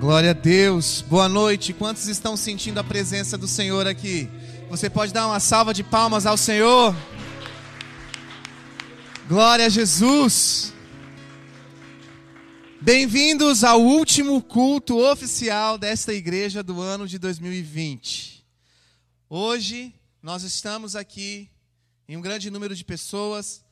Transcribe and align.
Glória 0.00 0.30
a 0.30 0.32
Deus. 0.32 1.02
Boa 1.02 1.28
noite. 1.28 1.74
Quantos 1.74 2.06
estão 2.06 2.34
sentindo 2.34 2.80
a 2.80 2.82
presença 2.82 3.36
do 3.36 3.46
Senhor 3.46 3.86
aqui? 3.86 4.30
Você 4.70 4.88
pode 4.88 5.12
dar 5.12 5.26
uma 5.26 5.38
salva 5.38 5.74
de 5.74 5.84
palmas 5.84 6.24
ao 6.24 6.38
Senhor? 6.38 6.96
Glória 9.28 9.66
a 9.66 9.68
Jesus. 9.68 10.72
Bem-vindos 12.80 13.62
ao 13.62 13.78
último 13.78 14.40
culto 14.40 14.98
oficial 14.98 15.76
desta 15.76 16.14
igreja 16.14 16.62
do 16.62 16.80
ano 16.80 17.06
de 17.06 17.18
2020. 17.18 18.42
Hoje 19.28 19.94
nós 20.22 20.44
estamos 20.44 20.96
aqui 20.96 21.50
em 22.08 22.16
um 22.16 22.22
grande 22.22 22.50
número 22.50 22.74
de 22.74 22.86
pessoas. 22.86 23.62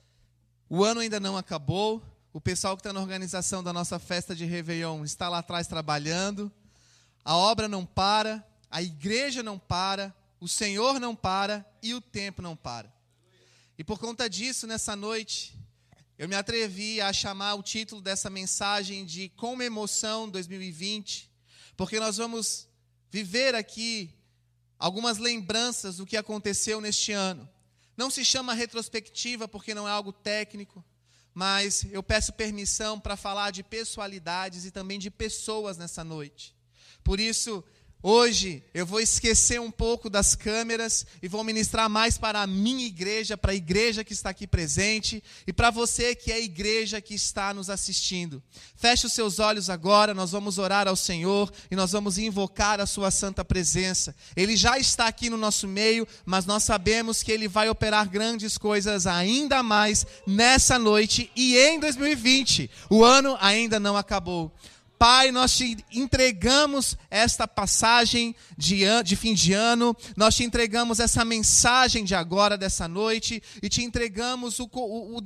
O 0.68 0.84
ano 0.84 1.00
ainda 1.00 1.18
não 1.18 1.38
acabou. 1.38 2.02
O 2.38 2.40
pessoal 2.40 2.76
que 2.76 2.82
está 2.82 2.92
na 2.92 3.00
organização 3.00 3.64
da 3.64 3.72
nossa 3.72 3.98
festa 3.98 4.32
de 4.32 4.44
Réveillon 4.44 5.02
está 5.02 5.28
lá 5.28 5.38
atrás 5.38 5.66
trabalhando. 5.66 6.52
A 7.24 7.36
obra 7.36 7.66
não 7.66 7.84
para, 7.84 8.46
a 8.70 8.80
igreja 8.80 9.42
não 9.42 9.58
para, 9.58 10.14
o 10.38 10.46
Senhor 10.46 11.00
não 11.00 11.16
para 11.16 11.68
e 11.82 11.94
o 11.94 12.00
tempo 12.00 12.40
não 12.40 12.54
para. 12.54 12.94
E 13.76 13.82
por 13.82 13.98
conta 13.98 14.30
disso, 14.30 14.68
nessa 14.68 14.94
noite, 14.94 15.58
eu 16.16 16.28
me 16.28 16.36
atrevi 16.36 17.00
a 17.00 17.12
chamar 17.12 17.54
o 17.54 17.62
título 17.62 18.00
dessa 18.00 18.30
mensagem 18.30 19.04
de 19.04 19.30
Com 19.30 19.60
Emoção 19.60 20.28
2020, 20.28 21.28
porque 21.76 21.98
nós 21.98 22.18
vamos 22.18 22.68
viver 23.10 23.56
aqui 23.56 24.14
algumas 24.78 25.18
lembranças 25.18 25.96
do 25.96 26.06
que 26.06 26.16
aconteceu 26.16 26.80
neste 26.80 27.10
ano. 27.10 27.48
Não 27.96 28.08
se 28.08 28.24
chama 28.24 28.54
retrospectiva 28.54 29.48
porque 29.48 29.74
não 29.74 29.88
é 29.88 29.90
algo 29.90 30.12
técnico, 30.12 30.84
mas 31.38 31.86
eu 31.92 32.02
peço 32.02 32.32
permissão 32.32 32.98
para 32.98 33.16
falar 33.16 33.52
de 33.52 33.62
pessoalidades 33.62 34.64
e 34.64 34.72
também 34.72 34.98
de 34.98 35.08
pessoas 35.08 35.78
nessa 35.78 36.02
noite. 36.02 36.52
Por 37.04 37.20
isso, 37.20 37.62
Hoje 38.00 38.62
eu 38.72 38.86
vou 38.86 39.00
esquecer 39.00 39.60
um 39.60 39.72
pouco 39.72 40.08
das 40.08 40.36
câmeras 40.36 41.04
e 41.20 41.26
vou 41.26 41.42
ministrar 41.42 41.90
mais 41.90 42.16
para 42.16 42.40
a 42.40 42.46
minha 42.46 42.86
igreja, 42.86 43.36
para 43.36 43.50
a 43.50 43.56
igreja 43.56 44.04
que 44.04 44.12
está 44.12 44.30
aqui 44.30 44.46
presente 44.46 45.20
e 45.44 45.52
para 45.52 45.72
você 45.72 46.14
que 46.14 46.30
é 46.30 46.36
a 46.36 46.40
igreja 46.40 47.00
que 47.00 47.12
está 47.12 47.52
nos 47.52 47.68
assistindo. 47.68 48.40
Feche 48.76 49.04
os 49.04 49.12
seus 49.12 49.40
olhos 49.40 49.68
agora, 49.68 50.14
nós 50.14 50.30
vamos 50.30 50.58
orar 50.58 50.86
ao 50.86 50.94
Senhor 50.94 51.52
e 51.68 51.74
nós 51.74 51.90
vamos 51.90 52.18
invocar 52.18 52.80
a 52.80 52.86
Sua 52.86 53.10
santa 53.10 53.44
presença. 53.44 54.14
Ele 54.36 54.56
já 54.56 54.78
está 54.78 55.08
aqui 55.08 55.28
no 55.28 55.36
nosso 55.36 55.66
meio, 55.66 56.06
mas 56.24 56.46
nós 56.46 56.62
sabemos 56.62 57.24
que 57.24 57.32
Ele 57.32 57.48
vai 57.48 57.68
operar 57.68 58.08
grandes 58.08 58.56
coisas 58.56 59.08
ainda 59.08 59.60
mais 59.60 60.06
nessa 60.24 60.78
noite 60.78 61.32
e 61.34 61.58
em 61.58 61.80
2020. 61.80 62.70
O 62.88 63.02
ano 63.02 63.36
ainda 63.40 63.80
não 63.80 63.96
acabou. 63.96 64.52
Pai, 64.98 65.30
nós 65.30 65.56
te 65.56 65.76
entregamos 65.92 66.96
esta 67.08 67.46
passagem 67.46 68.34
de, 68.56 68.80
de, 69.04 69.14
fim 69.14 69.32
de 69.32 69.52
ano, 69.52 69.96
nós 70.16 70.34
te 70.34 70.42
entregamos 70.42 70.98
essa 70.98 71.24
mensagem 71.24 72.04
de 72.04 72.16
agora, 72.16 72.58
dessa 72.58 72.88
noite, 72.88 73.40
e 73.62 73.68
te 73.68 73.84
entregamos 73.84 74.58
o, 74.58 74.68
o, 74.72 75.20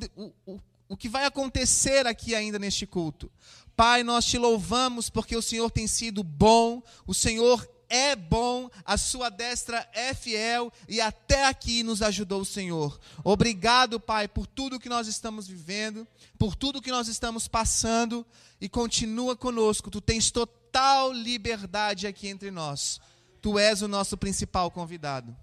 o, 0.46 0.60
o 0.90 0.96
que 0.96 1.08
vai 1.08 1.24
acontecer 1.24 2.06
aqui 2.06 2.34
ainda 2.34 2.58
neste 2.58 2.86
culto. 2.86 3.32
Pai, 3.74 4.02
nós 4.02 4.26
te 4.26 4.36
louvamos 4.36 5.08
porque 5.08 5.34
o 5.34 5.42
Senhor 5.42 5.70
tem 5.70 5.86
sido 5.86 6.22
bom, 6.22 6.82
o 7.06 7.14
Senhor 7.14 7.66
é 7.92 8.16
bom, 8.16 8.70
a 8.86 8.96
sua 8.96 9.28
destra 9.28 9.86
é 9.92 10.14
fiel 10.14 10.72
e 10.88 10.98
até 10.98 11.44
aqui 11.44 11.82
nos 11.82 12.00
ajudou 12.00 12.40
o 12.40 12.44
Senhor. 12.44 12.98
Obrigado, 13.22 14.00
Pai, 14.00 14.26
por 14.26 14.46
tudo 14.46 14.80
que 14.80 14.88
nós 14.88 15.06
estamos 15.06 15.46
vivendo, 15.46 16.08
por 16.38 16.56
tudo 16.56 16.80
que 16.80 16.90
nós 16.90 17.06
estamos 17.06 17.46
passando 17.46 18.26
e 18.58 18.66
continua 18.66 19.36
conosco. 19.36 19.90
Tu 19.90 20.00
tens 20.00 20.30
total 20.30 21.12
liberdade 21.12 22.06
aqui 22.06 22.28
entre 22.28 22.50
nós. 22.50 22.98
Tu 23.42 23.58
és 23.58 23.82
o 23.82 23.88
nosso 23.88 24.16
principal 24.16 24.70
convidado. 24.70 25.36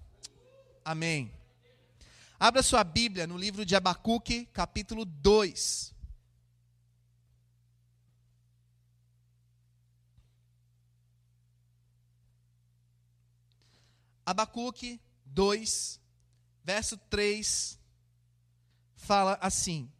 Amém. 0.84 1.30
Abra 2.36 2.64
sua 2.64 2.82
Bíblia 2.82 3.28
no 3.28 3.38
livro 3.38 3.64
de 3.64 3.76
Abacuque, 3.76 4.48
capítulo 4.52 5.04
2. 5.04 5.89
Abacuque 14.30 15.00
2, 15.26 16.00
verso 16.62 16.96
3, 16.96 17.76
fala 18.94 19.36
assim: 19.42 19.90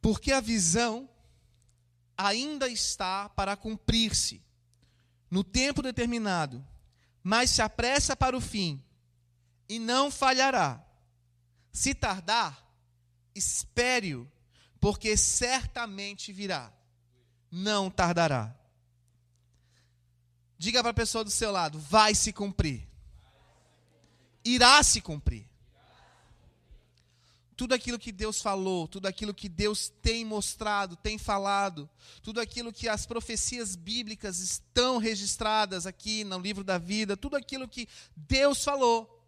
Porque 0.00 0.32
a 0.32 0.40
visão 0.40 1.08
ainda 2.18 2.68
está 2.68 3.28
para 3.28 3.56
cumprir-se 3.56 4.42
no 5.30 5.44
tempo 5.44 5.80
determinado, 5.80 6.66
mas 7.22 7.50
se 7.50 7.62
apressa 7.62 8.16
para 8.16 8.36
o 8.36 8.40
fim 8.40 8.82
e 9.68 9.78
não 9.78 10.10
falhará. 10.10 10.84
Se 11.72 11.94
tardar, 11.94 12.68
espere-o, 13.32 14.28
porque 14.80 15.16
certamente 15.16 16.32
virá. 16.32 16.72
Não 17.48 17.88
tardará. 17.88 18.58
Diga 20.62 20.80
para 20.80 20.92
a 20.92 20.94
pessoa 20.94 21.24
do 21.24 21.30
seu 21.30 21.50
lado: 21.50 21.76
vai 21.76 22.14
se 22.14 22.32
cumprir. 22.32 22.86
Irá 24.44 24.80
se 24.84 25.00
cumprir. 25.00 25.44
Tudo 27.56 27.74
aquilo 27.74 27.98
que 27.98 28.12
Deus 28.12 28.40
falou, 28.40 28.86
tudo 28.86 29.06
aquilo 29.06 29.34
que 29.34 29.48
Deus 29.48 29.92
tem 30.00 30.24
mostrado, 30.24 30.94
tem 30.94 31.18
falado, 31.18 31.90
tudo 32.22 32.40
aquilo 32.40 32.72
que 32.72 32.88
as 32.88 33.04
profecias 33.04 33.74
bíblicas 33.74 34.38
estão 34.38 34.98
registradas 34.98 35.84
aqui 35.84 36.22
no 36.22 36.38
livro 36.38 36.62
da 36.62 36.78
vida, 36.78 37.16
tudo 37.16 37.34
aquilo 37.34 37.66
que 37.66 37.88
Deus 38.14 38.62
falou, 38.62 39.20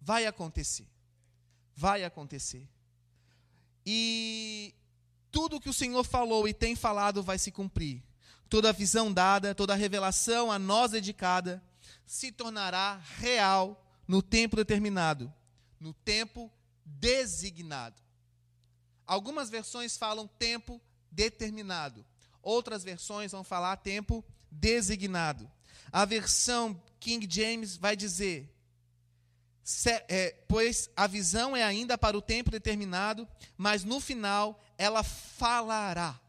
vai 0.00 0.24
acontecer. 0.24 0.86
Vai 1.76 2.04
acontecer. 2.04 2.66
E 3.84 4.74
tudo 5.30 5.60
que 5.60 5.68
o 5.68 5.74
Senhor 5.74 6.04
falou 6.04 6.48
e 6.48 6.54
tem 6.54 6.74
falado 6.74 7.22
vai 7.22 7.36
se 7.36 7.52
cumprir 7.52 8.02
toda 8.54 8.68
a 8.68 8.72
visão 8.72 9.12
dada, 9.12 9.52
toda 9.52 9.72
a 9.72 9.76
revelação 9.76 10.52
a 10.52 10.60
nós 10.60 10.92
dedicada, 10.92 11.60
se 12.06 12.30
tornará 12.30 13.02
real 13.18 13.84
no 14.06 14.22
tempo 14.22 14.54
determinado, 14.54 15.34
no 15.80 15.92
tempo 15.92 16.48
designado. 16.84 18.00
Algumas 19.04 19.50
versões 19.50 19.96
falam 19.96 20.28
tempo 20.28 20.80
determinado, 21.10 22.06
outras 22.40 22.84
versões 22.84 23.32
vão 23.32 23.42
falar 23.42 23.76
tempo 23.78 24.24
designado. 24.48 25.50
A 25.90 26.04
versão 26.04 26.80
King 27.00 27.26
James 27.28 27.76
vai 27.76 27.96
dizer: 27.96 28.56
é, 30.08 30.30
pois 30.46 30.88
a 30.96 31.08
visão 31.08 31.56
é 31.56 31.64
ainda 31.64 31.98
para 31.98 32.16
o 32.16 32.22
tempo 32.22 32.52
determinado, 32.52 33.26
mas 33.56 33.82
no 33.82 33.98
final 33.98 34.62
ela 34.78 35.02
falará. 35.02 36.20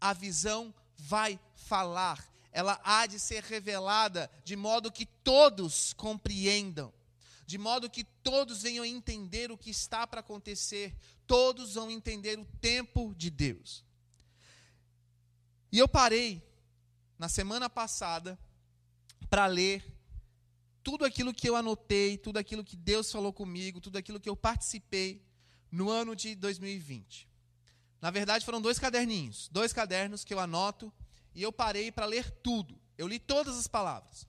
A 0.00 0.12
visão 0.12 0.74
vai 0.98 1.38
falar, 1.70 2.28
ela 2.50 2.80
há 2.82 3.06
de 3.06 3.20
ser 3.20 3.44
revelada 3.44 4.28
de 4.44 4.56
modo 4.56 4.90
que 4.90 5.06
todos 5.06 5.92
compreendam, 5.92 6.92
de 7.46 7.56
modo 7.56 7.88
que 7.88 8.02
todos 8.02 8.62
venham 8.62 8.84
entender 8.84 9.52
o 9.52 9.56
que 9.56 9.70
está 9.70 10.04
para 10.04 10.18
acontecer, 10.18 10.92
todos 11.28 11.74
vão 11.74 11.88
entender 11.88 12.36
o 12.40 12.44
tempo 12.60 13.14
de 13.14 13.30
Deus. 13.30 13.84
E 15.70 15.78
eu 15.78 15.86
parei 15.86 16.42
na 17.16 17.28
semana 17.28 17.70
passada 17.70 18.36
para 19.28 19.46
ler 19.46 19.84
tudo 20.82 21.04
aquilo 21.04 21.32
que 21.32 21.48
eu 21.48 21.54
anotei, 21.54 22.18
tudo 22.18 22.38
aquilo 22.38 22.64
que 22.64 22.76
Deus 22.76 23.12
falou 23.12 23.32
comigo, 23.32 23.80
tudo 23.80 23.96
aquilo 23.96 24.18
que 24.18 24.28
eu 24.28 24.34
participei 24.34 25.24
no 25.70 25.88
ano 25.88 26.16
de 26.16 26.34
2020. 26.34 27.28
Na 28.00 28.10
verdade, 28.10 28.44
foram 28.44 28.60
dois 28.60 28.76
caderninhos, 28.76 29.48
dois 29.52 29.72
cadernos 29.72 30.24
que 30.24 30.34
eu 30.34 30.40
anoto 30.40 30.92
e 31.34 31.42
eu 31.42 31.52
parei 31.52 31.90
para 31.92 32.06
ler 32.06 32.30
tudo. 32.42 32.78
Eu 32.96 33.06
li 33.06 33.18
todas 33.18 33.56
as 33.56 33.66
palavras. 33.66 34.28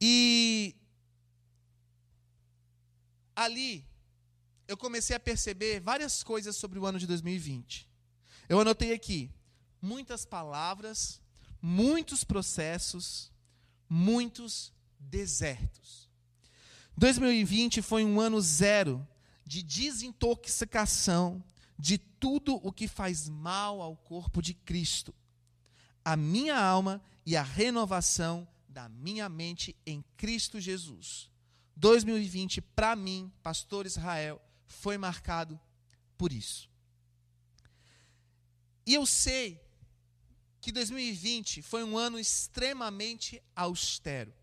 E 0.00 0.74
ali 3.34 3.86
eu 4.66 4.76
comecei 4.76 5.16
a 5.16 5.20
perceber 5.20 5.80
várias 5.80 6.22
coisas 6.22 6.56
sobre 6.56 6.78
o 6.78 6.86
ano 6.86 6.98
de 6.98 7.06
2020. 7.06 7.88
Eu 8.48 8.60
anotei 8.60 8.92
aqui 8.92 9.30
muitas 9.80 10.24
palavras, 10.24 11.20
muitos 11.60 12.24
processos, 12.24 13.32
muitos 13.88 14.72
desertos. 14.98 16.08
2020 16.96 17.82
foi 17.82 18.04
um 18.04 18.20
ano 18.20 18.40
zero 18.40 19.06
de 19.44 19.62
desintoxicação 19.62 21.42
de 21.78 21.96
tudo 21.96 22.56
o 22.56 22.70
que 22.70 22.86
faz 22.86 23.28
mal 23.28 23.80
ao 23.80 23.96
corpo 23.96 24.42
de 24.42 24.52
Cristo 24.52 25.14
a 26.10 26.16
minha 26.16 26.58
alma 26.58 27.00
e 27.24 27.36
a 27.36 27.42
renovação 27.42 28.48
da 28.68 28.88
minha 28.88 29.28
mente 29.28 29.76
em 29.86 30.04
Cristo 30.16 30.58
Jesus. 30.58 31.30
2020, 31.76 32.60
para 32.60 32.96
mim, 32.96 33.32
pastor 33.44 33.86
Israel, 33.86 34.42
foi 34.66 34.98
marcado 34.98 35.58
por 36.18 36.32
isso. 36.32 36.68
E 38.84 38.92
eu 38.92 39.06
sei 39.06 39.64
que 40.60 40.72
2020 40.72 41.62
foi 41.62 41.84
um 41.84 41.96
ano 41.96 42.18
extremamente 42.18 43.40
austero. 43.54 44.34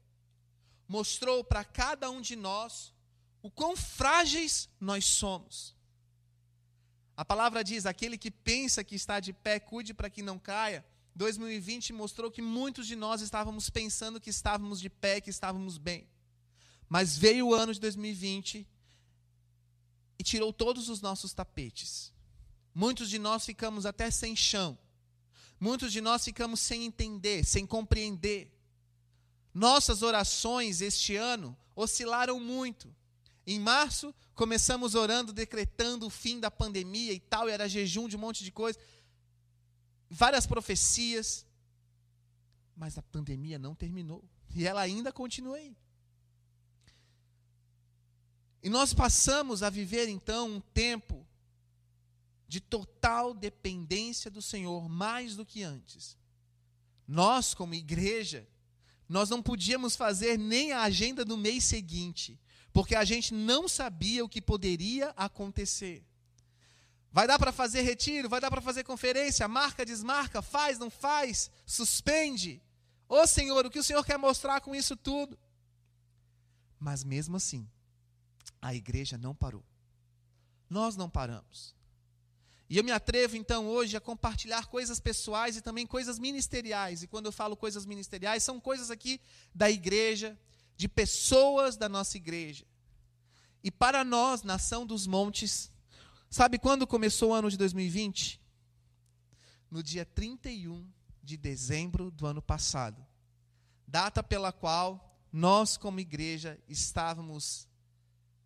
Mostrou 0.87 1.43
para 1.43 1.65
cada 1.65 2.09
um 2.09 2.21
de 2.21 2.37
nós 2.37 2.93
o 3.41 3.51
quão 3.51 3.75
frágeis 3.75 4.69
nós 4.79 5.03
somos. 5.03 5.75
A 7.17 7.25
palavra 7.25 7.61
diz: 7.61 7.85
aquele 7.85 8.17
que 8.17 8.31
pensa 8.31 8.85
que 8.85 8.95
está 8.95 9.19
de 9.19 9.33
pé, 9.33 9.59
cuide 9.59 9.93
para 9.93 10.09
que 10.09 10.21
não 10.21 10.39
caia. 10.39 10.85
2020 11.17 11.91
mostrou 11.93 12.31
que 12.31 12.41
muitos 12.41 12.87
de 12.87 12.95
nós 12.95 13.21
estávamos 13.21 13.69
pensando 13.69 14.21
que 14.21 14.29
estávamos 14.29 14.79
de 14.79 14.89
pé, 14.89 15.19
que 15.19 15.29
estávamos 15.29 15.77
bem. 15.77 16.07
Mas 16.87 17.17
veio 17.17 17.47
o 17.47 17.53
ano 17.53 17.73
de 17.73 17.79
2020 17.79 18.65
e 20.19 20.23
tirou 20.23 20.53
todos 20.53 20.89
os 20.89 21.01
nossos 21.01 21.33
tapetes. 21.33 22.13
Muitos 22.73 23.09
de 23.09 23.17
nós 23.17 23.45
ficamos 23.45 23.85
até 23.85 24.09
sem 24.11 24.35
chão. 24.35 24.77
Muitos 25.59 25.91
de 25.91 25.99
nós 25.99 26.23
ficamos 26.23 26.59
sem 26.59 26.85
entender, 26.85 27.43
sem 27.43 27.65
compreender. 27.65 28.53
Nossas 29.53 30.03
orações 30.03 30.81
este 30.81 31.15
ano 31.15 31.57
oscilaram 31.75 32.39
muito. 32.39 32.95
Em 33.45 33.59
março, 33.59 34.13
começamos 34.35 34.93
orando, 34.93 35.33
decretando 35.33 36.05
o 36.05 36.11
fim 36.11 36.39
da 36.39 36.51
pandemia 36.51 37.13
e 37.13 37.19
tal, 37.19 37.49
e 37.49 37.51
era 37.51 37.67
jejum 37.67 38.07
de 38.07 38.15
um 38.15 38.19
monte 38.19 38.43
de 38.43 38.51
coisa. 38.51 38.77
Várias 40.09 40.45
profecias. 40.45 41.45
Mas 42.75 42.97
a 42.97 43.01
pandemia 43.01 43.57
não 43.57 43.75
terminou. 43.75 44.23
E 44.55 44.65
ela 44.65 44.81
ainda 44.81 45.11
continua 45.11 45.57
aí. 45.57 45.75
E 48.61 48.69
nós 48.69 48.93
passamos 48.93 49.63
a 49.63 49.69
viver 49.69 50.07
então 50.09 50.55
um 50.55 50.59
tempo 50.59 51.25
de 52.47 52.59
total 52.59 53.33
dependência 53.33 54.31
do 54.31 54.41
Senhor, 54.41 54.87
mais 54.87 55.35
do 55.35 55.45
que 55.45 55.63
antes. 55.63 56.17
Nós, 57.07 57.53
como 57.53 57.73
igreja, 57.73 58.47
nós 59.07 59.29
não 59.29 59.41
podíamos 59.41 59.95
fazer 59.95 60.37
nem 60.37 60.71
a 60.71 60.83
agenda 60.83 61.23
do 61.23 61.37
mês 61.37 61.63
seguinte, 61.63 62.39
porque 62.73 62.95
a 62.95 63.05
gente 63.05 63.33
não 63.33 63.67
sabia 63.67 64.23
o 64.23 64.29
que 64.29 64.41
poderia 64.41 65.09
acontecer. 65.09 66.05
Vai 67.17 67.25
dar 67.25 67.39
para 67.39 67.51
fazer 67.51 67.81
retiro, 67.81 68.29
vai 68.29 68.39
dar 68.39 68.51
para 68.51 68.61
fazer 68.61 68.83
conferência, 68.83 69.47
marca, 69.47 69.83
desmarca, 69.83 70.39
faz, 70.39 70.77
não 70.77 70.87
faz, 70.87 71.49
suspende. 71.65 72.61
Ô 73.09 73.25
Senhor, 73.25 73.65
o 73.65 73.71
que 73.71 73.79
o 73.79 73.83
Senhor 73.83 74.05
quer 74.05 74.19
mostrar 74.19 74.61
com 74.61 74.75
isso 74.75 74.95
tudo? 74.95 75.35
Mas 76.79 77.03
mesmo 77.03 77.35
assim, 77.35 77.67
a 78.61 78.75
igreja 78.75 79.17
não 79.17 79.33
parou. 79.33 79.65
Nós 80.69 80.95
não 80.95 81.09
paramos. 81.09 81.75
E 82.69 82.77
eu 82.77 82.83
me 82.83 82.91
atrevo 82.91 83.35
então 83.35 83.67
hoje 83.67 83.97
a 83.97 83.99
compartilhar 83.99 84.67
coisas 84.67 84.99
pessoais 84.99 85.57
e 85.57 85.61
também 85.61 85.87
coisas 85.87 86.19
ministeriais. 86.19 87.01
E 87.01 87.07
quando 87.07 87.25
eu 87.25 87.31
falo 87.31 87.57
coisas 87.57 87.83
ministeriais, 87.83 88.43
são 88.43 88.59
coisas 88.59 88.91
aqui 88.91 89.19
da 89.55 89.71
igreja, 89.71 90.37
de 90.75 90.87
pessoas 90.87 91.75
da 91.75 91.89
nossa 91.89 92.15
igreja. 92.15 92.63
E 93.63 93.71
para 93.71 94.03
nós, 94.03 94.43
nação 94.43 94.85
dos 94.85 95.07
montes, 95.07 95.71
sabe 96.29 96.57
quando 96.57 96.87
começou 96.87 97.31
o 97.31 97.33
ano 97.33 97.49
de 97.49 97.57
2020? 97.57 98.41
No 99.69 99.83
dia 99.83 100.05
31 100.05 100.89
de 101.23 101.35
dezembro 101.35 102.09
do 102.09 102.25
ano 102.25 102.41
passado. 102.41 103.05
Data 103.85 104.23
pela 104.23 104.51
qual 104.51 105.19
nós, 105.31 105.77
como 105.77 105.99
igreja, 105.99 106.57
estávamos 106.67 107.67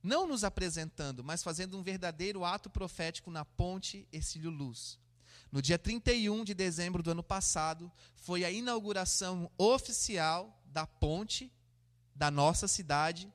não 0.04 0.25
nos 0.25 0.44
apresentando, 0.44 1.24
mas 1.24 1.44
fazendo 1.44 1.78
um 1.78 1.83
verdadeiro 1.83 2.44
ato 2.44 2.69
profético 2.69 3.30
na 3.30 3.45
ponte 3.45 4.07
Exílio 4.12 4.50
Luz. 4.50 5.00
No 5.51 5.62
dia 5.62 5.77
31 5.77 6.44
de 6.44 6.54
dezembro 6.54 7.04
do 7.04 7.12
ano 7.12 7.24
passado, 7.24 7.92
foi 8.16 8.44
a 8.44 8.51
inauguração 8.51 9.51
oficial 9.57 10.60
da 10.66 10.88
ponte 10.88 11.51
da 12.16 12.31
nossa 12.31 12.68
cidade, 12.68 13.31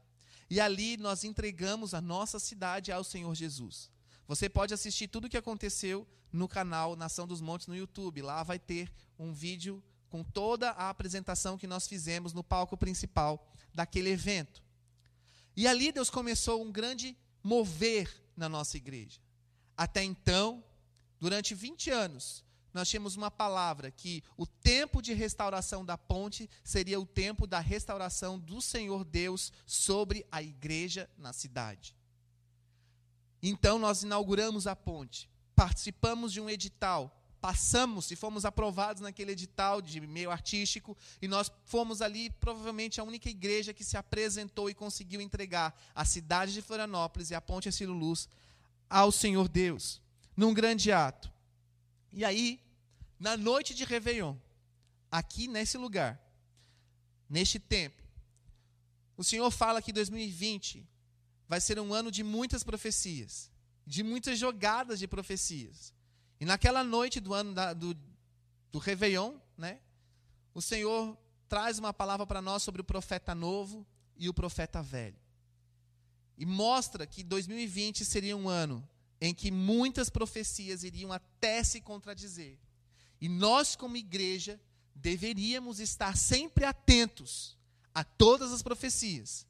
e 0.48 0.60
ali 0.60 0.96
nós 0.96 1.24
entregamos 1.24 1.92
a 1.92 2.00
nossa 2.00 2.38
cidade 2.38 2.90
ao 2.90 3.04
Senhor 3.04 3.34
Jesus. 3.34 3.90
Você 4.26 4.48
pode 4.48 4.74
assistir 4.74 5.08
tudo 5.08 5.26
o 5.26 5.30
que 5.30 5.36
aconteceu 5.36 6.06
no 6.32 6.48
canal 6.48 6.96
Nação 6.96 7.26
dos 7.26 7.40
Montes 7.40 7.66
no 7.66 7.76
YouTube. 7.76 8.22
Lá 8.22 8.42
vai 8.42 8.58
ter 8.58 8.92
um 9.18 9.32
vídeo 9.32 9.82
com 10.08 10.22
toda 10.22 10.70
a 10.70 10.90
apresentação 10.90 11.58
que 11.58 11.66
nós 11.66 11.86
fizemos 11.86 12.32
no 12.32 12.42
palco 12.42 12.76
principal 12.76 13.50
daquele 13.72 14.10
evento. 14.10 14.62
E 15.56 15.66
ali 15.66 15.90
Deus 15.90 16.10
começou 16.10 16.62
um 16.62 16.70
grande 16.70 17.16
mover 17.42 18.10
na 18.36 18.48
nossa 18.48 18.76
igreja. 18.76 19.20
Até 19.76 20.02
então, 20.02 20.62
durante 21.18 21.54
20 21.54 21.90
anos, 21.90 22.44
nós 22.76 22.90
tínhamos 22.90 23.16
uma 23.16 23.30
palavra 23.30 23.90
que 23.90 24.22
o 24.36 24.46
tempo 24.46 25.00
de 25.00 25.14
restauração 25.14 25.82
da 25.82 25.96
ponte 25.96 26.48
seria 26.62 27.00
o 27.00 27.06
tempo 27.06 27.46
da 27.46 27.58
restauração 27.58 28.38
do 28.38 28.60
Senhor 28.60 29.02
Deus 29.02 29.50
sobre 29.64 30.26
a 30.30 30.42
igreja 30.42 31.08
na 31.16 31.32
cidade. 31.32 31.95
Então 33.42 33.78
nós 33.78 34.02
inauguramos 34.02 34.66
a 34.66 34.74
ponte, 34.74 35.28
participamos 35.54 36.32
de 36.32 36.40
um 36.40 36.50
edital 36.50 37.16
passamos 37.46 38.10
e 38.10 38.16
fomos 38.16 38.44
aprovados 38.44 39.00
naquele 39.00 39.30
edital 39.30 39.80
de 39.80 40.00
meio 40.00 40.32
artístico, 40.32 40.96
e 41.22 41.28
nós 41.28 41.48
fomos 41.64 42.02
ali, 42.02 42.28
provavelmente, 42.28 43.00
a 43.00 43.04
única 43.04 43.30
igreja 43.30 43.72
que 43.72 43.84
se 43.84 43.96
apresentou 43.96 44.68
e 44.68 44.74
conseguiu 44.74 45.20
entregar 45.20 45.72
a 45.94 46.04
cidade 46.04 46.52
de 46.52 46.60
Florianópolis 46.60 47.30
e 47.30 47.36
a 47.36 47.40
Ponte 47.40 47.68
Assilo 47.68 47.92
Luz 47.92 48.28
ao 48.90 49.12
Senhor 49.12 49.48
Deus, 49.48 50.02
num 50.36 50.52
grande 50.52 50.90
ato. 50.90 51.32
E 52.12 52.24
aí, 52.24 52.60
na 53.16 53.36
noite 53.36 53.76
de 53.76 53.84
Réveillon, 53.84 54.34
aqui 55.08 55.46
nesse 55.46 55.78
lugar, 55.78 56.20
neste 57.30 57.60
tempo, 57.60 58.02
o 59.16 59.22
Senhor 59.22 59.52
fala 59.52 59.80
que 59.80 59.92
2020 59.92 60.84
vai 61.48 61.60
ser 61.60 61.78
um 61.78 61.94
ano 61.94 62.10
de 62.10 62.22
muitas 62.22 62.64
profecias, 62.64 63.50
de 63.86 64.02
muitas 64.02 64.38
jogadas 64.38 64.98
de 64.98 65.06
profecias. 65.06 65.94
E 66.40 66.44
naquela 66.44 66.82
noite 66.84 67.20
do 67.20 67.32
ano 67.32 67.54
da, 67.54 67.72
do, 67.72 67.96
do 68.72 68.78
Réveillon, 68.78 69.34
né, 69.56 69.80
o 70.52 70.60
Senhor 70.60 71.16
traz 71.48 71.78
uma 71.78 71.92
palavra 71.92 72.26
para 72.26 72.42
nós 72.42 72.62
sobre 72.62 72.80
o 72.80 72.84
profeta 72.84 73.34
novo 73.34 73.86
e 74.16 74.28
o 74.28 74.34
profeta 74.34 74.82
velho. 74.82 75.18
E 76.36 76.44
mostra 76.44 77.06
que 77.06 77.22
2020 77.22 78.04
seria 78.04 78.36
um 78.36 78.48
ano 78.48 78.86
em 79.20 79.34
que 79.34 79.50
muitas 79.50 80.10
profecias 80.10 80.82
iriam 80.82 81.12
até 81.12 81.62
se 81.64 81.80
contradizer. 81.80 82.58
E 83.20 83.28
nós, 83.28 83.74
como 83.74 83.96
igreja, 83.96 84.60
deveríamos 84.94 85.80
estar 85.80 86.16
sempre 86.16 86.64
atentos 86.64 87.56
a 87.94 88.04
todas 88.04 88.52
as 88.52 88.62
profecias, 88.62 89.46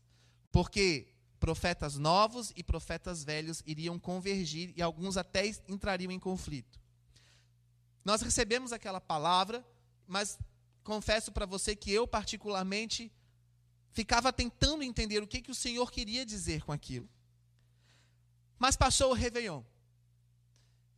porque 0.53 1.09
profetas 1.47 1.97
novos 1.97 2.53
e 2.57 2.63
profetas 2.65 3.23
velhos 3.23 3.63
iriam 3.65 4.01
convergir 4.01 4.73
e 4.77 4.83
alguns 4.83 5.17
até 5.17 5.47
entrariam 5.69 6.11
em 6.11 6.19
conflito. 6.19 6.81
Nós 8.05 8.21
recebemos 8.21 8.73
aquela 8.73 9.01
palavra, 9.01 9.65
mas 10.09 10.41
confesso 10.83 11.31
para 11.31 11.47
você 11.47 11.77
que 11.77 11.93
eu, 11.93 12.05
particularmente, 12.05 13.13
ficava 13.93 14.33
tentando 14.33 14.83
entender 14.83 15.23
o 15.23 15.27
que, 15.29 15.41
que 15.41 15.53
o 15.53 15.55
Senhor 15.55 15.89
queria 15.93 16.27
dizer 16.27 16.65
com 16.65 16.73
aquilo. 16.73 17.09
Mas 18.59 18.77
passou 18.77 19.13
o 19.13 19.15
Réveillon. 19.15 19.63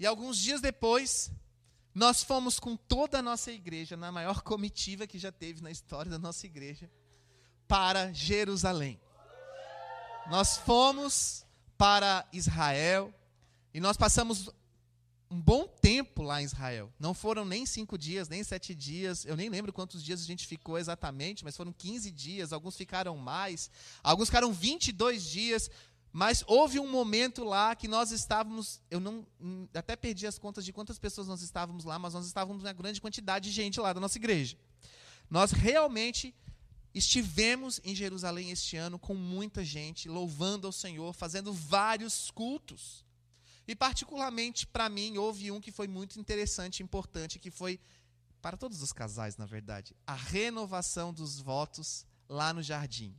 E 0.00 0.06
alguns 0.06 0.38
dias 0.38 0.62
depois, 0.62 1.30
nós 1.94 2.22
fomos 2.22 2.58
com 2.58 2.74
toda 2.74 3.18
a 3.18 3.22
nossa 3.22 3.52
igreja, 3.52 3.98
na 3.98 4.10
maior 4.10 4.40
comitiva 4.40 5.06
que 5.06 5.18
já 5.18 5.30
teve 5.30 5.60
na 5.60 5.70
história 5.70 6.10
da 6.10 6.18
nossa 6.18 6.46
igreja, 6.46 6.90
para 7.66 8.14
Jerusalém. 8.14 8.98
Nós 10.30 10.58
fomos 10.58 11.46
para 11.78 12.28
Israel 12.34 13.14
e 13.72 13.80
nós 13.80 13.96
passamos 13.96 14.50
um 15.30 15.40
bom 15.40 15.66
tempo 15.66 16.22
lá 16.22 16.42
em 16.42 16.44
Israel. 16.44 16.92
Não 17.00 17.14
foram 17.14 17.46
nem 17.46 17.64
cinco 17.64 17.96
dias, 17.96 18.28
nem 18.28 18.44
sete 18.44 18.74
dias. 18.74 19.24
Eu 19.24 19.36
nem 19.36 19.48
lembro 19.48 19.72
quantos 19.72 20.02
dias 20.04 20.20
a 20.20 20.24
gente 20.24 20.46
ficou 20.46 20.76
exatamente, 20.76 21.44
mas 21.44 21.56
foram 21.56 21.72
15 21.72 22.10
dias. 22.10 22.52
Alguns 22.52 22.76
ficaram 22.76 23.16
mais, 23.16 23.70
alguns 24.02 24.28
ficaram 24.28 24.52
22 24.52 25.24
dias. 25.24 25.70
Mas 26.12 26.44
houve 26.46 26.78
um 26.78 26.90
momento 26.90 27.42
lá 27.42 27.74
que 27.74 27.88
nós 27.88 28.10
estávamos, 28.12 28.82
eu 28.90 29.00
não 29.00 29.26
até 29.72 29.96
perdi 29.96 30.26
as 30.26 30.38
contas 30.38 30.62
de 30.62 30.74
quantas 30.74 30.98
pessoas 30.98 31.26
nós 31.26 31.40
estávamos 31.40 31.84
lá, 31.84 31.98
mas 31.98 32.12
nós 32.12 32.26
estávamos 32.26 32.64
uma 32.64 32.72
grande 32.72 33.00
quantidade 33.00 33.48
de 33.48 33.54
gente 33.54 33.80
lá 33.80 33.94
da 33.94 34.00
nossa 34.00 34.18
igreja. 34.18 34.58
Nós 35.30 35.52
realmente 35.52 36.34
Estivemos 36.98 37.80
em 37.84 37.94
Jerusalém 37.94 38.50
este 38.50 38.76
ano 38.76 38.98
com 38.98 39.14
muita 39.14 39.64
gente, 39.64 40.08
louvando 40.08 40.66
ao 40.66 40.72
Senhor, 40.72 41.12
fazendo 41.12 41.52
vários 41.52 42.28
cultos. 42.32 43.04
E, 43.68 43.76
particularmente, 43.76 44.66
para 44.66 44.88
mim, 44.88 45.16
houve 45.16 45.52
um 45.52 45.60
que 45.60 45.70
foi 45.70 45.86
muito 45.86 46.18
interessante 46.18 46.80
e 46.80 46.82
importante, 46.82 47.38
que 47.38 47.52
foi, 47.52 47.78
para 48.42 48.56
todos 48.56 48.82
os 48.82 48.92
casais, 48.92 49.36
na 49.36 49.46
verdade, 49.46 49.94
a 50.04 50.14
renovação 50.16 51.14
dos 51.14 51.38
votos 51.38 52.04
lá 52.28 52.52
no 52.52 52.64
jardim. 52.64 53.14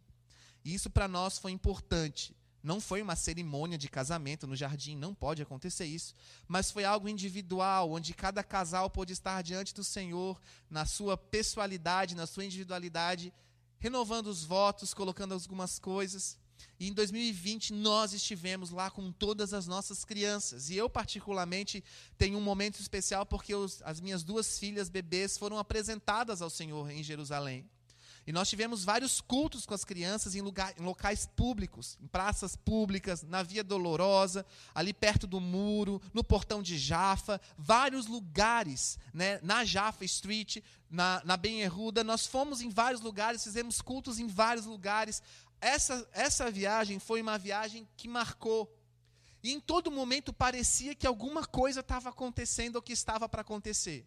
E 0.66 0.74
isso 0.74 0.90
para 0.90 1.08
nós 1.08 1.38
foi 1.38 1.54
importante. 1.54 2.36
Não 2.62 2.82
foi 2.82 3.02
uma 3.02 3.16
cerimônia 3.16 3.78
de 3.78 3.88
casamento 3.88 4.46
no 4.46 4.58
jardim, 4.58 4.98
não 4.98 5.16
pode 5.16 5.42
acontecer 5.42 5.86
isso. 5.86 6.14
Mas 6.50 6.70
foi 6.70 6.84
algo 6.84 7.08
individual, 7.08 7.94
onde 7.94 8.14
cada 8.14 8.44
casal 8.44 8.90
pôde 8.90 9.14
estar 9.14 9.42
diante 9.42 9.74
do 9.74 9.86
Senhor, 9.86 10.38
na 10.70 10.86
sua 10.86 11.16
pessoalidade, 11.16 12.14
na 12.14 12.28
sua 12.28 12.44
individualidade, 12.44 13.32
renovando 13.80 14.28
os 14.28 14.44
votos, 14.44 14.94
colocando 14.94 15.34
algumas 15.34 15.80
coisas. 15.80 16.38
E 16.80 16.88
em 16.88 16.94
2020 16.94 17.74
nós 17.74 18.14
estivemos 18.14 18.70
lá 18.70 18.90
com 18.90 19.12
todas 19.12 19.54
as 19.54 19.68
nossas 19.68 20.06
crianças. 20.06 20.70
E 20.70 20.78
eu, 20.78 20.90
particularmente, 20.90 21.84
tenho 22.18 22.38
um 22.38 22.42
momento 22.42 22.80
especial 22.80 23.26
porque 23.26 23.56
os, 23.56 23.82
as 23.84 24.00
minhas 24.00 24.24
duas 24.24 24.60
filhas 24.60 24.90
bebês 24.90 25.38
foram 25.38 25.58
apresentadas 25.58 26.42
ao 26.42 26.50
Senhor 26.50 26.90
em 26.90 27.04
Jerusalém. 27.04 27.70
E 28.28 28.32
nós 28.32 28.50
tivemos 28.50 28.84
vários 28.84 29.22
cultos 29.22 29.66
com 29.66 29.74
as 29.74 29.84
crianças 29.84 30.36
em, 30.36 30.42
lugar, 30.42 30.74
em, 30.80 30.84
locais 30.84 31.26
públicos, 31.26 31.98
em 32.02 32.08
praças 32.08 32.56
públicas, 32.56 33.24
na 33.24 33.42
Via 33.42 33.64
Dolorosa, 33.64 34.46
ali 34.74 34.94
perto 34.94 35.26
do 35.26 35.40
muro, 35.40 36.02
no 36.14 36.24
portão 36.24 36.62
de 36.62 36.78
Jaffa, 36.78 37.42
vários 37.58 38.06
lugares, 38.06 39.00
né, 39.14 39.40
na 39.42 39.66
Jaffa 39.66 40.06
Street, 40.06 40.58
na, 40.90 41.22
na 41.26 41.36
Benherruda. 41.38 42.04
Nós 42.04 42.28
fomos 42.28 42.62
em 42.62 42.70
vários 42.70 43.02
lugares, 43.02 43.44
fizemos 43.44 43.82
cultos 43.82 44.20
em 44.20 44.28
vários 44.28 44.66
lugares. 44.66 45.22
Essa, 45.62 46.08
essa 46.14 46.52
viagem 46.52 47.00
foi 47.00 47.22
uma 47.22 47.38
viagem 47.38 47.88
que 47.98 48.08
marcou. 48.08 48.74
E 49.42 49.54
em 49.54 49.60
todo 49.60 49.92
momento 49.92 50.34
parecia 50.34 50.94
que 50.94 51.08
alguma 51.08 51.46
coisa 51.46 51.80
estava 51.80 52.10
acontecendo 52.10 52.76
ou 52.76 52.82
que 52.82 52.94
estava 52.94 53.28
para 53.28 53.42
acontecer. 53.42 54.06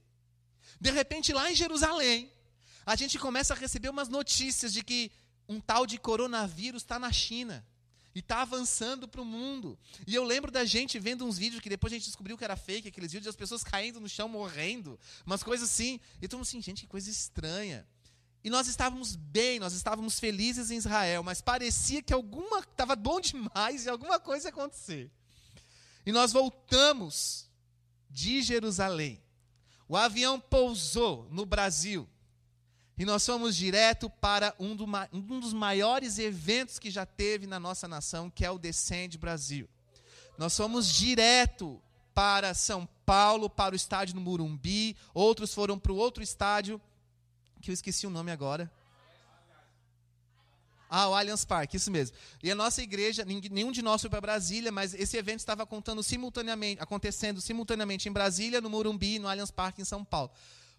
De 0.81 0.90
repente, 0.90 1.33
lá 1.33 1.50
em 1.50 1.54
Jerusalém, 1.54 2.31
a 2.84 2.96
gente 2.96 3.18
começa 3.18 3.54
a 3.54 3.56
receber 3.56 3.88
umas 3.88 4.08
notícias 4.08 4.72
de 4.72 4.82
que 4.82 5.10
um 5.48 5.60
tal 5.60 5.86
de 5.86 5.98
coronavírus 5.98 6.82
está 6.82 6.98
na 6.98 7.12
China 7.12 7.64
e 8.14 8.18
está 8.18 8.42
avançando 8.42 9.08
para 9.08 9.20
o 9.20 9.24
mundo. 9.24 9.78
E 10.06 10.14
eu 10.14 10.24
lembro 10.24 10.50
da 10.50 10.64
gente 10.64 10.98
vendo 10.98 11.24
uns 11.24 11.38
vídeos 11.38 11.62
que 11.62 11.68
depois 11.68 11.92
a 11.92 11.96
gente 11.96 12.06
descobriu 12.06 12.36
que 12.36 12.44
era 12.44 12.56
fake, 12.56 12.88
aqueles 12.88 13.12
vídeos 13.12 13.26
das 13.26 13.36
pessoas 13.36 13.64
caindo 13.64 14.00
no 14.00 14.08
chão, 14.08 14.28
morrendo, 14.28 14.98
umas 15.24 15.42
coisas 15.42 15.70
assim. 15.70 15.98
E 16.20 16.28
todo 16.28 16.38
mundo 16.38 16.46
assim, 16.46 16.60
gente, 16.60 16.82
que 16.82 16.88
coisa 16.88 17.10
estranha. 17.10 17.86
E 18.44 18.50
nós 18.50 18.66
estávamos 18.66 19.14
bem, 19.14 19.58
nós 19.60 19.72
estávamos 19.72 20.18
felizes 20.18 20.70
em 20.70 20.76
Israel, 20.76 21.22
mas 21.22 21.40
parecia 21.40 22.02
que 22.02 22.12
alguma 22.12 22.58
estava 22.58 22.96
bom 22.96 23.20
demais 23.20 23.86
e 23.86 23.88
alguma 23.88 24.18
coisa 24.18 24.48
ia 24.48 24.50
acontecer. 24.50 25.10
E 26.04 26.10
nós 26.10 26.32
voltamos 26.32 27.48
de 28.10 28.42
Jerusalém. 28.42 29.22
O 29.88 29.96
avião 29.96 30.40
pousou 30.40 31.28
no 31.30 31.46
Brasil. 31.46 32.08
E 32.99 33.04
nós 33.04 33.25
fomos 33.25 33.56
direto 33.56 34.11
para 34.11 34.54
um, 34.58 34.76
do, 34.76 34.87
um, 35.12 35.40
dos 35.40 35.52
maiores 35.52 36.18
eventos 36.18 36.78
que 36.78 36.90
já 36.90 37.06
teve 37.06 37.46
na 37.46 37.58
nossa 37.58 37.88
nação, 37.88 38.30
que 38.30 38.44
é 38.44 38.50
o 38.50 38.58
Descende 38.58 39.16
Brasil. 39.16 39.68
Nós 40.37 40.56
fomos 40.56 40.92
direto 40.92 41.80
para 42.14 42.52
São 42.54 42.87
Paulo, 43.06 43.49
para 43.49 43.72
o 43.72 43.76
estádio 43.76 44.14
no 44.14 44.20
Murumbi, 44.20 44.96
outros 45.14 45.54
foram 45.54 45.78
para 45.78 45.92
o 45.92 45.96
outro 45.96 46.22
estádio 46.22 46.80
que 47.61 47.70
eu 47.70 47.75
esqueci 47.75 48.06
o 48.06 48.11
nome 48.11 48.30
agora. 48.30 48.70
Ah, 50.94 51.08
o 51.08 51.14
Allianz 51.14 51.42
Parque, 51.42 51.78
isso 51.78 51.90
mesmo. 51.90 52.14
E 52.42 52.50
a 52.50 52.54
nossa 52.54 52.82
igreja, 52.82 53.25
nenhum 53.25 53.72
de 53.72 53.80
nós 53.80 54.02
foi 54.02 54.11
para 54.11 54.20
Brasília, 54.20 54.70
mas 54.70 54.92
esse 54.92 55.16
evento 55.16 55.38
estava 55.38 55.64
contando 55.64 56.02
simultaneamente, 56.02 56.82
acontecendo 56.82 57.40
simultaneamente 57.40 58.11
em 58.11 58.12
Brasília, 58.12 58.61
no 58.61 58.68
Morumbi, 58.68 59.18
no 59.18 59.26
Allianz 59.26 59.50
Parque 59.50 59.80
em 59.80 59.87
São 59.87 60.04
Paulo. 60.04 60.30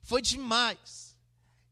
Foi 0.04 0.22
demais. 0.22 1.13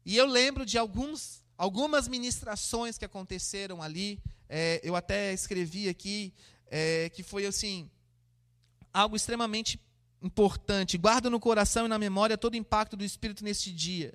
E 0.04 0.16
eu 0.16 0.26
lembro 0.26 0.66
de 0.66 0.76
alguns, 0.78 1.42
algumas 1.56 2.08
ministrações 2.08 2.98
que 2.98 3.04
aconteceram 3.04 3.80
ali. 3.80 4.20
É, 4.48 4.80
eu 4.82 4.96
até 4.96 5.32
escrevi 5.32 5.88
aqui 5.88 6.32
é, 6.66 7.08
que 7.10 7.22
foi 7.22 7.46
assim 7.46 7.90
algo 8.92 9.16
extremamente 9.16 9.80
importante. 10.20 10.98
Guarda 10.98 11.30
no 11.30 11.40
coração 11.40 11.86
e 11.86 11.88
na 11.88 11.98
memória 11.98 12.36
todo 12.36 12.54
o 12.54 12.56
impacto 12.56 12.96
do 12.96 13.04
Espírito 13.04 13.44
neste 13.44 13.72
dia. 13.72 14.14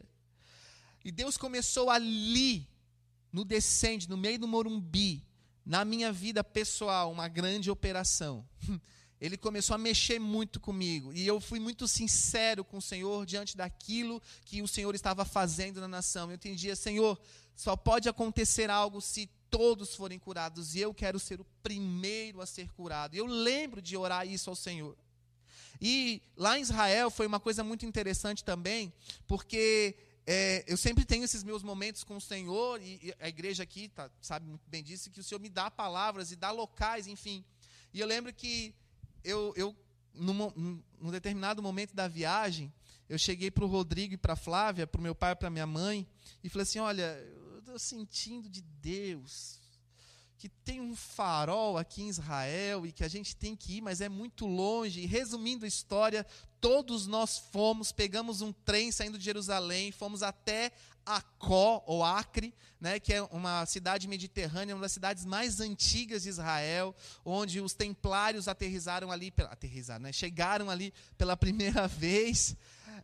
E 1.04 1.12
Deus 1.12 1.38
começou 1.38 1.90
ali, 1.90 2.68
no 3.32 3.46
descende, 3.46 4.10
no 4.10 4.18
meio 4.18 4.40
do 4.40 4.48
Morumbi, 4.48 5.24
na 5.66 5.86
minha 5.86 6.12
vida 6.12 6.44
pessoal, 6.44 7.12
uma 7.12 7.28
grande 7.28 7.72
operação. 7.72 8.46
Ele 9.20 9.38
começou 9.38 9.74
a 9.74 9.78
mexer 9.78 10.20
muito 10.20 10.60
comigo. 10.60 11.12
E 11.14 11.26
eu 11.26 11.40
fui 11.42 11.60
muito 11.60 11.88
sincero 11.88 12.64
com 12.64 12.78
o 12.78 12.82
Senhor 12.82 13.26
diante 13.26 13.58
daquilo 13.58 14.22
que 14.46 14.62
o 14.62 14.68
Senhor 14.68 14.94
estava 14.94 15.26
fazendo 15.26 15.82
na 15.82 15.88
nação. 15.88 16.30
Eu 16.30 16.36
entendia, 16.36 16.76
Senhor, 16.76 17.20
só 17.56 17.76
pode 17.76 18.08
acontecer 18.08 18.70
algo 18.70 19.02
se 19.02 19.28
todos 19.50 19.96
forem 19.96 20.20
curados. 20.20 20.76
E 20.76 20.80
eu 20.80 20.94
quero 20.94 21.20
ser 21.20 21.42
o 21.42 21.46
primeiro 21.64 22.42
a 22.42 22.46
ser 22.46 22.72
curado. 22.74 23.16
Eu 23.16 23.26
lembro 23.26 23.82
de 23.82 23.98
orar 23.98 24.28
isso 24.28 24.50
ao 24.50 24.56
Senhor. 24.56 24.96
E 25.82 26.22
lá 26.36 26.58
em 26.58 26.62
Israel 26.62 27.10
foi 27.10 27.26
uma 27.28 27.40
coisa 27.40 27.64
muito 27.64 27.86
interessante 27.86 28.44
também, 28.44 28.92
porque 29.28 29.96
é, 30.26 30.64
eu 30.68 30.76
sempre 30.76 31.06
tenho 31.06 31.24
esses 31.24 31.44
meus 31.44 31.62
momentos 31.62 32.04
com 32.04 32.18
o 32.18 32.22
Senhor, 32.22 32.82
e, 32.82 33.00
e 33.04 33.16
a 33.20 33.30
igreja 33.30 33.64
aqui 33.64 33.88
tá, 33.88 34.10
sabe 34.20 34.48
muito 34.48 34.68
bem 34.68 34.84
disso, 34.84 35.12
que 35.12 35.20
o 35.20 35.24
Senhor 35.24 35.40
me 35.40 35.50
dá 35.50 35.70
palavras 35.70 36.32
e 36.32 36.36
dá 36.36 36.52
locais, 36.52 37.06
enfim. 37.06 37.46
E 37.94 38.00
eu 38.00 38.08
lembro 38.08 38.34
que 38.34 38.74
eu, 39.24 39.54
eu 39.56 39.76
num, 40.14 40.82
num 41.00 41.12
determinado 41.12 41.62
momento 41.62 41.94
da 41.94 42.08
viagem, 42.08 42.74
eu 43.08 43.18
cheguei 43.18 43.50
para 43.52 43.64
o 43.64 43.68
Rodrigo 43.68 44.14
e 44.14 44.18
para 44.18 44.34
a 44.34 44.38
Flávia, 44.38 44.88
para 44.88 45.00
o 45.00 45.02
meu 45.02 45.16
pai 45.16 45.32
e 45.32 45.36
para 45.36 45.50
minha 45.50 45.68
mãe, 45.68 46.08
e 46.44 46.50
falei 46.50 46.64
assim: 46.64 46.80
olha, 46.80 47.18
eu 47.54 47.60
estou 47.60 47.80
sentindo 47.80 48.50
de 48.50 48.62
Deus 48.62 49.60
que 50.38 50.48
tem 50.48 50.80
um 50.80 50.96
farol 50.96 51.78
aqui 51.78 52.04
em 52.04 52.10
Israel 52.10 52.86
e 52.86 52.92
que 52.92 53.04
a 53.04 53.08
gente 53.08 53.36
tem 53.36 53.56
que 53.56 53.78
ir, 53.78 53.82
mas 53.82 54.02
é 54.02 54.08
muito 54.08 54.46
longe. 54.46 55.02
E 55.02 55.06
resumindo 55.06 55.66
a 55.66 55.68
história, 55.68 56.26
todos 56.62 57.08
nós 57.08 57.38
fomos, 57.52 57.92
pegamos 57.92 58.42
um 58.42 58.54
trem 58.54 58.92
saindo 58.92 59.18
de 59.18 59.26
Jerusalém, 59.26 59.92
fomos 59.92 60.22
até 60.22 60.72
Acó, 61.06 61.84
ou 61.88 62.04
Acre, 62.04 62.54
né, 62.80 63.00
que 63.00 63.14
é 63.14 63.22
uma 63.24 63.66
cidade 63.66 64.08
mediterrânea, 64.08 64.76
uma 64.76 64.82
das 64.82 64.92
cidades 64.92 65.26
mais 65.26 65.60
antigas 65.60 66.24
de 66.24 66.30
Israel, 66.30 66.94
onde 67.24 67.62
os 67.62 67.74
templários 67.74 68.48
aterrizaram 68.48 69.12
ali, 69.12 69.34
aterrizaram, 69.50 70.04
né, 70.04 70.12
chegaram 70.12 70.70
ali 70.70 70.94
pela 71.18 71.38
primeira 71.38 71.88
vez. 71.90 72.56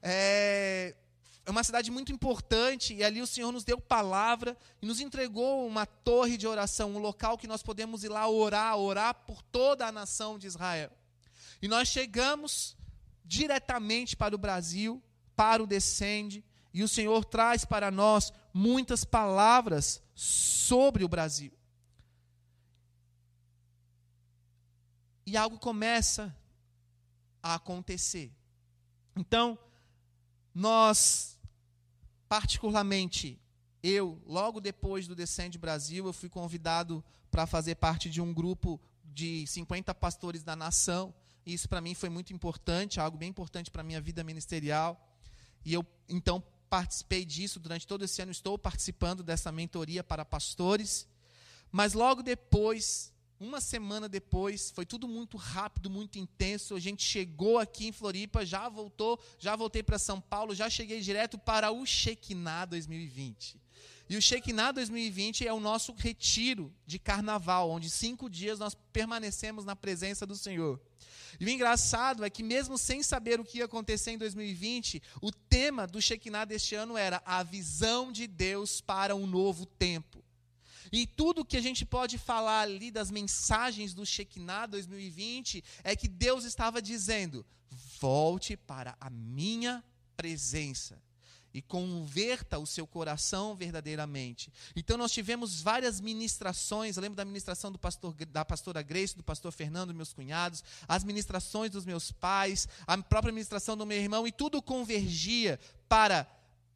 É, 0.01 0.95
é 1.45 1.51
uma 1.51 1.63
cidade 1.63 1.91
muito 1.91 2.11
importante 2.11 2.93
e 2.93 3.03
ali 3.03 3.21
o 3.21 3.27
Senhor 3.27 3.51
nos 3.51 3.65
deu 3.65 3.79
palavra 3.79 4.57
e 4.81 4.85
nos 4.85 5.01
entregou 5.01 5.67
uma 5.67 5.85
torre 5.85 6.37
de 6.37 6.47
oração, 6.47 6.91
um 6.91 6.99
local 6.99 7.37
que 7.37 7.47
nós 7.47 7.61
podemos 7.61 8.03
ir 8.03 8.09
lá 8.09 8.27
orar, 8.29 8.77
orar 8.77 9.13
por 9.13 9.41
toda 9.41 9.85
a 9.85 9.91
nação 9.91 10.39
de 10.39 10.47
Israel. 10.47 10.91
E 11.61 11.67
nós 11.67 11.89
chegamos 11.89 12.77
diretamente 13.25 14.15
para 14.15 14.33
o 14.33 14.37
Brasil, 14.37 15.03
para 15.35 15.61
o 15.61 15.67
Descende, 15.67 16.45
e 16.73 16.81
o 16.81 16.87
Senhor 16.87 17.25
traz 17.25 17.65
para 17.65 17.91
nós 17.91 18.31
muitas 18.53 19.03
palavras 19.03 20.01
sobre 20.15 21.03
o 21.03 21.09
Brasil. 21.09 21.51
E 25.25 25.35
algo 25.35 25.59
começa 25.59 26.35
a 27.41 27.55
acontecer. 27.55 28.31
Então, 29.15 29.57
nós 30.53 31.33
particularmente, 32.33 33.39
eu, 33.83 34.19
logo 34.25 34.59
depois 34.59 35.07
do 35.07 35.15
Descende 35.15 35.59
Brasil, 35.59 36.07
eu 36.07 36.13
fui 36.13 36.29
convidado 36.29 37.03
para 37.29 37.45
fazer 37.45 37.75
parte 37.75 38.09
de 38.09 38.19
um 38.19 38.33
grupo 38.33 38.81
de 39.03 39.45
50 39.45 39.93
pastores 39.93 40.41
da 40.41 40.55
nação. 40.55 41.13
Isso 41.45 41.69
para 41.69 41.79
mim 41.79 41.93
foi 41.93 42.09
muito 42.09 42.33
importante, 42.33 42.99
algo 42.99 43.19
bem 43.19 43.29
importante 43.29 43.69
para 43.69 43.81
a 43.81 43.83
minha 43.83 44.01
vida 44.01 44.23
ministerial. 44.23 44.99
E 45.63 45.75
eu 45.75 45.85
então 46.09 46.43
participei 46.71 47.23
disso 47.23 47.59
durante 47.59 47.85
todo 47.85 48.03
esse 48.03 48.19
ano, 48.19 48.31
estou 48.31 48.57
participando 48.57 49.21
dessa 49.21 49.51
mentoria 49.51 50.03
para 50.03 50.25
pastores. 50.25 51.07
Mas 51.71 51.93
logo 51.93 52.23
depois 52.23 53.12
uma 53.43 53.59
semana 53.59 54.07
depois, 54.07 54.71
foi 54.71 54.85
tudo 54.85 55.07
muito 55.07 55.35
rápido, 55.35 55.89
muito 55.89 56.17
intenso. 56.17 56.75
A 56.75 56.79
gente 56.79 57.03
chegou 57.03 57.59
aqui 57.59 57.87
em 57.87 57.91
Floripa, 57.91 58.45
já 58.45 58.69
voltou, 58.69 59.19
já 59.37 59.55
voltei 59.55 59.83
para 59.83 59.99
São 59.99 60.21
Paulo, 60.21 60.55
já 60.55 60.69
cheguei 60.69 61.01
direto 61.01 61.37
para 61.37 61.69
o 61.69 61.85
Shekinah 61.85 62.65
2020. 62.65 63.61
E 64.09 64.15
o 64.15 64.21
Shekinah 64.21 64.71
2020 64.71 65.45
é 65.45 65.51
o 65.51 65.59
nosso 65.59 65.93
retiro 65.93 66.73
de 66.85 66.97
carnaval, 66.97 67.69
onde 67.69 67.89
cinco 67.89 68.29
dias 68.29 68.59
nós 68.59 68.75
permanecemos 68.93 69.65
na 69.65 69.75
presença 69.75 70.25
do 70.25 70.35
Senhor. 70.35 70.79
E 71.39 71.45
o 71.45 71.49
engraçado 71.49 72.23
é 72.23 72.29
que, 72.29 72.43
mesmo 72.43 72.77
sem 72.77 73.03
saber 73.03 73.39
o 73.39 73.43
que 73.43 73.57
ia 73.57 73.65
acontecer 73.65 74.11
em 74.11 74.17
2020, 74.17 75.01
o 75.21 75.31
tema 75.31 75.85
do 75.85 76.01
Shekinah 76.01 76.45
deste 76.45 76.75
ano 76.75 76.97
era 76.97 77.21
a 77.25 77.43
visão 77.43 78.11
de 78.11 78.27
Deus 78.27 78.79
para 78.79 79.15
um 79.15 79.25
novo 79.25 79.65
tempo. 79.65 80.22
E 80.93 81.07
tudo 81.07 81.43
que 81.43 81.57
a 81.57 81.61
gente 81.61 81.83
pode 81.83 82.19
falar 82.19 82.61
ali 82.61 82.91
das 82.91 83.09
mensagens 83.09 83.95
do 83.95 84.05
Shekinah 84.05 84.67
2020 84.67 85.63
é 85.83 85.95
que 85.95 86.07
Deus 86.07 86.45
estava 86.45 86.79
dizendo: 86.79 87.43
volte 87.99 88.55
para 88.55 88.95
a 89.01 89.09
minha 89.09 89.83
presença. 90.15 91.01
e 91.55 91.61
converta 91.61 92.57
o 92.57 92.65
seu 92.65 92.87
coração 92.87 93.55
verdadeiramente. 93.55 94.51
Então 94.75 94.97
nós 94.97 95.11
tivemos 95.11 95.61
várias 95.61 96.01
ministrações, 96.01 96.97
eu 96.97 97.01
lembro 97.01 97.15
da 97.15 97.23
ministração 97.23 97.71
do 97.71 97.77
pastor, 97.77 98.15
da 98.25 98.43
pastora 98.43 98.81
Grace, 98.81 99.15
do 99.15 99.23
pastor 99.23 99.51
Fernando, 99.51 99.93
meus 99.93 100.13
cunhados, 100.13 100.63
as 100.87 101.03
ministrações 101.03 101.69
dos 101.69 101.85
meus 101.85 102.11
pais, 102.11 102.67
a 102.87 102.97
própria 102.97 103.31
ministração 103.31 103.77
do 103.77 103.85
meu 103.85 103.99
irmão, 103.99 104.27
e 104.27 104.31
tudo 104.31 104.63
convergia 104.63 105.59
para 105.87 106.25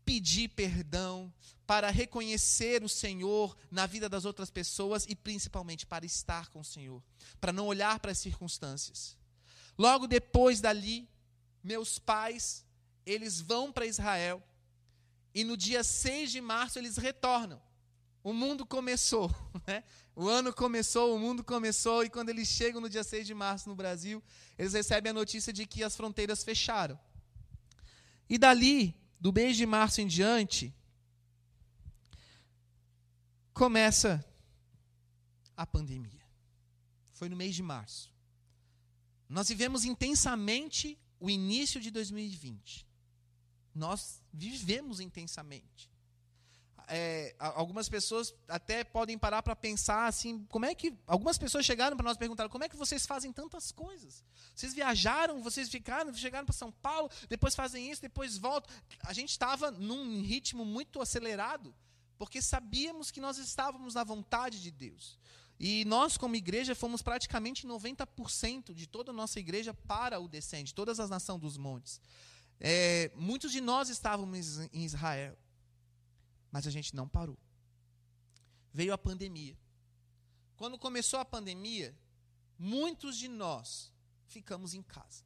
pedir 0.05 0.49
perdão, 0.49 1.33
para 1.67 1.91
reconhecer 1.91 2.81
o 2.81 2.87
Senhor 2.87 3.55
na 3.69 3.85
vida 3.85 4.07
das 4.07 4.23
outras 4.23 4.49
pessoas 4.49 5.05
e 5.07 5.15
principalmente 5.15 5.85
para 5.85 6.05
estar 6.05 6.47
com 6.47 6.61
o 6.61 6.65
Senhor, 6.65 7.03
para 7.41 7.51
não 7.51 7.67
olhar 7.67 7.99
para 7.99 8.11
as 8.13 8.17
circunstâncias. 8.17 9.17
Logo 9.77 10.07
depois 10.07 10.61
dali, 10.61 11.07
meus 11.61 11.99
pais, 11.99 12.65
eles 13.05 13.41
vão 13.41 13.71
para 13.71 13.85
Israel 13.85 14.41
e 15.35 15.43
no 15.43 15.57
dia 15.57 15.83
6 15.83 16.31
de 16.31 16.39
março 16.39 16.79
eles 16.79 16.95
retornam. 16.95 17.61
O 18.23 18.33
mundo 18.33 18.65
começou, 18.65 19.29
né? 19.67 19.83
O 20.15 20.27
ano 20.27 20.53
começou, 20.53 21.15
o 21.15 21.19
mundo 21.19 21.43
começou, 21.43 22.03
e 22.03 22.09
quando 22.09 22.29
eles 22.29 22.47
chegam 22.47 22.81
no 22.81 22.89
dia 22.89 23.03
6 23.03 23.27
de 23.27 23.35
março 23.35 23.69
no 23.69 23.75
Brasil, 23.75 24.23
eles 24.57 24.73
recebem 24.73 25.11
a 25.11 25.13
notícia 25.13 25.53
de 25.53 25.67
que 25.67 25.83
as 25.83 25.95
fronteiras 25.95 26.43
fecharam. 26.43 26.99
E 28.27 28.37
dali, 28.37 28.95
do 29.19 29.31
mês 29.31 29.55
de 29.55 29.65
março 29.65 30.01
em 30.01 30.07
diante, 30.07 30.73
começa 33.57 34.23
a 35.55 35.65
pandemia. 35.65 36.23
Foi 37.13 37.27
no 37.27 37.35
mês 37.35 37.55
de 37.55 37.63
março. 37.63 38.13
Nós 39.27 39.49
vivemos 39.49 39.83
intensamente 39.83 40.97
o 41.19 41.27
início 41.27 41.81
de 41.81 41.89
2020. 41.89 42.87
Nós 43.73 44.21
vivemos 44.31 44.99
intensamente. 44.99 45.89
É, 46.87 47.35
algumas 47.39 47.89
pessoas 47.89 48.33
até 48.47 48.83
podem 48.83 49.17
parar 49.17 49.41
para 49.41 49.55
pensar 49.55 50.05
assim, 50.05 50.45
como 50.45 50.65
é 50.65 50.73
que 50.73 50.95
algumas 51.05 51.37
pessoas 51.37 51.65
chegaram 51.65 51.97
para 51.97 52.05
nós 52.05 52.15
perguntar 52.15 52.47
como 52.47 52.63
é 52.63 52.69
que 52.69 52.77
vocês 52.77 53.05
fazem 53.05 53.33
tantas 53.33 53.73
coisas? 53.73 54.23
Vocês 54.55 54.73
viajaram, 54.73 55.41
vocês 55.41 55.67
ficaram, 55.67 56.13
chegaram 56.13 56.45
para 56.45 56.55
São 56.55 56.71
Paulo, 56.71 57.09
depois 57.27 57.55
fazem 57.55 57.91
isso, 57.91 58.01
depois 58.01 58.37
voltam. 58.37 58.73
A 59.03 59.11
gente 59.11 59.31
estava 59.31 59.69
num 59.71 60.21
ritmo 60.21 60.63
muito 60.63 61.01
acelerado, 61.01 61.75
porque 62.17 62.41
sabíamos 62.41 63.11
que 63.11 63.21
nós 63.21 63.37
estávamos 63.37 63.93
na 63.93 64.03
vontade 64.03 64.61
de 64.61 64.71
Deus. 64.71 65.17
E 65.59 65.85
nós, 65.85 66.17
como 66.17 66.35
igreja, 66.35 66.75
fomos 66.75 67.01
praticamente 67.01 67.65
90% 67.65 68.73
de 68.73 68.87
toda 68.87 69.11
a 69.11 69.13
nossa 69.13 69.39
igreja 69.39 69.73
para 69.73 70.19
o 70.19 70.27
descende, 70.27 70.73
todas 70.73 70.99
as 70.99 71.09
nações 71.09 71.39
dos 71.39 71.57
montes. 71.57 71.99
É, 72.59 73.11
muitos 73.15 73.51
de 73.51 73.61
nós 73.61 73.89
estávamos 73.89 74.59
em 74.71 74.83
Israel, 74.83 75.37
mas 76.51 76.67
a 76.67 76.71
gente 76.71 76.95
não 76.95 77.07
parou. 77.07 77.37
Veio 78.71 78.93
a 78.93 78.97
pandemia. 78.97 79.57
Quando 80.55 80.77
começou 80.77 81.19
a 81.19 81.25
pandemia, 81.25 81.95
muitos 82.57 83.17
de 83.17 83.27
nós 83.27 83.91
ficamos 84.27 84.73
em 84.73 84.81
casa. 84.81 85.23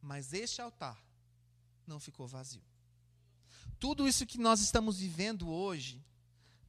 Mas 0.00 0.32
este 0.32 0.60
altar 0.60 1.04
não 1.86 1.98
ficou 1.98 2.26
vazio. 2.26 2.69
Tudo 3.80 4.06
isso 4.06 4.26
que 4.26 4.38
nós 4.38 4.60
estamos 4.60 4.98
vivendo 4.98 5.48
hoje, 5.48 6.04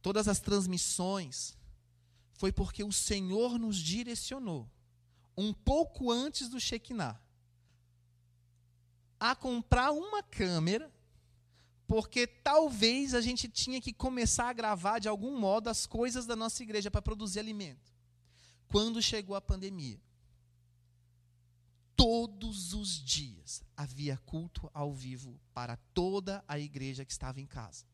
todas 0.02 0.30
as 0.30 0.40
transmissões, 0.40 1.58
foi 2.34 2.54
porque 2.54 2.84
o 2.84 2.92
Senhor 2.92 3.60
nos 3.60 3.78
direcionou, 3.78 4.68
um 5.38 5.54
pouco 5.54 6.10
antes 6.10 6.48
do 6.48 6.60
Shekinah, 6.60 7.22
a 9.20 9.36
comprar 9.36 9.92
uma 9.92 10.24
câmera, 10.24 10.92
porque 11.86 12.26
talvez 12.26 13.14
a 13.14 13.20
gente 13.20 13.50
tinha 13.50 13.82
que 13.82 13.92
começar 13.92 14.48
a 14.48 14.54
gravar 14.54 14.98
de 14.98 15.10
algum 15.10 15.38
modo 15.38 15.70
as 15.70 15.86
coisas 15.86 16.26
da 16.26 16.36
nossa 16.36 16.64
igreja 16.64 16.90
para 16.90 17.02
produzir 17.02 17.40
alimento. 17.40 17.94
Quando 18.70 19.02
chegou 19.02 19.36
a 19.36 19.42
pandemia, 19.42 20.02
todos 22.02 22.74
os 22.74 23.00
dias 23.00 23.62
havia 23.78 24.18
culto 24.26 24.72
ao 24.74 24.92
vivo 24.92 25.40
para 25.54 25.78
toda 25.94 26.44
a 26.48 26.58
igreja 26.58 27.06
que 27.06 27.12
estava 27.12 27.40
em 27.40 27.46
casa. 27.46 27.86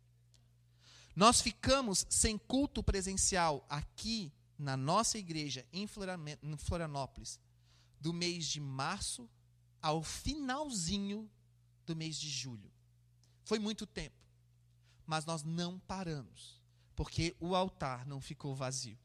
Nós 1.13 1.41
ficamos 1.41 2.05
sem 2.09 2.37
culto 2.37 2.81
presencial 2.81 3.65
aqui 3.69 4.31
na 4.57 4.77
nossa 4.77 5.17
igreja 5.17 5.67
em 5.73 5.85
Florianópolis 6.57 7.37
do 7.99 8.13
mês 8.13 8.45
de 8.45 8.61
março 8.61 9.29
ao 9.81 10.01
finalzinho 10.01 11.29
do 11.85 11.93
mês 11.93 12.15
de 12.15 12.29
julho. 12.29 12.71
Foi 13.43 13.59
muito 13.59 13.85
tempo. 13.85 14.15
Mas 15.05 15.25
nós 15.25 15.43
não 15.43 15.79
paramos, 15.79 16.61
porque 16.95 17.35
o 17.41 17.53
altar 17.53 18.05
não 18.05 18.21
ficou 18.21 18.55
vazio. 18.55 18.97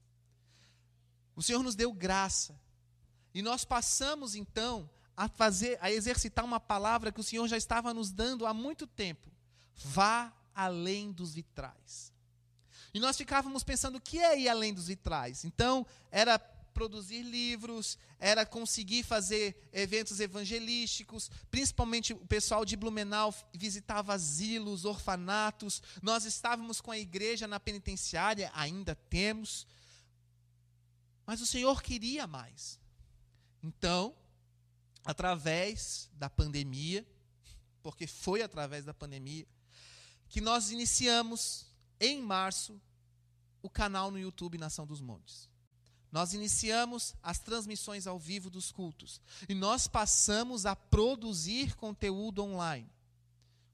O 1.34 1.42
Senhor 1.42 1.64
nos 1.64 1.74
deu 1.74 1.92
graça. 1.92 2.56
E 3.34 3.40
nós 3.40 3.64
passamos 3.64 4.36
então 4.36 4.88
a 5.16 5.28
fazer, 5.28 5.78
a 5.80 5.90
exercitar 5.90 6.44
uma 6.44 6.60
palavra 6.60 7.12
que 7.12 7.20
o 7.20 7.24
Senhor 7.24 7.46
já 7.48 7.56
estava 7.56 7.92
nos 7.92 8.10
dando 8.10 8.46
há 8.46 8.54
muito 8.54 8.86
tempo. 8.86 9.30
Vá 9.74 10.32
além 10.54 11.12
dos 11.12 11.34
vitrais. 11.34 12.12
E 12.94 13.00
nós 13.00 13.16
ficávamos 13.16 13.62
pensando 13.62 13.96
o 13.96 14.00
que 14.00 14.18
é 14.18 14.38
ir 14.38 14.48
além 14.48 14.74
dos 14.74 14.88
vitrais. 14.88 15.44
Então, 15.44 15.86
era 16.10 16.38
produzir 16.72 17.22
livros, 17.22 17.98
era 18.18 18.44
conseguir 18.44 19.02
fazer 19.02 19.68
eventos 19.72 20.20
evangelísticos, 20.20 21.30
principalmente 21.50 22.12
o 22.12 22.26
pessoal 22.26 22.64
de 22.64 22.76
Blumenau 22.76 23.34
visitava 23.54 24.14
asilos, 24.14 24.84
orfanatos. 24.84 25.82
Nós 26.02 26.24
estávamos 26.24 26.80
com 26.80 26.90
a 26.90 26.98
igreja 26.98 27.46
na 27.46 27.60
penitenciária, 27.60 28.50
ainda 28.54 28.94
temos. 28.94 29.66
Mas 31.26 31.40
o 31.40 31.46
Senhor 31.46 31.82
queria 31.82 32.26
mais. 32.26 32.80
Então, 33.62 34.14
através 35.04 36.08
da 36.14 36.30
pandemia, 36.30 37.06
porque 37.82 38.06
foi 38.06 38.42
através 38.42 38.84
da 38.84 38.94
pandemia, 38.94 39.46
que 40.28 40.40
nós 40.40 40.70
iniciamos 40.70 41.66
em 42.00 42.20
março 42.22 42.80
o 43.62 43.68
canal 43.68 44.10
no 44.10 44.18
YouTube 44.18 44.58
Nação 44.58 44.86
dos 44.86 45.00
Montes. 45.00 45.50
Nós 46.10 46.34
iniciamos 46.34 47.14
as 47.22 47.38
transmissões 47.38 48.06
ao 48.06 48.18
vivo 48.18 48.50
dos 48.50 48.70
cultos. 48.70 49.20
E 49.48 49.54
nós 49.54 49.88
passamos 49.88 50.66
a 50.66 50.76
produzir 50.76 51.74
conteúdo 51.74 52.42
online 52.42 52.90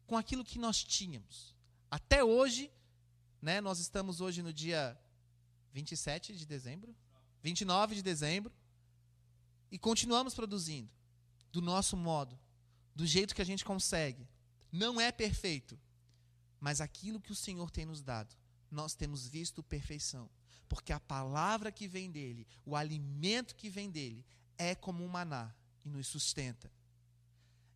com 0.07 0.17
aquilo 0.17 0.45
que 0.45 0.59
nós 0.59 0.85
tínhamos. 0.85 1.55
Até 1.91 2.23
hoje, 2.23 2.71
né, 3.43 3.61
nós 3.61 3.81
estamos 3.81 4.21
hoje 4.21 4.43
no 4.43 4.53
dia 4.53 4.97
27 5.73 6.37
de 6.37 6.47
dezembro, 6.47 6.95
29 7.43 7.97
de 7.97 8.03
dezembro, 8.03 8.53
e 9.71 9.79
continuamos 9.79 10.35
produzindo 10.35 10.98
do 11.53 11.61
nosso 11.61 11.97
modo, 11.97 12.39
do 12.95 13.07
jeito 13.07 13.35
que 13.35 13.43
a 13.43 13.47
gente 13.47 13.65
consegue. 13.65 14.29
Não 14.71 15.01
é 15.01 15.11
perfeito, 15.11 15.79
mas 16.61 16.81
aquilo 16.81 17.21
que 17.21 17.33
o 17.33 17.37
Senhor 17.37 17.71
tem 17.71 17.87
nos 17.87 18.03
dado, 18.03 18.35
nós 18.71 18.95
temos 18.95 19.27
visto 19.27 19.63
perfeição 19.63 20.29
porque 20.69 20.93
a 20.93 21.01
palavra 21.01 21.73
que 21.73 21.89
vem 21.89 22.11
dele, 22.11 22.47
o 22.65 22.77
alimento 22.77 23.57
que 23.57 23.71
vem 23.71 23.91
dele, 23.91 24.25
é 24.57 24.75
como 24.75 25.03
um 25.03 25.09
maná 25.09 25.53
e 25.85 25.89
nos 25.89 26.07
sustenta. 26.07 26.71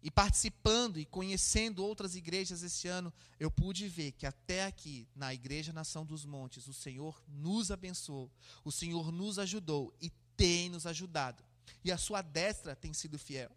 E 0.03 0.11
participando 0.11 0.99
e 0.99 1.07
conhecendo 1.07 1.85
outras 1.85 2.17
igrejas 2.17 2.63
esse 2.63 2.89
ano, 2.89 3.13
eu 3.39 3.51
pude 3.51 3.89
ver 3.89 4.13
que 4.13 4.27
até 4.27 4.65
aqui, 4.65 5.09
na 5.15 5.33
Igreja 5.33 5.73
Nação 5.73 6.05
dos 6.05 6.25
Montes, 6.25 6.67
o 6.67 6.75
Senhor 6.75 7.23
nos 7.29 7.71
abençoou, 7.71 8.31
o 8.65 8.73
Senhor 8.73 9.13
nos 9.13 9.39
ajudou 9.39 9.95
e 10.01 10.11
tem 10.37 10.69
nos 10.69 10.87
ajudado. 10.87 11.43
E 11.85 11.93
a 11.93 11.97
sua 11.97 12.21
destra 12.21 12.75
tem 12.75 12.93
sido 12.93 13.19
fiel. 13.19 13.51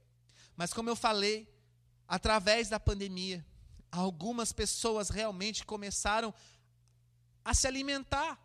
Mas 0.56 0.74
como 0.74 0.90
eu 0.90 0.96
falei, 0.96 1.48
através 2.08 2.70
da 2.70 2.80
pandemia, 2.80 3.46
algumas 3.92 4.52
pessoas 4.52 5.10
realmente 5.10 5.66
começaram 5.66 6.34
a 7.44 7.54
se 7.54 7.68
alimentar 7.68 8.40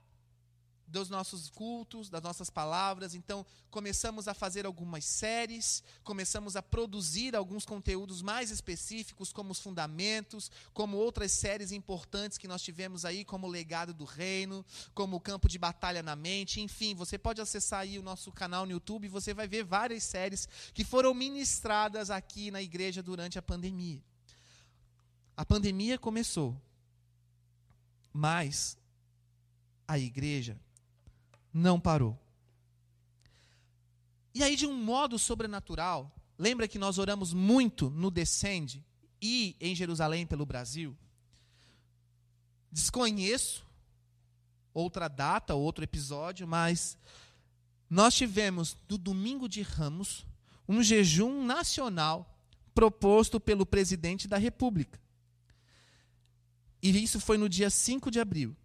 dos 0.91 1.09
nossos 1.09 1.49
cultos, 1.49 2.11
das 2.11 2.23
nossas 2.23 2.51
palavras. 2.51 3.15
Então, 3.15 3.47
começamos 3.71 4.27
a 4.27 4.35
fazer 4.35 4.67
algumas 4.67 5.05
séries, 5.05 5.83
começamos 6.03 6.57
a 6.57 6.63
produzir 6.63 7.37
alguns 7.37 7.65
conteúdos 7.65 8.21
mais 8.21 8.51
específicos, 8.51 9.33
como 9.33 9.53
os 9.53 9.61
fundamentos, 9.61 10.51
como 10.75 10.97
outras 10.97 11.33
séries 11.33 11.71
importantes 11.71 12.37
que 12.37 12.49
nós 12.49 12.63
tivemos 12.63 13.05
aí, 13.05 13.25
como 13.25 13.47
o 13.47 13.51
legado 13.51 13.95
do 13.95 14.05
reino, 14.05 14.65
como 14.93 15.17
o 15.17 15.21
campo 15.21 15.49
de 15.49 15.59
batalha 15.59 16.03
na 16.03 16.17
mente. 16.17 16.61
Enfim, 16.61 16.95
você 16.95 17.17
pode 17.17 17.41
acessar 17.41 17.81
aí 17.81 17.99
o 17.99 18.03
nosso 18.03 18.33
canal 18.33 18.67
no 18.67 18.73
YouTube 18.73 19.05
e 19.05 19.09
você 19.09 19.33
vai 19.33 19.47
ver 19.47 19.65
várias 19.65 20.03
séries 20.03 20.49
que 20.75 20.85
foram 20.85 21.15
ministradas 21.15 22.11
aqui 22.11 22.51
na 22.51 22.61
igreja 22.61 23.03
durante 23.03 23.39
a 23.39 23.43
pandemia. 23.43 24.03
A 25.37 25.45
pandemia 25.45 25.99
começou, 25.99 26.61
mas 28.13 28.77
a 29.87 29.99
igreja 29.99 30.59
não 31.53 31.81
parou. 31.81 32.19
E 34.35 34.43
aí, 34.43 34.55
de 34.57 34.67
um 34.67 34.75
modo 34.75 35.19
sobrenatural, 35.19 36.15
lembra 36.39 36.69
que 36.69 36.79
nós 36.79 36.99
oramos 36.99 37.33
muito 37.33 37.91
no 37.91 38.11
Descende? 38.11 38.85
ir 39.21 39.57
em 39.61 39.75
Jerusalém 39.75 40.27
pelo 40.27 40.47
Brasil. 40.47 40.97
Desconheço 42.73 43.67
outra 44.73 45.09
data, 45.09 45.55
outro 45.55 45.85
episódio, 45.85 46.47
mas 46.47 46.97
nós 47.89 48.15
tivemos 48.15 48.77
no 48.89 48.97
domingo 48.97 49.49
de 49.49 49.63
Ramos 49.63 50.25
um 50.69 50.83
jejum 50.83 51.45
nacional 51.45 52.39
proposto 52.73 53.41
pelo 53.41 53.67
presidente 53.67 54.29
da 54.29 54.39
República. 54.39 55.01
E 56.83 56.91
isso 57.03 57.21
foi 57.21 57.37
no 57.37 57.49
dia 57.49 57.69
5 57.69 58.11
de 58.11 58.21
abril. 58.21 58.57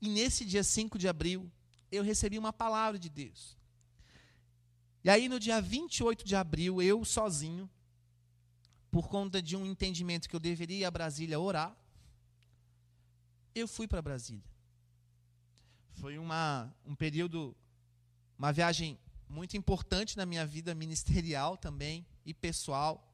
E 0.00 0.08
nesse 0.08 0.44
dia 0.44 0.64
5 0.64 0.98
de 0.98 1.08
abril, 1.08 1.50
eu 1.90 2.02
recebi 2.02 2.38
uma 2.38 2.52
palavra 2.52 2.98
de 2.98 3.08
Deus. 3.08 3.56
E 5.02 5.08
aí, 5.08 5.28
no 5.28 5.40
dia 5.40 5.60
28 5.60 6.24
de 6.24 6.36
abril, 6.36 6.82
eu 6.82 7.04
sozinho, 7.04 7.68
por 8.90 9.08
conta 9.08 9.40
de 9.40 9.56
um 9.56 9.64
entendimento 9.64 10.28
que 10.28 10.36
eu 10.36 10.40
deveria 10.40 10.78
ir 10.78 10.84
a 10.84 10.90
Brasília 10.90 11.40
orar, 11.40 11.76
eu 13.54 13.66
fui 13.66 13.88
para 13.88 14.02
Brasília. 14.02 14.44
Foi 15.94 16.18
uma, 16.18 16.72
um 16.84 16.94
período, 16.94 17.56
uma 18.38 18.52
viagem 18.52 18.98
muito 19.28 19.56
importante 19.56 20.16
na 20.16 20.26
minha 20.26 20.44
vida 20.46 20.74
ministerial 20.74 21.56
também 21.56 22.06
e 22.24 22.34
pessoal. 22.34 23.06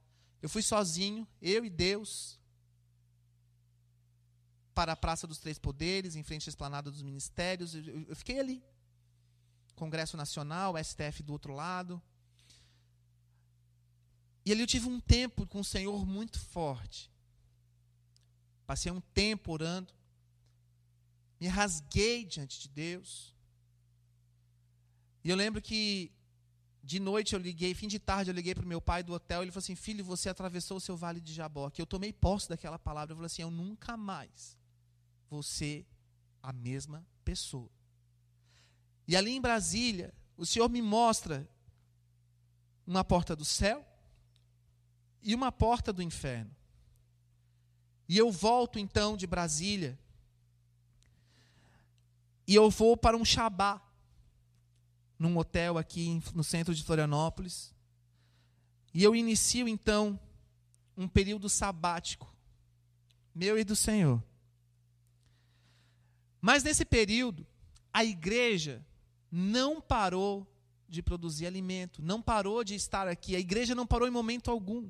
Eu 0.42 0.48
fui 0.48 0.62
sozinho, 0.62 1.26
eu 1.40 1.64
e 1.64 1.70
Deus, 1.70 2.38
para 4.76 4.92
a 4.92 4.96
Praça 4.96 5.26
dos 5.26 5.38
Três 5.38 5.58
Poderes, 5.58 6.16
em 6.16 6.22
frente 6.22 6.46
à 6.48 6.50
esplanada 6.50 6.90
dos 6.90 7.00
ministérios. 7.00 7.74
Eu, 7.74 7.82
eu 8.10 8.14
fiquei 8.14 8.38
ali. 8.38 8.62
Congresso 9.74 10.18
Nacional, 10.18 10.74
STF 10.76 11.22
do 11.22 11.32
outro 11.32 11.54
lado. 11.54 12.00
E 14.44 14.52
ali 14.52 14.60
eu 14.60 14.66
tive 14.66 14.86
um 14.86 15.00
tempo 15.00 15.46
com 15.46 15.60
o 15.60 15.64
Senhor 15.64 16.04
muito 16.04 16.38
forte. 16.38 17.10
Passei 18.66 18.92
um 18.92 19.00
tempo 19.00 19.50
orando. 19.50 19.94
Me 21.40 21.48
rasguei 21.48 22.26
diante 22.26 22.60
de 22.60 22.68
Deus. 22.68 23.34
E 25.24 25.30
eu 25.30 25.36
lembro 25.36 25.62
que 25.62 26.12
de 26.82 27.00
noite 27.00 27.32
eu 27.32 27.40
liguei, 27.40 27.72
fim 27.74 27.88
de 27.88 27.98
tarde 27.98 28.30
eu 28.30 28.34
liguei 28.34 28.54
para 28.54 28.64
o 28.64 28.68
meu 28.68 28.80
pai 28.80 29.02
do 29.02 29.14
hotel, 29.14 29.40
ele 29.42 29.50
falou 29.50 29.64
assim: 29.64 29.74
"Filho, 29.74 30.04
você 30.04 30.28
atravessou 30.28 30.76
o 30.76 30.80
seu 30.80 30.96
vale 30.96 31.20
de 31.20 31.32
Jabó". 31.32 31.70
Que 31.70 31.80
eu 31.80 31.86
tomei 31.86 32.12
posse 32.12 32.48
daquela 32.48 32.78
palavra, 32.78 33.12
eu 33.12 33.16
falei 33.16 33.26
assim: 33.26 33.42
"Eu 33.42 33.50
nunca 33.50 33.96
mais 33.96 34.56
ser 35.42 35.86
a 36.42 36.52
mesma 36.52 37.06
pessoa". 37.24 37.70
E 39.08 39.16
ali 39.16 39.32
em 39.32 39.40
Brasília, 39.40 40.12
o 40.36 40.44
Senhor 40.44 40.68
me 40.68 40.82
mostra 40.82 41.48
uma 42.86 43.04
porta 43.04 43.34
do 43.34 43.44
céu 43.44 43.86
e 45.22 45.34
uma 45.34 45.50
porta 45.50 45.92
do 45.92 46.02
inferno. 46.02 46.54
E 48.08 48.16
eu 48.16 48.30
volto 48.30 48.78
então 48.78 49.16
de 49.16 49.26
Brasília 49.26 49.98
e 52.46 52.54
eu 52.54 52.70
vou 52.70 52.96
para 52.96 53.16
um 53.16 53.24
Shabá 53.24 53.82
num 55.18 55.36
hotel 55.36 55.78
aqui 55.78 56.22
no 56.34 56.44
centro 56.44 56.74
de 56.74 56.84
Florianópolis. 56.84 57.74
E 58.94 59.02
eu 59.02 59.16
inicio 59.16 59.66
então 59.66 60.18
um 60.96 61.08
período 61.08 61.48
sabático, 61.48 62.32
meu 63.34 63.58
e 63.58 63.64
do 63.64 63.74
Senhor. 63.74 64.22
Mas 66.46 66.62
nesse 66.62 66.84
período, 66.84 67.44
a 67.92 68.04
igreja 68.04 68.86
não 69.32 69.80
parou 69.80 70.46
de 70.88 71.02
produzir 71.02 71.44
alimento, 71.44 72.00
não 72.00 72.22
parou 72.22 72.62
de 72.62 72.76
estar 72.76 73.08
aqui, 73.08 73.34
a 73.34 73.40
igreja 73.40 73.74
não 73.74 73.84
parou 73.84 74.06
em 74.06 74.12
momento 74.12 74.48
algum. 74.48 74.88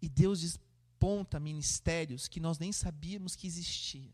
E 0.00 0.08
Deus 0.08 0.40
desponta 0.40 1.38
ministérios 1.38 2.28
que 2.28 2.40
nós 2.40 2.58
nem 2.58 2.72
sabíamos 2.72 3.36
que 3.36 3.46
existiam. 3.46 4.10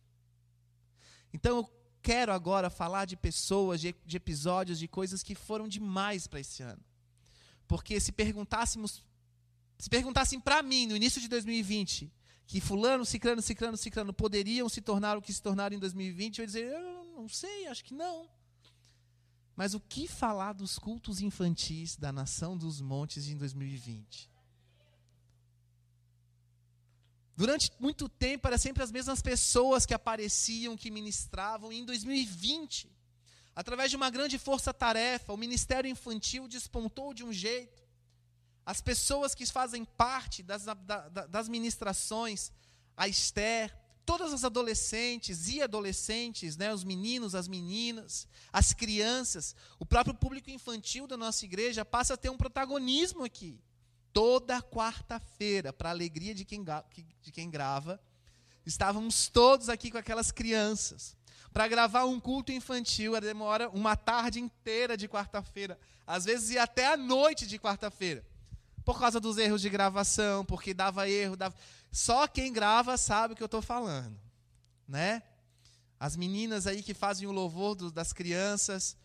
Então 1.32 1.58
eu 1.58 1.72
quero 2.02 2.32
agora 2.32 2.68
falar 2.68 3.04
de 3.04 3.16
pessoas, 3.16 3.80
de, 3.80 3.94
de 4.04 4.16
episódios, 4.16 4.76
de 4.76 4.88
coisas 4.88 5.22
que 5.22 5.36
foram 5.36 5.68
demais 5.68 6.26
para 6.26 6.40
esse 6.40 6.64
ano. 6.64 6.82
Porque 7.68 8.00
se 8.00 8.10
perguntássemos, 8.10 9.04
se 9.78 9.88
perguntassem 9.88 10.40
para 10.40 10.64
mim 10.64 10.88
no 10.88 10.96
início 10.96 11.20
de 11.20 11.28
2020, 11.28 12.12
que 12.50 12.60
fulano, 12.60 13.04
ciclano, 13.04 13.40
ciclano, 13.40 13.76
ciclano 13.76 14.12
poderiam 14.12 14.68
se 14.68 14.80
tornar 14.80 15.16
o 15.16 15.22
que 15.22 15.32
se 15.32 15.40
tornaram 15.40 15.76
em 15.76 15.78
2020, 15.78 16.38
eu 16.38 16.42
ia 16.42 16.46
dizer, 16.48 16.64
eu 16.64 17.04
não 17.16 17.28
sei, 17.28 17.68
acho 17.68 17.84
que 17.84 17.94
não. 17.94 18.28
Mas 19.54 19.72
o 19.72 19.78
que 19.78 20.08
falar 20.08 20.52
dos 20.52 20.76
cultos 20.76 21.20
infantis 21.20 21.94
da 21.94 22.10
nação 22.10 22.58
dos 22.58 22.80
montes 22.80 23.28
em 23.28 23.36
2020? 23.36 24.28
Durante 27.36 27.70
muito 27.78 28.08
tempo, 28.08 28.48
era 28.48 28.58
sempre 28.58 28.82
as 28.82 28.90
mesmas 28.90 29.22
pessoas 29.22 29.86
que 29.86 29.94
apareciam, 29.94 30.76
que 30.76 30.90
ministravam. 30.90 31.72
E 31.72 31.78
em 31.78 31.84
2020, 31.84 32.90
através 33.54 33.90
de 33.90 33.96
uma 33.96 34.10
grande 34.10 34.38
força-tarefa, 34.38 35.32
o 35.32 35.36
ministério 35.36 35.88
infantil 35.88 36.48
despontou 36.48 37.14
de 37.14 37.22
um 37.22 37.32
jeito. 37.32 37.80
As 38.70 38.80
pessoas 38.80 39.34
que 39.34 39.44
fazem 39.44 39.84
parte 39.84 40.44
das, 40.44 40.64
das 41.28 41.48
ministrações, 41.48 42.52
a 42.96 43.08
Esther, 43.08 43.76
todas 44.06 44.32
as 44.32 44.44
adolescentes 44.44 45.48
e 45.48 45.60
adolescentes, 45.60 46.56
né, 46.56 46.72
os 46.72 46.84
meninos, 46.84 47.34
as 47.34 47.48
meninas, 47.48 48.28
as 48.52 48.72
crianças, 48.72 49.56
o 49.76 49.84
próprio 49.84 50.14
público 50.14 50.50
infantil 50.50 51.08
da 51.08 51.16
nossa 51.16 51.44
igreja 51.44 51.84
passa 51.84 52.14
a 52.14 52.16
ter 52.16 52.30
um 52.30 52.36
protagonismo 52.36 53.24
aqui. 53.24 53.60
Toda 54.12 54.62
quarta-feira, 54.62 55.72
para 55.72 55.88
a 55.88 55.92
alegria 55.92 56.32
de 56.32 56.44
quem, 56.44 56.64
de 57.22 57.32
quem 57.32 57.50
grava, 57.50 58.00
estávamos 58.64 59.26
todos 59.26 59.68
aqui 59.68 59.90
com 59.90 59.98
aquelas 59.98 60.30
crianças. 60.30 61.16
Para 61.52 61.66
gravar 61.66 62.04
um 62.04 62.20
culto 62.20 62.52
infantil, 62.52 63.20
demora 63.20 63.68
uma 63.70 63.96
tarde 63.96 64.38
inteira 64.38 64.96
de 64.96 65.08
quarta-feira, 65.08 65.76
às 66.06 66.24
vezes 66.24 66.50
ia 66.50 66.62
até 66.62 66.86
a 66.86 66.96
noite 66.96 67.48
de 67.48 67.58
quarta-feira, 67.58 68.24
por 68.90 68.98
causa 68.98 69.20
dos 69.20 69.38
erros 69.38 69.60
de 69.62 69.70
gravação, 69.70 70.44
porque 70.44 70.74
dava 70.74 71.08
erro. 71.08 71.36
Dava... 71.36 71.54
Só 71.92 72.26
quem 72.26 72.52
grava 72.52 72.96
sabe 72.96 73.34
o 73.34 73.36
que 73.36 73.42
eu 73.42 73.46
estou 73.46 73.62
falando, 73.62 74.20
né? 74.88 75.22
As 76.00 76.16
meninas 76.16 76.66
aí 76.66 76.82
que 76.82 76.92
fazem 76.92 77.28
o 77.28 77.30
louvor 77.30 77.76
do, 77.76 77.92
das 77.92 78.12
crianças, 78.12 78.96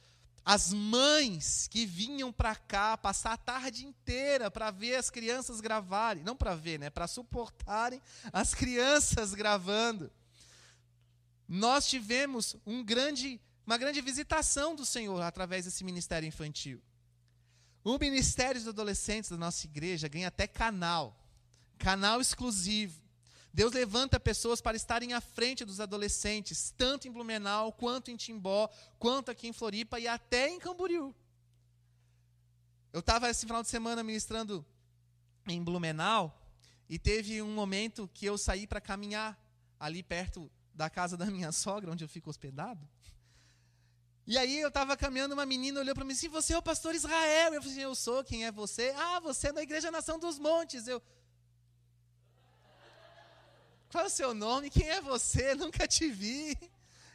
as 0.43 0.73
mães 0.73 1.67
que 1.67 1.85
vinham 1.85 2.33
para 2.33 2.55
cá 2.55 2.97
passar 2.97 3.33
a 3.33 3.37
tarde 3.37 3.85
inteira 3.85 4.49
para 4.49 4.71
ver 4.71 4.95
as 4.95 5.11
crianças 5.11 5.61
gravarem, 5.61 6.23
não 6.23 6.35
para 6.35 6.55
ver, 6.55 6.79
né, 6.79 6.89
para 6.89 7.05
suportarem 7.05 8.01
as 8.33 8.55
crianças 8.55 9.35
gravando. 9.35 10.11
Nós 11.47 11.87
tivemos 11.87 12.55
um 12.65 12.83
grande, 12.83 13.39
uma 13.67 13.77
grande 13.77 14.01
visitação 14.01 14.75
do 14.75 14.83
Senhor 14.83 15.21
através 15.21 15.65
desse 15.65 15.83
ministério 15.83 16.27
infantil. 16.27 16.81
O 17.85 17.99
ministério 17.99 18.59
dos 18.59 18.67
adolescentes 18.67 19.29
da 19.29 19.37
nossa 19.37 19.67
igreja 19.67 20.07
ganha 20.07 20.29
até 20.29 20.47
canal, 20.47 21.15
canal 21.77 22.19
exclusivo. 22.19 22.99
Deus 23.53 23.73
levanta 23.73 24.19
pessoas 24.19 24.59
para 24.59 24.75
estarem 24.75 25.13
à 25.13 25.21
frente 25.21 25.63
dos 25.63 25.79
adolescentes, 25.79 26.73
tanto 26.75 27.07
em 27.07 27.11
Blumenau, 27.11 27.71
quanto 27.71 28.09
em 28.09 28.15
Timbó, 28.15 28.67
quanto 28.97 29.29
aqui 29.29 29.47
em 29.47 29.53
Floripa 29.53 29.99
e 29.99 30.07
até 30.07 30.49
em 30.49 30.57
Camboriú. 30.57 31.13
Eu 32.91 33.01
estava 33.01 33.29
esse 33.29 33.45
final 33.45 33.61
de 33.61 33.69
semana 33.69 34.01
ministrando 34.01 34.65
em 35.47 35.63
Blumenau 35.63 36.35
e 36.89 36.97
teve 36.97 37.39
um 37.43 37.53
momento 37.53 38.09
que 38.15 38.25
eu 38.25 38.35
saí 38.35 38.65
para 38.65 38.81
caminhar 38.81 39.39
ali 39.79 40.01
perto 40.01 40.51
da 40.73 40.89
casa 40.89 41.15
da 41.15 41.27
minha 41.27 41.51
sogra, 41.53 41.91
onde 41.91 42.03
eu 42.03 42.09
fico 42.09 42.31
hospedado. 42.31 42.89
E 44.27 44.37
aí 44.37 44.59
eu 44.59 44.69
estava 44.69 44.97
caminhando, 44.97 45.33
uma 45.33 45.45
menina 45.45 45.79
olhou 45.79 45.93
para 45.93 46.03
mim 46.03 46.13
disse, 46.13 46.27
você 46.27 46.53
é 46.53 46.57
o 46.57 46.61
pastor 46.61 46.95
Israel. 46.95 47.53
Eu 47.53 47.61
falei 47.61 47.75
assim, 47.75 47.83
eu 47.83 47.95
sou, 47.95 48.23
quem 48.23 48.45
é 48.45 48.51
você? 48.51 48.93
Ah, 48.97 49.19
você 49.19 49.49
é 49.49 49.53
da 49.53 49.61
Igreja 49.61 49.91
Nação 49.91 50.17
dos 50.17 50.39
Montes. 50.39 50.87
Eu, 50.87 51.01
qual 53.95 54.03
é 54.03 54.07
o 54.07 54.09
seu 54.09 54.33
nome? 54.33 54.69
Quem 54.69 54.89
é 54.89 54.99
você? 54.99 55.53
Nunca 55.55 55.87
te 55.87 56.09
vi. 56.09 56.57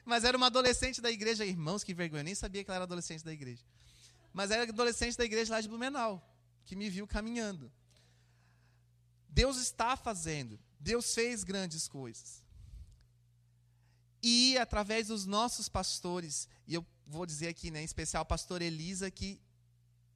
Mas 0.02 0.24
era 0.24 0.34
uma 0.34 0.46
adolescente 0.46 1.00
da 1.00 1.10
igreja. 1.10 1.44
Irmãos, 1.44 1.84
que 1.84 1.92
vergonha. 1.92 2.20
Eu 2.20 2.24
nem 2.24 2.34
sabia 2.34 2.64
que 2.64 2.70
ela 2.70 2.76
era 2.76 2.84
adolescente 2.84 3.22
da 3.22 3.32
igreja. 3.32 3.62
Mas 4.32 4.50
era 4.50 4.62
adolescente 4.62 5.16
da 5.16 5.24
igreja 5.24 5.52
lá 5.52 5.60
de 5.60 5.68
Blumenau, 5.68 6.26
que 6.64 6.74
me 6.74 6.88
viu 6.88 7.06
caminhando. 7.06 7.70
Deus 9.28 9.58
está 9.58 9.94
fazendo. 9.94 10.58
Deus 10.78 11.14
fez 11.14 11.44
grandes 11.44 11.86
coisas. 11.86 12.42
E 14.22 14.58
através 14.58 15.08
dos 15.08 15.24
nossos 15.26 15.68
pastores, 15.68 16.48
e 16.66 16.74
eu 16.74 16.84
vou 17.06 17.24
dizer 17.24 17.48
aqui, 17.48 17.70
né, 17.70 17.80
em 17.80 17.84
especial, 17.84 18.22
o 18.22 18.26
pastor 18.26 18.60
Elisa, 18.60 19.10
que 19.10 19.40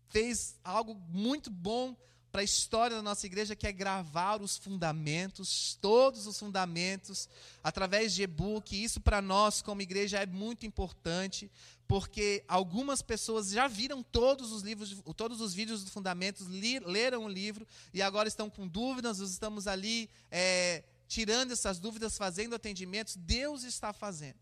fez 0.09 0.57
algo 0.63 0.95
muito 0.95 1.51
bom 1.51 1.97
para 2.35 2.41
a 2.41 2.45
história 2.45 2.97
da 2.97 3.03
nossa 3.03 3.27
igreja, 3.27 3.55
que 3.55 3.65
é 3.65 3.71
gravar 3.71 4.43
os 4.43 4.57
fundamentos, 4.57 5.79
todos 5.81 6.27
os 6.27 6.37
fundamentos, 6.37 7.29
através 7.63 8.13
de 8.13 8.25
e-book. 8.25 8.75
Isso 8.75 9.01
para 9.01 9.23
nós, 9.23 9.63
como 9.63 9.81
igreja, 9.81 10.19
é 10.19 10.27
muito 10.27 10.67
importante, 10.67 11.49
porque 11.87 12.45
algumas 12.49 13.01
pessoas 13.01 13.51
já 13.51 13.69
viram 13.69 14.03
todos 14.03 14.51
os 14.51 14.63
livros, 14.63 15.01
todos 15.17 15.41
os 15.41 15.55
vídeos 15.55 15.85
dos 15.85 15.93
fundamentos, 15.93 16.49
li, 16.49 16.81
leram 16.81 17.25
o 17.25 17.29
livro 17.29 17.65
e 17.93 18.03
agora 18.03 18.27
estão 18.27 18.51
com 18.51 18.67
dúvidas, 18.67 19.21
nós 19.21 19.31
estamos 19.31 19.69
ali 19.69 20.11
é, 20.29 20.83
tirando 21.07 21.53
essas 21.53 21.79
dúvidas, 21.79 22.17
fazendo 22.17 22.55
atendimentos. 22.55 23.17
Deus 23.17 23.63
está 23.63 23.93
fazendo. 23.93 24.39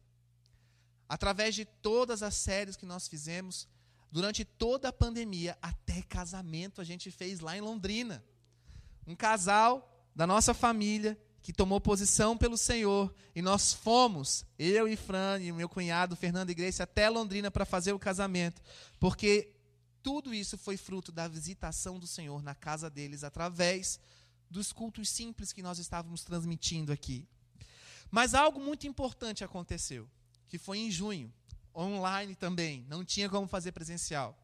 Através 1.08 1.54
de 1.54 1.64
todas 1.64 2.22
as 2.22 2.34
séries 2.34 2.76
que 2.76 2.86
nós 2.86 3.06
fizemos, 3.06 3.68
durante 4.10 4.44
toda 4.44 4.88
a 4.88 4.92
pandemia, 4.92 5.56
até 5.60 6.02
casamento 6.02 6.80
a 6.80 6.84
gente 6.84 7.10
fez 7.10 7.40
lá 7.40 7.56
em 7.56 7.60
Londrina. 7.60 8.24
Um 9.06 9.16
casal 9.16 9.90
da 10.14 10.26
nossa 10.26 10.54
família 10.54 11.18
que 11.42 11.52
tomou 11.52 11.80
posição 11.80 12.38
pelo 12.38 12.56
Senhor 12.56 13.12
e 13.34 13.42
nós 13.42 13.72
fomos, 13.72 14.46
eu 14.58 14.86
e 14.86 14.96
Fran 14.96 15.40
e 15.40 15.50
meu 15.50 15.68
cunhado 15.68 16.14
Fernando 16.14 16.50
Igreja, 16.50 16.84
até 16.84 17.08
Londrina 17.08 17.50
para 17.50 17.64
fazer 17.64 17.92
o 17.92 17.98
casamento, 17.98 18.62
porque 19.00 19.52
tudo 20.02 20.32
isso 20.32 20.56
foi 20.56 20.76
fruto 20.76 21.10
da 21.10 21.26
visitação 21.26 21.98
do 21.98 22.06
Senhor 22.06 22.42
na 22.42 22.54
casa 22.54 22.88
deles 22.88 23.24
através 23.24 23.98
dos 24.52 24.72
cultos 24.72 25.08
simples 25.08 25.52
que 25.52 25.62
nós 25.62 25.78
estávamos 25.78 26.22
transmitindo 26.22 26.92
aqui. 26.92 27.26
Mas 28.10 28.34
algo 28.34 28.60
muito 28.60 28.86
importante 28.86 29.42
aconteceu, 29.42 30.08
que 30.48 30.58
foi 30.58 30.78
em 30.78 30.90
junho, 30.90 31.32
online 31.74 32.34
também, 32.34 32.84
não 32.88 33.04
tinha 33.04 33.28
como 33.28 33.48
fazer 33.48 33.72
presencial. 33.72 34.38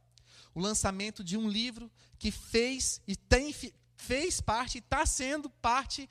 O 0.54 0.60
lançamento 0.60 1.22
de 1.22 1.36
um 1.36 1.48
livro 1.48 1.90
que 2.18 2.32
fez 2.32 3.00
e 3.06 3.14
tem, 3.14 3.54
fez 3.94 4.40
parte, 4.40 4.78
está 4.78 5.04
sendo 5.04 5.50
parte 5.50 6.08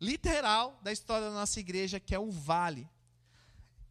literal 0.00 0.80
da 0.82 0.92
história 0.92 1.28
da 1.28 1.34
nossa 1.34 1.60
igreja, 1.60 2.00
que 2.00 2.14
é 2.14 2.18
o 2.18 2.30
Vale. 2.30 2.88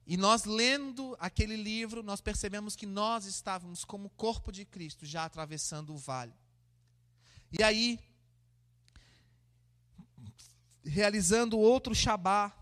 E 0.06 0.18
nós 0.18 0.44
lendo 0.46 1.16
aquele 1.20 1.56
livro, 1.56 2.04
nós 2.04 2.20
percebemos 2.20 2.76
que 2.76 2.86
nós 2.86 3.26
estávamos 3.26 3.86
como 3.86 4.10
corpo 4.10 4.52
de 4.52 4.66
Cristo 4.66 5.06
já 5.06 5.24
atravessando 5.24 5.94
o 5.94 5.98
vale. 5.98 6.34
E 7.58 7.64
aí, 7.64 8.00
realizando 10.84 11.60
outro 11.60 11.94
Shabá, 11.94 12.56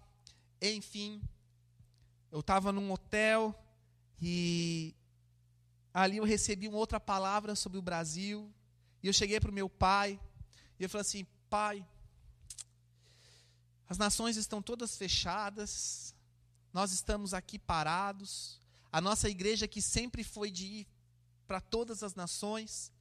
enfim, 0.61 1.21
eu 2.31 2.41
estava 2.41 2.71
num 2.71 2.91
hotel 2.91 3.55
e 4.21 4.93
ali 5.93 6.17
eu 6.17 6.23
recebi 6.23 6.67
uma 6.67 6.77
outra 6.77 6.99
palavra 6.99 7.55
sobre 7.55 7.77
o 7.77 7.81
Brasil. 7.81 8.51
E 9.01 9.07
eu 9.07 9.13
cheguei 9.13 9.39
para 9.39 9.49
o 9.49 9.53
meu 9.53 9.69
pai 9.69 10.19
e 10.79 10.83
eu 10.83 10.89
falei 10.89 11.01
assim: 11.01 11.25
Pai, 11.49 11.85
as 13.87 13.97
nações 13.97 14.37
estão 14.37 14.61
todas 14.61 14.97
fechadas, 14.97 16.13
nós 16.73 16.91
estamos 16.91 17.33
aqui 17.33 17.57
parados. 17.57 18.59
A 18.91 18.99
nossa 18.99 19.29
igreja, 19.29 19.67
que 19.67 19.81
sempre 19.81 20.23
foi 20.23 20.51
de 20.51 20.65
ir 20.65 20.87
para 21.47 21.61
todas 21.61 22.03
as 22.03 22.15
nações, 22.15 22.91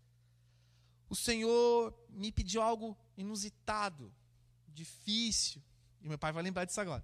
o 1.08 1.16
Senhor 1.16 1.94
me 2.08 2.30
pediu 2.30 2.62
algo 2.62 2.96
inusitado, 3.16 4.12
difícil, 4.78 5.62
e 6.00 6.08
meu 6.08 6.18
pai 6.18 6.32
vai 6.32 6.42
lembrar 6.42 6.64
disso 6.64 6.80
agora. 6.80 7.02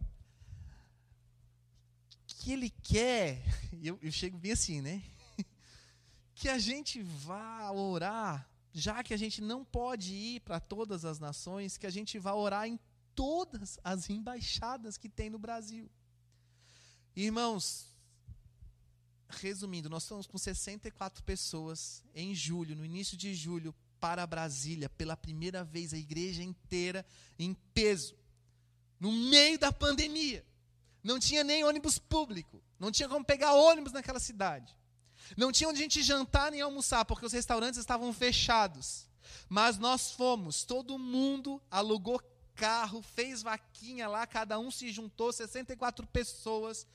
Que 2.26 2.52
Ele 2.52 2.70
quer, 2.70 3.42
eu, 3.82 3.98
eu 4.00 4.12
chego 4.12 4.38
bem 4.38 4.52
assim, 4.52 4.80
né? 4.80 5.02
Que 6.36 6.48
a 6.48 6.58
gente 6.58 7.00
vá 7.00 7.70
orar, 7.70 8.50
já 8.72 9.04
que 9.04 9.14
a 9.14 9.16
gente 9.16 9.40
não 9.40 9.64
pode 9.64 10.12
ir 10.12 10.40
para 10.40 10.58
todas 10.58 11.04
as 11.04 11.20
nações, 11.20 11.76
que 11.76 11.86
a 11.86 11.90
gente 11.90 12.18
vá 12.18 12.34
orar 12.34 12.66
em 12.66 12.78
todas 13.14 13.78
as 13.84 14.10
embaixadas 14.10 14.98
que 14.98 15.08
tem 15.08 15.30
no 15.30 15.38
Brasil. 15.38 15.88
Irmãos, 17.14 17.86
resumindo, 19.28 19.88
nós 19.88 20.02
estamos 20.02 20.26
com 20.26 20.36
64 20.36 21.22
pessoas 21.22 22.02
em 22.14 22.34
julho, 22.34 22.74
no 22.74 22.84
início 22.84 23.16
de 23.16 23.32
julho, 23.34 23.72
para 24.04 24.26
Brasília, 24.26 24.90
pela 24.90 25.16
primeira 25.16 25.64
vez, 25.64 25.94
a 25.94 25.96
igreja 25.96 26.42
inteira 26.42 27.06
em 27.38 27.54
peso, 27.72 28.14
no 29.00 29.10
meio 29.10 29.58
da 29.58 29.72
pandemia. 29.72 30.44
Não 31.02 31.18
tinha 31.18 31.42
nem 31.42 31.64
ônibus 31.64 31.98
público, 31.98 32.62
não 32.78 32.92
tinha 32.92 33.08
como 33.08 33.24
pegar 33.24 33.54
ônibus 33.54 33.94
naquela 33.94 34.20
cidade. 34.20 34.76
Não 35.38 35.50
tinha 35.50 35.70
onde 35.70 35.78
a 35.78 35.82
gente 35.84 36.02
jantar 36.02 36.50
nem 36.50 36.60
almoçar, 36.60 37.06
porque 37.06 37.24
os 37.24 37.32
restaurantes 37.32 37.80
estavam 37.80 38.12
fechados. 38.12 39.08
Mas 39.48 39.78
nós 39.78 40.10
fomos, 40.10 40.64
todo 40.64 40.98
mundo 40.98 41.58
alugou 41.70 42.20
carro, 42.54 43.00
fez 43.00 43.40
vaquinha 43.40 44.06
lá, 44.06 44.26
cada 44.26 44.58
um 44.58 44.70
se 44.70 44.92
juntou, 44.92 45.32
64 45.32 46.06
pessoas, 46.08 46.86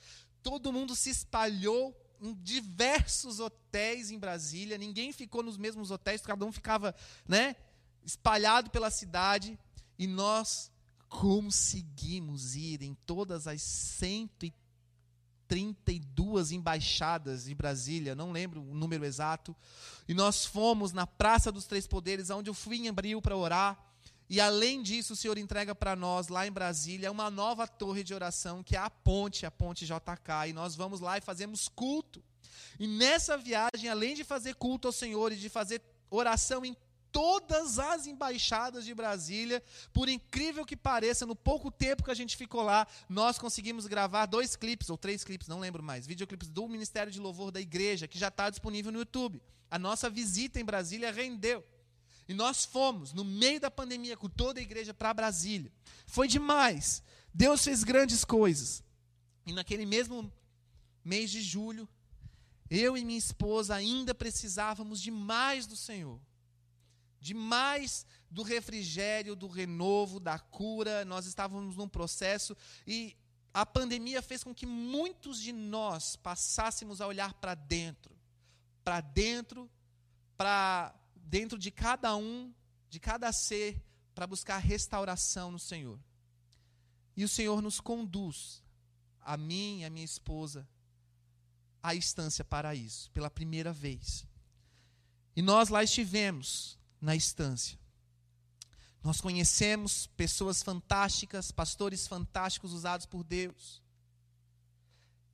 todo 0.44 0.72
mundo 0.72 0.94
se 0.94 1.10
espalhou 1.10 1.92
em 2.20 2.34
diversos 2.34 3.40
hotéis 3.40 4.10
em 4.10 4.18
Brasília, 4.18 4.76
ninguém 4.76 5.10
ficou 5.12 5.42
nos 5.42 5.56
mesmos 5.56 5.90
hotéis, 5.90 6.20
cada 6.20 6.44
um 6.44 6.52
ficava, 6.52 6.94
né, 7.26 7.56
espalhado 8.04 8.70
pela 8.70 8.90
cidade, 8.90 9.58
e 9.98 10.06
nós 10.06 10.70
conseguimos 11.08 12.54
ir 12.54 12.82
em 12.82 12.94
todas 13.06 13.46
as 13.46 13.62
132 13.62 16.52
embaixadas 16.52 17.44
de 17.44 17.54
Brasília, 17.54 18.14
não 18.14 18.32
lembro 18.32 18.62
o 18.62 18.74
número 18.74 19.02
exato, 19.04 19.56
e 20.06 20.14
nós 20.14 20.44
fomos 20.44 20.92
na 20.92 21.06
Praça 21.06 21.50
dos 21.50 21.64
Três 21.64 21.86
Poderes, 21.86 22.28
onde 22.30 22.50
eu 22.50 22.54
fui 22.54 22.76
em 22.76 22.88
abril 22.88 23.22
para 23.22 23.36
orar, 23.36 23.89
e 24.30 24.40
além 24.40 24.80
disso, 24.80 25.14
o 25.14 25.16
Senhor 25.16 25.36
entrega 25.38 25.74
para 25.74 25.96
nós, 25.96 26.28
lá 26.28 26.46
em 26.46 26.52
Brasília, 26.52 27.10
uma 27.10 27.28
nova 27.28 27.66
torre 27.66 28.04
de 28.04 28.14
oração, 28.14 28.62
que 28.62 28.76
é 28.76 28.78
a 28.78 28.88
ponte, 28.88 29.44
a 29.44 29.50
ponte 29.50 29.84
JK. 29.84 30.48
E 30.48 30.52
nós 30.52 30.76
vamos 30.76 31.00
lá 31.00 31.18
e 31.18 31.20
fazemos 31.20 31.66
culto. 31.66 32.22
E 32.78 32.86
nessa 32.86 33.36
viagem, 33.36 33.90
além 33.90 34.14
de 34.14 34.22
fazer 34.22 34.54
culto 34.54 34.86
ao 34.86 34.92
Senhor 34.92 35.32
e 35.32 35.36
de 35.36 35.48
fazer 35.48 35.82
oração 36.08 36.64
em 36.64 36.76
todas 37.10 37.80
as 37.80 38.06
embaixadas 38.06 38.84
de 38.84 38.94
Brasília, 38.94 39.60
por 39.92 40.08
incrível 40.08 40.64
que 40.64 40.76
pareça, 40.76 41.26
no 41.26 41.34
pouco 41.34 41.68
tempo 41.68 42.04
que 42.04 42.10
a 42.12 42.14
gente 42.14 42.36
ficou 42.36 42.62
lá, 42.62 42.86
nós 43.08 43.36
conseguimos 43.36 43.88
gravar 43.88 44.26
dois 44.26 44.54
clipes, 44.54 44.90
ou 44.90 44.96
três 44.96 45.24
clipes, 45.24 45.48
não 45.48 45.58
lembro 45.58 45.82
mais, 45.82 46.06
videoclipes 46.06 46.48
do 46.48 46.68
Ministério 46.68 47.10
de 47.10 47.18
Louvor 47.18 47.50
da 47.50 47.60
Igreja, 47.60 48.06
que 48.06 48.16
já 48.16 48.28
está 48.28 48.48
disponível 48.48 48.92
no 48.92 49.00
YouTube. 49.00 49.42
A 49.68 49.76
nossa 49.76 50.08
visita 50.08 50.60
em 50.60 50.64
Brasília 50.64 51.10
rendeu. 51.10 51.64
E 52.30 52.32
nós 52.32 52.64
fomos, 52.64 53.12
no 53.12 53.24
meio 53.24 53.58
da 53.58 53.72
pandemia, 53.72 54.16
com 54.16 54.28
toda 54.28 54.60
a 54.60 54.62
igreja 54.62 54.94
para 54.94 55.12
Brasília. 55.12 55.72
Foi 56.06 56.28
demais. 56.28 57.02
Deus 57.34 57.64
fez 57.64 57.82
grandes 57.82 58.24
coisas. 58.24 58.84
E 59.44 59.52
naquele 59.52 59.84
mesmo 59.84 60.32
mês 61.04 61.28
de 61.28 61.42
julho, 61.42 61.88
eu 62.70 62.96
e 62.96 63.04
minha 63.04 63.18
esposa 63.18 63.74
ainda 63.74 64.14
precisávamos 64.14 65.00
de 65.00 65.10
mais 65.10 65.66
do 65.66 65.74
Senhor. 65.74 66.20
De 67.18 67.34
mais 67.34 68.06
do 68.30 68.44
refrigério, 68.44 69.34
do 69.34 69.48
renovo, 69.48 70.20
da 70.20 70.38
cura. 70.38 71.04
Nós 71.04 71.26
estávamos 71.26 71.74
num 71.74 71.88
processo 71.88 72.56
e 72.86 73.16
a 73.52 73.66
pandemia 73.66 74.22
fez 74.22 74.44
com 74.44 74.54
que 74.54 74.66
muitos 74.66 75.40
de 75.40 75.52
nós 75.52 76.14
passássemos 76.14 77.00
a 77.00 77.08
olhar 77.08 77.34
para 77.34 77.56
dentro. 77.56 78.16
Para 78.84 79.00
dentro, 79.00 79.68
para 80.36 80.94
dentro 81.24 81.58
de 81.58 81.70
cada 81.70 82.16
um, 82.16 82.52
de 82.88 82.98
cada 82.98 83.32
ser, 83.32 83.82
para 84.14 84.26
buscar 84.26 84.58
restauração 84.58 85.50
no 85.50 85.58
Senhor. 85.58 85.98
E 87.16 87.24
o 87.24 87.28
Senhor 87.28 87.60
nos 87.62 87.80
conduz, 87.80 88.62
a 89.20 89.36
mim 89.36 89.80
e 89.80 89.84
a 89.84 89.90
minha 89.90 90.04
esposa, 90.04 90.68
à 91.82 91.94
estância 91.94 92.44
para 92.44 92.74
isso, 92.74 93.10
pela 93.12 93.30
primeira 93.30 93.72
vez. 93.72 94.26
E 95.34 95.42
nós 95.42 95.68
lá 95.68 95.82
estivemos, 95.82 96.78
na 97.00 97.16
estância. 97.16 97.78
Nós 99.02 99.20
conhecemos 99.20 100.06
pessoas 100.08 100.62
fantásticas, 100.62 101.50
pastores 101.50 102.06
fantásticos 102.06 102.72
usados 102.72 103.06
por 103.06 103.24
Deus. 103.24 103.82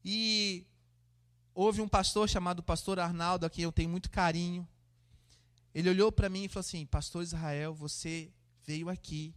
E 0.04 0.64
houve 1.52 1.80
um 1.80 1.88
pastor 1.88 2.28
chamado 2.28 2.62
Pastor 2.62 3.00
Arnaldo, 3.00 3.44
a 3.44 3.50
quem 3.50 3.64
eu 3.64 3.72
tenho 3.72 3.90
muito 3.90 4.08
carinho. 4.08 4.66
Ele 5.76 5.90
olhou 5.90 6.10
para 6.10 6.30
mim 6.30 6.44
e 6.44 6.48
falou 6.48 6.62
assim: 6.62 6.86
Pastor 6.86 7.22
Israel, 7.22 7.74
você 7.74 8.32
veio 8.64 8.88
aqui 8.88 9.34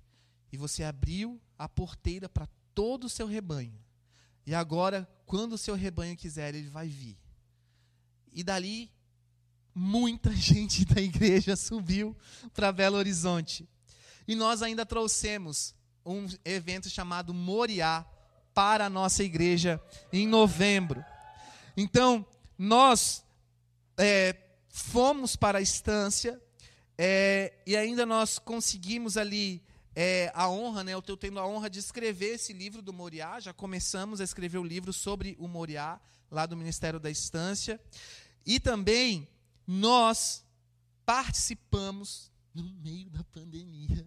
e 0.54 0.56
você 0.56 0.86
abriu 0.86 1.38
a 1.58 1.67
porteira 1.67 2.30
para 2.30 2.47
todo 2.73 3.04
o 3.04 3.10
seu 3.10 3.28
rebanho. 3.28 3.78
E 4.45 4.56
agora, 4.56 5.06
quando 5.25 5.52
o 5.52 5.58
seu 5.58 5.75
rebanho 5.75 6.15
quiser, 6.15 6.56
ele 6.56 6.69
vai 6.69 6.88
vir. 6.88 7.17
E 8.32 8.41
dali, 8.41 8.89
muita 9.75 10.32
gente 10.34 10.86
da 10.86 11.02
igreja 11.02 11.58
subiu 11.58 12.15
para 12.54 12.71
Belo 12.71 12.95
Horizonte. 12.95 13.67
E 14.25 14.34
nós 14.34 14.62
ainda 14.62 14.86
trouxemos 14.86 15.75
um 16.06 16.25
evento 16.45 16.89
chamado 16.89 17.34
Moriá 17.34 18.06
para 18.54 18.86
a 18.86 18.89
nossa 18.89 19.25
igreja 19.25 19.78
em 20.13 20.25
novembro. 20.25 21.04
Então, 21.75 22.25
nós 22.58 23.25
é, 23.97 24.48
fomos 24.69 25.36
para 25.36 25.58
a 25.58 25.62
estância, 25.62 26.41
É, 27.01 27.53
e 27.65 27.77
ainda 27.77 28.05
nós 28.05 28.38
conseguimos 28.38 29.15
ali 29.15 29.63
é, 29.95 30.29
a 30.36 30.49
honra, 30.49 30.84
né, 30.84 30.93
eu 30.93 30.99
estou 30.99 31.15
tendo 31.15 31.39
a 31.39 31.47
honra 31.47 31.69
de 31.69 31.79
escrever 31.79 32.36
esse 32.36 32.51
livro 32.51 32.82
do 32.82 32.91
Moriá. 32.91 33.39
Já 33.39 33.53
começamos 33.53 34.19
a 34.19 34.23
escrever 34.25 34.58
o 34.58 34.63
livro 34.65 34.91
sobre 34.91 35.34
o 35.39 35.47
Moriá, 35.47 35.97
lá 36.29 36.45
do 36.45 36.58
Ministério 36.58 36.99
da 36.99 37.10
Estância. 37.10 37.79
E 38.45 38.60
também 38.60 39.29
nós 39.65 40.43
participamos, 41.05 42.29
no 42.53 42.63
meio 42.63 43.10
da 43.10 43.23
pandemia, 43.23 44.05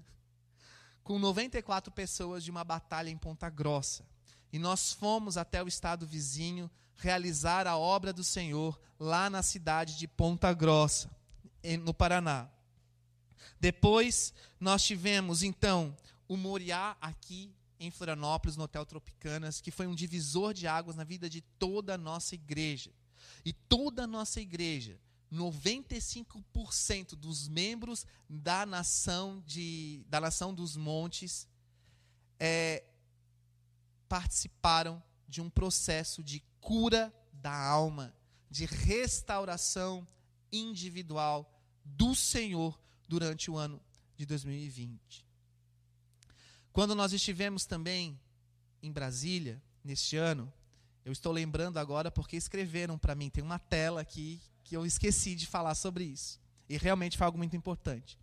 com 1.03 1.19
94 1.19 1.91
pessoas 1.93 2.45
de 2.45 2.51
uma 2.51 2.63
batalha 2.63 3.09
em 3.09 3.17
Ponta 3.17 3.49
Grossa. 3.49 4.05
E 4.53 4.59
nós 4.59 4.93
fomos 4.93 5.39
até 5.39 5.63
o 5.63 5.67
estado 5.67 6.07
vizinho 6.07 6.71
realizar 7.03 7.67
a 7.67 7.77
obra 7.77 8.13
do 8.13 8.23
Senhor 8.23 8.81
lá 8.99 9.29
na 9.29 9.43
cidade 9.43 9.99
de 9.99 10.07
Ponta 10.07 10.53
Grossa, 10.53 11.11
no 11.81 11.93
Paraná. 11.93 12.49
Depois, 13.59 14.33
nós 14.61 14.85
tivemos, 14.85 15.43
então, 15.43 15.97
o 16.29 16.37
Moriá 16.37 16.97
aqui 17.01 17.53
em 17.81 17.91
Florianópolis, 17.91 18.57
no 18.57 18.65
Hotel 18.65 18.87
Tropicanas, 18.87 19.61
que 19.61 19.73
foi 19.73 19.89
um 19.89 19.95
divisor 19.95 20.55
de 20.55 20.69
águas 20.69 20.95
na 20.95 21.03
vida 21.03 21.29
de 21.29 21.41
toda 21.41 21.95
a 21.95 21.99
nossa 21.99 22.37
igreja. 22.37 22.93
E 23.45 23.53
toda 23.53 24.05
a 24.05 24.07
nossa 24.07 24.41
igreja, 24.41 24.97
95% 25.33 27.17
dos 27.17 27.49
membros 27.49 28.07
da 28.29 28.65
nação, 28.65 29.43
de, 29.45 30.05
da 30.09 30.21
nação 30.21 30.55
dos 30.55 30.77
montes 30.77 31.49
é, 32.39 32.85
participaram 34.09 35.03
de 35.33 35.41
um 35.41 35.49
processo 35.49 36.23
de 36.23 36.43
cura 36.61 37.11
da 37.33 37.57
alma, 37.57 38.15
de 38.51 38.67
restauração 38.67 40.07
individual 40.53 41.51
do 41.83 42.15
Senhor 42.15 42.79
durante 43.09 43.51
o 43.51 43.57
ano 43.57 43.81
de 44.15 44.27
2020. 44.27 45.27
Quando 46.71 46.95
nós 46.95 47.15
estivemos 47.15 47.65
também 47.65 48.21
em 48.83 48.93
Brasília, 48.93 49.63
neste 49.83 50.19
ano, 50.19 50.53
eu 51.03 51.13
estou 51.13 51.33
lembrando 51.33 51.79
agora 51.79 52.11
porque 52.11 52.37
escreveram 52.37 52.99
para 52.99 53.15
mim, 53.15 53.31
tem 53.31 53.43
uma 53.43 53.59
tela 53.59 54.03
aqui 54.03 54.39
que 54.63 54.77
eu 54.77 54.85
esqueci 54.85 55.35
de 55.35 55.47
falar 55.47 55.75
sobre 55.75 56.05
isso. 56.05 56.39
E 56.69 56.77
realmente 56.77 57.17
foi 57.17 57.25
algo 57.25 57.39
muito 57.39 57.57
importante. 57.57 58.19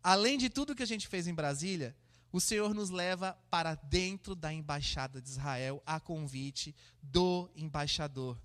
Além 0.00 0.38
de 0.38 0.48
tudo 0.48 0.76
que 0.76 0.82
a 0.84 0.86
gente 0.86 1.08
fez 1.08 1.26
em 1.26 1.34
Brasília, 1.34 1.92
o 2.32 2.40
Senhor 2.40 2.72
nos 2.72 2.88
leva 2.88 3.38
para 3.50 3.74
dentro 3.74 4.34
da 4.34 4.52
embaixada 4.52 5.20
de 5.20 5.28
Israel 5.28 5.82
a 5.84 6.00
convite 6.00 6.74
do 7.02 7.50
embaixador, 7.54 8.40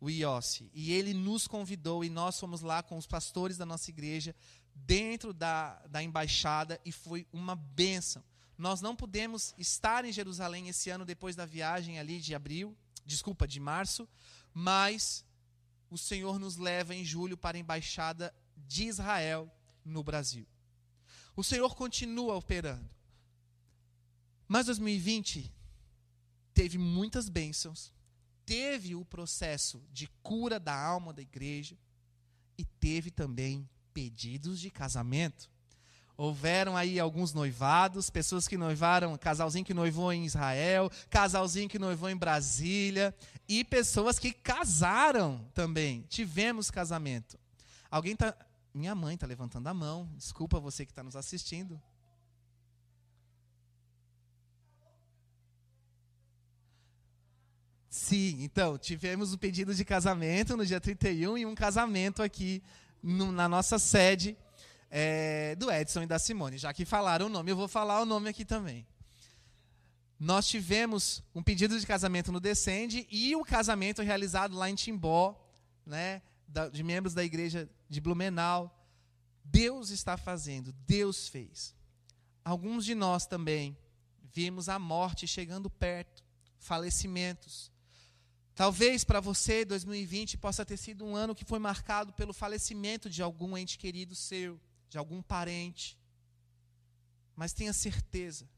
o 0.00 0.08
Iossi. 0.08 0.70
E 0.72 0.92
ele 0.92 1.12
nos 1.12 1.48
convidou 1.48 2.04
e 2.04 2.08
nós 2.08 2.38
fomos 2.38 2.60
lá 2.60 2.80
com 2.80 2.96
os 2.96 3.08
pastores 3.08 3.56
da 3.56 3.66
nossa 3.66 3.90
igreja 3.90 4.34
dentro 4.72 5.34
da, 5.34 5.84
da 5.88 6.00
embaixada 6.00 6.80
e 6.84 6.92
foi 6.92 7.26
uma 7.32 7.56
bênção. 7.56 8.22
Nós 8.56 8.80
não 8.80 8.94
pudemos 8.94 9.52
estar 9.58 10.04
em 10.04 10.12
Jerusalém 10.12 10.68
esse 10.68 10.88
ano 10.88 11.04
depois 11.04 11.34
da 11.34 11.44
viagem 11.44 11.98
ali 11.98 12.20
de 12.20 12.36
abril, 12.36 12.76
desculpa, 13.04 13.48
de 13.48 13.58
março, 13.58 14.08
mas 14.54 15.24
o 15.90 15.98
Senhor 15.98 16.38
nos 16.38 16.56
leva 16.56 16.94
em 16.94 17.04
julho 17.04 17.36
para 17.36 17.56
a 17.56 17.60
embaixada 17.60 18.32
de 18.56 18.84
Israel 18.84 19.50
no 19.84 20.04
Brasil. 20.04 20.46
O 21.34 21.42
Senhor 21.42 21.74
continua 21.74 22.34
operando. 22.36 22.97
Mas 24.48 24.66
2020 24.66 25.54
teve 26.54 26.78
muitas 26.78 27.28
bênçãos, 27.28 27.92
teve 28.46 28.96
o 28.96 29.04
processo 29.04 29.80
de 29.92 30.08
cura 30.22 30.58
da 30.58 30.74
alma 30.74 31.12
da 31.12 31.20
igreja 31.20 31.76
e 32.56 32.64
teve 32.64 33.10
também 33.10 33.68
pedidos 33.92 34.58
de 34.58 34.70
casamento. 34.70 35.50
Houveram 36.16 36.76
aí 36.76 36.98
alguns 36.98 37.32
noivados, 37.32 38.10
pessoas 38.10 38.48
que 38.48 38.56
noivaram, 38.56 39.16
casalzinho 39.16 39.64
que 39.64 39.72
noivou 39.72 40.12
em 40.12 40.24
Israel, 40.24 40.90
casalzinho 41.08 41.68
que 41.68 41.78
noivou 41.78 42.10
em 42.10 42.16
Brasília, 42.16 43.14
e 43.48 43.62
pessoas 43.62 44.18
que 44.18 44.32
casaram 44.32 45.48
também. 45.54 46.04
Tivemos 46.08 46.72
casamento. 46.72 47.38
Alguém 47.88 48.16
tá. 48.16 48.36
Minha 48.74 48.96
mãe 48.96 49.14
está 49.14 49.28
levantando 49.28 49.68
a 49.68 49.74
mão. 49.74 50.10
Desculpa 50.16 50.58
você 50.58 50.84
que 50.84 50.90
está 50.90 51.04
nos 51.04 51.14
assistindo. 51.14 51.80
Sim, 57.90 58.42
então, 58.42 58.76
tivemos 58.76 59.32
o 59.32 59.36
um 59.36 59.38
pedido 59.38 59.74
de 59.74 59.84
casamento 59.84 60.56
no 60.56 60.66
dia 60.66 60.80
31 60.80 61.38
e 61.38 61.46
um 61.46 61.54
casamento 61.54 62.22
aqui 62.22 62.62
no, 63.02 63.32
na 63.32 63.48
nossa 63.48 63.78
sede 63.78 64.36
é, 64.90 65.54
do 65.56 65.70
Edson 65.70 66.02
e 66.02 66.06
da 66.06 66.18
Simone. 66.18 66.58
Já 66.58 66.72
que 66.72 66.84
falaram 66.84 67.26
o 67.26 67.28
nome, 67.30 67.50
eu 67.50 67.56
vou 67.56 67.68
falar 67.68 68.02
o 68.02 68.04
nome 68.04 68.28
aqui 68.28 68.44
também. 68.44 68.86
Nós 70.20 70.48
tivemos 70.48 71.22
um 71.34 71.42
pedido 71.42 71.78
de 71.78 71.86
casamento 71.86 72.32
no 72.32 72.40
Descende 72.40 73.06
e 73.10 73.34
o 73.36 73.44
casamento 73.44 74.02
realizado 74.02 74.56
lá 74.56 74.68
em 74.68 74.74
Timbó, 74.74 75.40
né, 75.86 76.20
de 76.72 76.82
membros 76.82 77.14
da 77.14 77.24
igreja 77.24 77.70
de 77.88 78.00
Blumenau. 78.00 78.74
Deus 79.44 79.90
está 79.90 80.16
fazendo, 80.16 80.74
Deus 80.86 81.28
fez. 81.28 81.74
Alguns 82.44 82.84
de 82.84 82.94
nós 82.94 83.26
também 83.26 83.78
vimos 84.32 84.68
a 84.68 84.78
morte 84.78 85.26
chegando 85.26 85.70
perto, 85.70 86.24
falecimentos. 86.58 87.70
Talvez 88.58 89.04
para 89.04 89.20
você 89.20 89.64
2020 89.64 90.36
possa 90.36 90.66
ter 90.66 90.76
sido 90.76 91.04
um 91.04 91.14
ano 91.14 91.32
que 91.32 91.44
foi 91.44 91.60
marcado 91.60 92.12
pelo 92.12 92.32
falecimento 92.32 93.08
de 93.08 93.22
algum 93.22 93.56
ente 93.56 93.78
querido 93.78 94.16
seu, 94.16 94.60
de 94.88 94.98
algum 94.98 95.22
parente. 95.22 95.96
Mas 97.36 97.52
tenha 97.52 97.72
certeza 97.72 98.50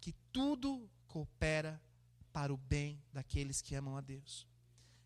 que 0.00 0.12
tudo 0.32 0.88
coopera 1.08 1.82
para 2.32 2.54
o 2.54 2.56
bem 2.56 3.02
daqueles 3.12 3.60
que 3.60 3.74
amam 3.74 3.96
a 3.96 4.00
Deus. 4.00 4.46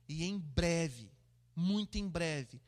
E 0.07 0.23
em 0.25 0.39
breve, 0.39 1.11
muito 1.57 1.97
em 1.97 2.07
breve, 2.07 2.61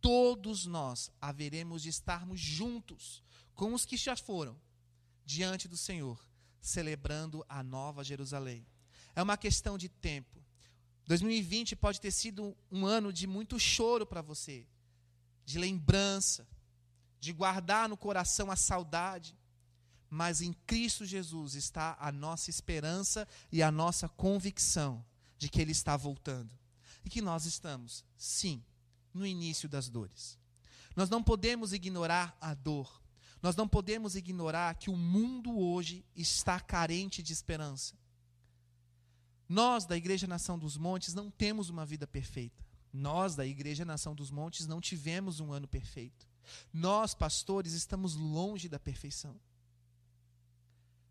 todos 0.00 0.66
nós 0.66 1.12
haveremos 1.20 1.84
de 1.84 1.90
estarmos 1.90 2.40
juntos 2.40 3.22
com 3.54 3.72
os 3.72 3.84
que 3.84 3.96
já 3.96 4.16
foram 4.16 4.60
diante 5.24 5.68
do 5.68 5.76
Senhor, 5.76 6.20
celebrando 6.60 7.46
a 7.48 7.62
nova 7.62 8.02
Jerusalém. 8.02 8.66
É 9.14 9.22
uma 9.22 9.36
questão 9.36 9.78
de 9.78 9.88
tempo 9.88 10.43
2020 11.06 11.76
pode 11.76 12.00
ter 12.00 12.10
sido 12.10 12.56
um 12.70 12.86
ano 12.86 13.12
de 13.12 13.26
muito 13.26 13.58
choro 13.58 14.06
para 14.06 14.22
você, 14.22 14.66
de 15.44 15.58
lembrança, 15.58 16.46
de 17.20 17.32
guardar 17.32 17.88
no 17.88 17.96
coração 17.96 18.50
a 18.50 18.56
saudade. 18.56 19.36
Mas 20.08 20.40
em 20.40 20.52
Cristo 20.66 21.04
Jesus 21.04 21.54
está 21.54 21.96
a 22.00 22.10
nossa 22.12 22.48
esperança 22.48 23.26
e 23.50 23.62
a 23.62 23.70
nossa 23.70 24.08
convicção 24.08 25.04
de 25.36 25.48
que 25.48 25.60
Ele 25.60 25.72
está 25.72 25.96
voltando. 25.96 26.54
E 27.04 27.10
que 27.10 27.20
nós 27.20 27.44
estamos, 27.44 28.04
sim, 28.16 28.64
no 29.12 29.26
início 29.26 29.68
das 29.68 29.88
dores. 29.88 30.38
Nós 30.96 31.10
não 31.10 31.22
podemos 31.22 31.72
ignorar 31.72 32.36
a 32.40 32.54
dor. 32.54 33.02
Nós 33.42 33.56
não 33.56 33.68
podemos 33.68 34.16
ignorar 34.16 34.74
que 34.76 34.88
o 34.88 34.96
mundo 34.96 35.58
hoje 35.58 36.04
está 36.16 36.58
carente 36.58 37.22
de 37.22 37.32
esperança. 37.32 37.94
Nós, 39.48 39.84
da 39.84 39.96
Igreja 39.96 40.26
Nação 40.26 40.58
dos 40.58 40.76
Montes, 40.76 41.14
não 41.14 41.30
temos 41.30 41.68
uma 41.68 41.84
vida 41.84 42.06
perfeita. 42.06 42.64
Nós, 42.92 43.34
da 43.34 43.46
Igreja 43.46 43.84
Nação 43.84 44.14
dos 44.14 44.30
Montes, 44.30 44.66
não 44.66 44.80
tivemos 44.80 45.40
um 45.40 45.52
ano 45.52 45.66
perfeito. 45.66 46.26
Nós, 46.72 47.14
pastores, 47.14 47.72
estamos 47.72 48.14
longe 48.14 48.68
da 48.68 48.78
perfeição. 48.78 49.38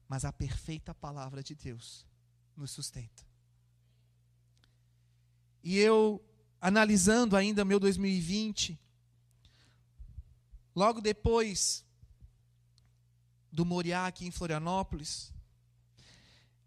Mas 0.07 0.25
a 0.25 0.31
perfeita 0.31 0.93
palavra 0.93 1.43
de 1.43 1.55
Deus 1.55 2.05
nos 2.55 2.71
sustenta. 2.71 3.23
E 5.63 5.77
eu, 5.77 6.23
analisando 6.59 7.35
ainda 7.35 7.63
meu 7.63 7.79
2020, 7.79 8.79
logo 10.75 10.99
depois 10.99 11.85
do 13.51 13.65
Moriá 13.65 14.07
aqui 14.07 14.25
em 14.25 14.31
Florianópolis, 14.31 15.31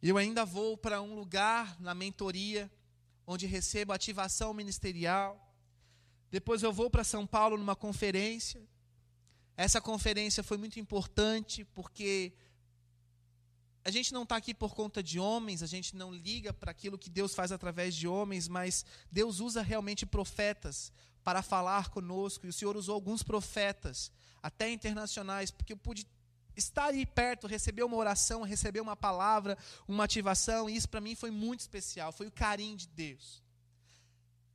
eu 0.08 0.18
ainda 0.18 0.44
vou 0.44 0.76
para 0.76 1.00
um 1.00 1.14
lugar 1.14 1.80
na 1.80 1.94
mentoria 1.94 2.70
onde 3.26 3.46
recebo 3.46 3.92
ativação 3.92 4.54
ministerial. 4.54 5.42
Depois 6.30 6.62
eu 6.62 6.72
vou 6.72 6.88
para 6.88 7.02
São 7.02 7.26
Paulo 7.26 7.56
numa 7.56 7.74
conferência. 7.74 8.62
Essa 9.56 9.80
conferência 9.80 10.42
foi 10.42 10.58
muito 10.58 10.78
importante 10.78 11.64
porque 11.64 12.32
a 13.84 13.90
gente 13.90 14.12
não 14.12 14.24
está 14.24 14.36
aqui 14.36 14.52
por 14.52 14.74
conta 14.74 15.02
de 15.02 15.18
homens, 15.18 15.62
a 15.62 15.66
gente 15.66 15.94
não 15.94 16.12
liga 16.12 16.52
para 16.52 16.72
aquilo 16.72 16.98
que 16.98 17.08
Deus 17.08 17.34
faz 17.34 17.52
através 17.52 17.94
de 17.94 18.06
homens, 18.06 18.48
mas 18.48 18.84
Deus 19.10 19.40
usa 19.40 19.62
realmente 19.62 20.04
profetas 20.04 20.92
para 21.22 21.40
falar 21.40 21.88
conosco. 21.90 22.46
E 22.46 22.48
o 22.48 22.52
Senhor 22.52 22.76
usou 22.76 22.94
alguns 22.94 23.22
profetas, 23.22 24.12
até 24.42 24.70
internacionais, 24.70 25.50
porque 25.50 25.72
eu 25.72 25.76
pude 25.76 26.06
estar 26.56 26.86
aí 26.86 27.04
perto, 27.04 27.46
receber 27.46 27.82
uma 27.82 27.96
oração, 27.96 28.42
receber 28.42 28.80
uma 28.80 28.96
palavra, 28.96 29.56
uma 29.86 30.04
ativação, 30.04 30.68
e 30.68 30.76
isso 30.76 30.88
para 30.88 31.00
mim 31.00 31.14
foi 31.14 31.30
muito 31.30 31.60
especial, 31.60 32.12
foi 32.12 32.26
o 32.26 32.32
carinho 32.32 32.76
de 32.76 32.88
Deus. 32.88 33.42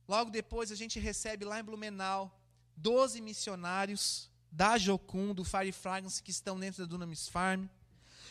Logo 0.08 0.30
depois 0.30 0.72
a 0.72 0.74
gente 0.74 0.98
recebe 0.98 1.44
lá 1.44 1.60
em 1.60 1.64
Blumenau 1.64 2.38
12 2.76 3.20
missionários 3.20 4.30
da 4.50 4.76
Jocum, 4.76 5.34
do 5.34 5.44
Fire 5.44 5.72
Fragrance, 5.72 6.22
que 6.22 6.30
estão 6.30 6.58
dentro 6.58 6.84
da 6.84 6.90
Dunamis 6.90 7.28
Farm. 7.28 7.66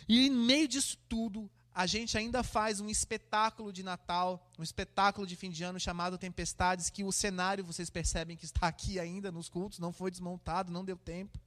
E 0.07 0.27
em 0.27 0.29
meio 0.29 0.67
disso 0.67 0.97
tudo, 1.07 1.49
a 1.73 1.87
gente 1.87 2.17
ainda 2.17 2.43
faz 2.43 2.79
um 2.79 2.89
espetáculo 2.89 3.71
de 3.71 3.81
Natal, 3.81 4.51
um 4.59 4.63
espetáculo 4.63 5.25
de 5.25 5.35
fim 5.35 5.49
de 5.49 5.63
ano 5.63 5.79
chamado 5.79 6.17
Tempestades, 6.17 6.89
que 6.89 7.03
o 7.03 7.11
cenário, 7.11 7.63
vocês 7.63 7.89
percebem 7.89 8.35
que 8.35 8.45
está 8.45 8.67
aqui 8.67 8.99
ainda 8.99 9.31
nos 9.31 9.47
cultos, 9.47 9.79
não 9.79 9.93
foi 9.93 10.11
desmontado, 10.11 10.71
não 10.71 10.83
deu 10.83 10.97
tempo. 10.97 11.39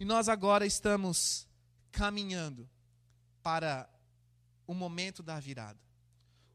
E 0.00 0.04
nós 0.04 0.28
agora 0.28 0.66
estamos 0.66 1.46
caminhando 1.92 2.68
para 3.42 3.88
o 4.66 4.74
momento 4.74 5.22
da 5.22 5.38
virada. 5.38 5.78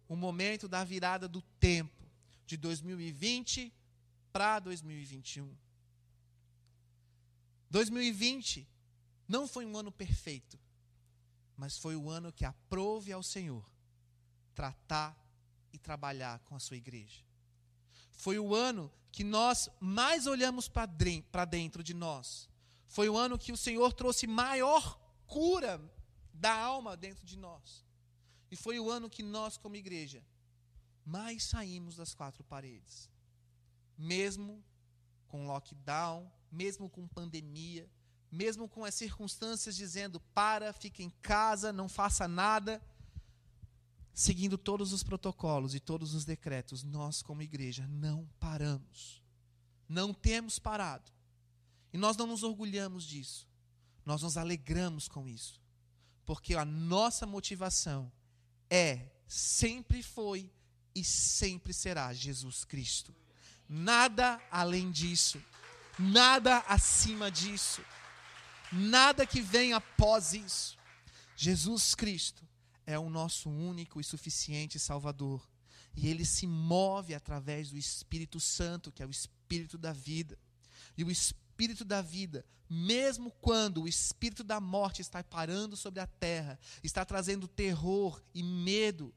O 0.07 0.15
momento 0.17 0.67
da 0.67 0.83
virada 0.83 1.27
do 1.27 1.41
tempo, 1.59 2.03
de 2.45 2.57
2020 2.57 3.73
para 4.33 4.59
2021. 4.59 5.55
2020 7.69 8.67
não 9.27 9.47
foi 9.47 9.65
um 9.65 9.77
ano 9.77 9.91
perfeito 9.91 10.59
mas 11.57 11.77
foi 11.77 11.95
o 11.95 12.09
ano 12.09 12.31
que 12.31 12.45
aprove 12.45 13.11
ao 13.11 13.23
Senhor 13.23 13.65
tratar 14.53 15.17
e 15.71 15.77
trabalhar 15.77 16.39
com 16.39 16.55
a 16.55 16.59
sua 16.59 16.77
igreja. 16.77 17.21
Foi 18.11 18.39
o 18.39 18.55
ano 18.55 18.91
que 19.11 19.23
nós 19.23 19.69
mais 19.79 20.27
olhamos 20.27 20.67
para 20.67 21.45
dentro 21.45 21.83
de 21.83 21.93
nós. 21.93 22.49
Foi 22.95 23.09
o 23.09 23.17
ano 23.17 23.37
que 23.37 23.51
o 23.51 23.57
Senhor 23.57 23.91
trouxe 23.91 24.25
maior 24.25 24.97
cura 25.27 25.81
da 26.33 26.53
alma 26.57 26.95
dentro 26.95 27.25
de 27.25 27.37
nós. 27.37 27.85
E 28.49 28.55
foi 28.55 28.79
o 28.79 28.89
ano 28.89 29.09
que 29.09 29.21
nós, 29.21 29.57
como 29.57 29.75
igreja, 29.75 30.23
mais 31.05 31.43
saímos 31.43 31.97
das 31.97 32.13
quatro 32.13 32.41
paredes. 32.45 33.09
Mesmo 33.97 34.63
com 35.27 35.45
lockdown, 35.45 36.31
mesmo 36.49 36.89
com 36.89 37.05
pandemia, 37.05 37.85
mesmo 38.31 38.65
com 38.65 38.85
as 38.85 38.95
circunstâncias 38.95 39.75
dizendo 39.75 40.21
para, 40.33 40.71
fique 40.71 41.03
em 41.03 41.09
casa, 41.21 41.73
não 41.73 41.89
faça 41.89 42.29
nada, 42.29 42.81
seguindo 44.13 44.57
todos 44.57 44.93
os 44.93 45.03
protocolos 45.03 45.75
e 45.75 45.81
todos 45.81 46.13
os 46.13 46.23
decretos, 46.23 46.81
nós, 46.81 47.21
como 47.21 47.41
igreja, 47.41 47.85
não 47.89 48.25
paramos. 48.39 49.21
Não 49.85 50.13
temos 50.13 50.57
parado. 50.57 51.14
E 51.95 51.97
nós 51.97 52.17
não 52.17 52.27
nos 52.27 52.43
orgulhamos 52.43 53.05
disso. 53.05 53.47
Nós 54.05 54.21
nos 54.21 54.35
alegramos 54.35 55.07
com 55.07 55.27
isso. 55.27 55.59
Porque 56.25 56.53
a 56.53 56.65
nossa 56.65 57.25
motivação 57.25 58.11
é, 58.69 59.09
sempre 59.27 60.03
foi 60.03 60.51
e 60.93 61.03
sempre 61.03 61.73
será 61.73 62.13
Jesus 62.13 62.65
Cristo. 62.65 63.15
Nada 63.67 64.39
além 64.51 64.91
disso. 64.91 65.41
Nada 65.97 66.59
acima 66.67 67.31
disso 67.31 67.81
nada 68.75 69.25
que 69.25 69.41
vem 69.41 69.73
após 69.73 70.33
isso. 70.33 70.77
Jesus 71.35 71.95
Cristo 71.95 72.43
é 72.85 72.97
o 72.99 73.09
nosso 73.09 73.49
único 73.49 73.99
e 73.99 74.03
suficiente 74.03 74.79
Salvador. 74.79 75.47
E 75.95 76.07
ele 76.07 76.25
se 76.25 76.45
move 76.45 77.13
através 77.13 77.69
do 77.71 77.77
Espírito 77.77 78.39
Santo, 78.39 78.91
que 78.91 79.01
é 79.01 79.05
o 79.05 79.11
Espírito 79.11 79.77
da 79.77 79.93
vida. 79.93 80.37
E 80.97 81.03
o 81.03 81.11
Espírito 81.11 81.44
da 81.86 82.01
vida, 82.01 82.45
mesmo 82.70 83.32
quando 83.41 83.84
o 83.84 83.88
Espírito 83.88 84.43
da 84.43 84.60
morte 84.60 85.01
está 85.01 85.24
parando 85.24 85.78
sobre 85.78 85.99
a 85.99 86.08
terra, 86.08 86.60
está 86.84 87.06
trazendo 87.06 87.47
terror 87.47 88.22
e 88.34 88.43
medo, 88.43 89.14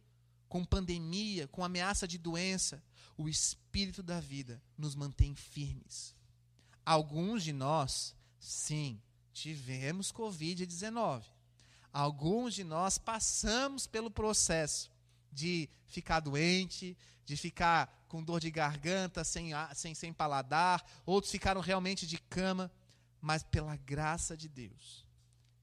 com 0.48 0.64
pandemia, 0.64 1.46
com 1.48 1.64
ameaça 1.64 2.06
de 2.06 2.16
doença, 2.16 2.82
o 3.16 3.28
Espírito 3.28 4.02
da 4.02 4.20
vida 4.20 4.62
nos 4.76 4.94
mantém 4.94 5.34
firmes. 5.34 6.14
Alguns 6.86 7.42
de 7.42 7.52
nós, 7.52 8.14
sim, 8.38 9.00
tivemos 9.32 10.12
Covid-19. 10.12 11.24
Alguns 11.92 12.54
de 12.54 12.64
nós 12.64 12.96
passamos 12.98 13.86
pelo 13.86 14.10
processo 14.10 14.90
de 15.38 15.68
ficar 15.86 16.18
doente, 16.18 16.96
de 17.24 17.36
ficar 17.36 18.04
com 18.08 18.22
dor 18.22 18.40
de 18.40 18.50
garganta, 18.50 19.22
sem, 19.22 19.50
sem, 19.74 19.94
sem 19.94 20.12
paladar, 20.12 20.84
outros 21.06 21.30
ficaram 21.30 21.60
realmente 21.60 22.06
de 22.06 22.18
cama, 22.18 22.70
mas 23.20 23.44
pela 23.44 23.76
graça 23.76 24.36
de 24.36 24.48
Deus, 24.48 25.06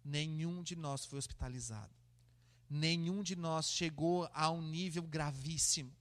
nenhum 0.03 0.63
de 0.63 0.75
nós 0.77 1.05
foi 1.05 1.19
hospitalizado. 1.19 1.93
Nenhum 2.69 3.21
de 3.21 3.35
nós 3.35 3.69
chegou 3.69 4.29
a 4.33 4.49
um 4.49 4.61
nível 4.61 5.03
gravíssimo. 5.03 5.93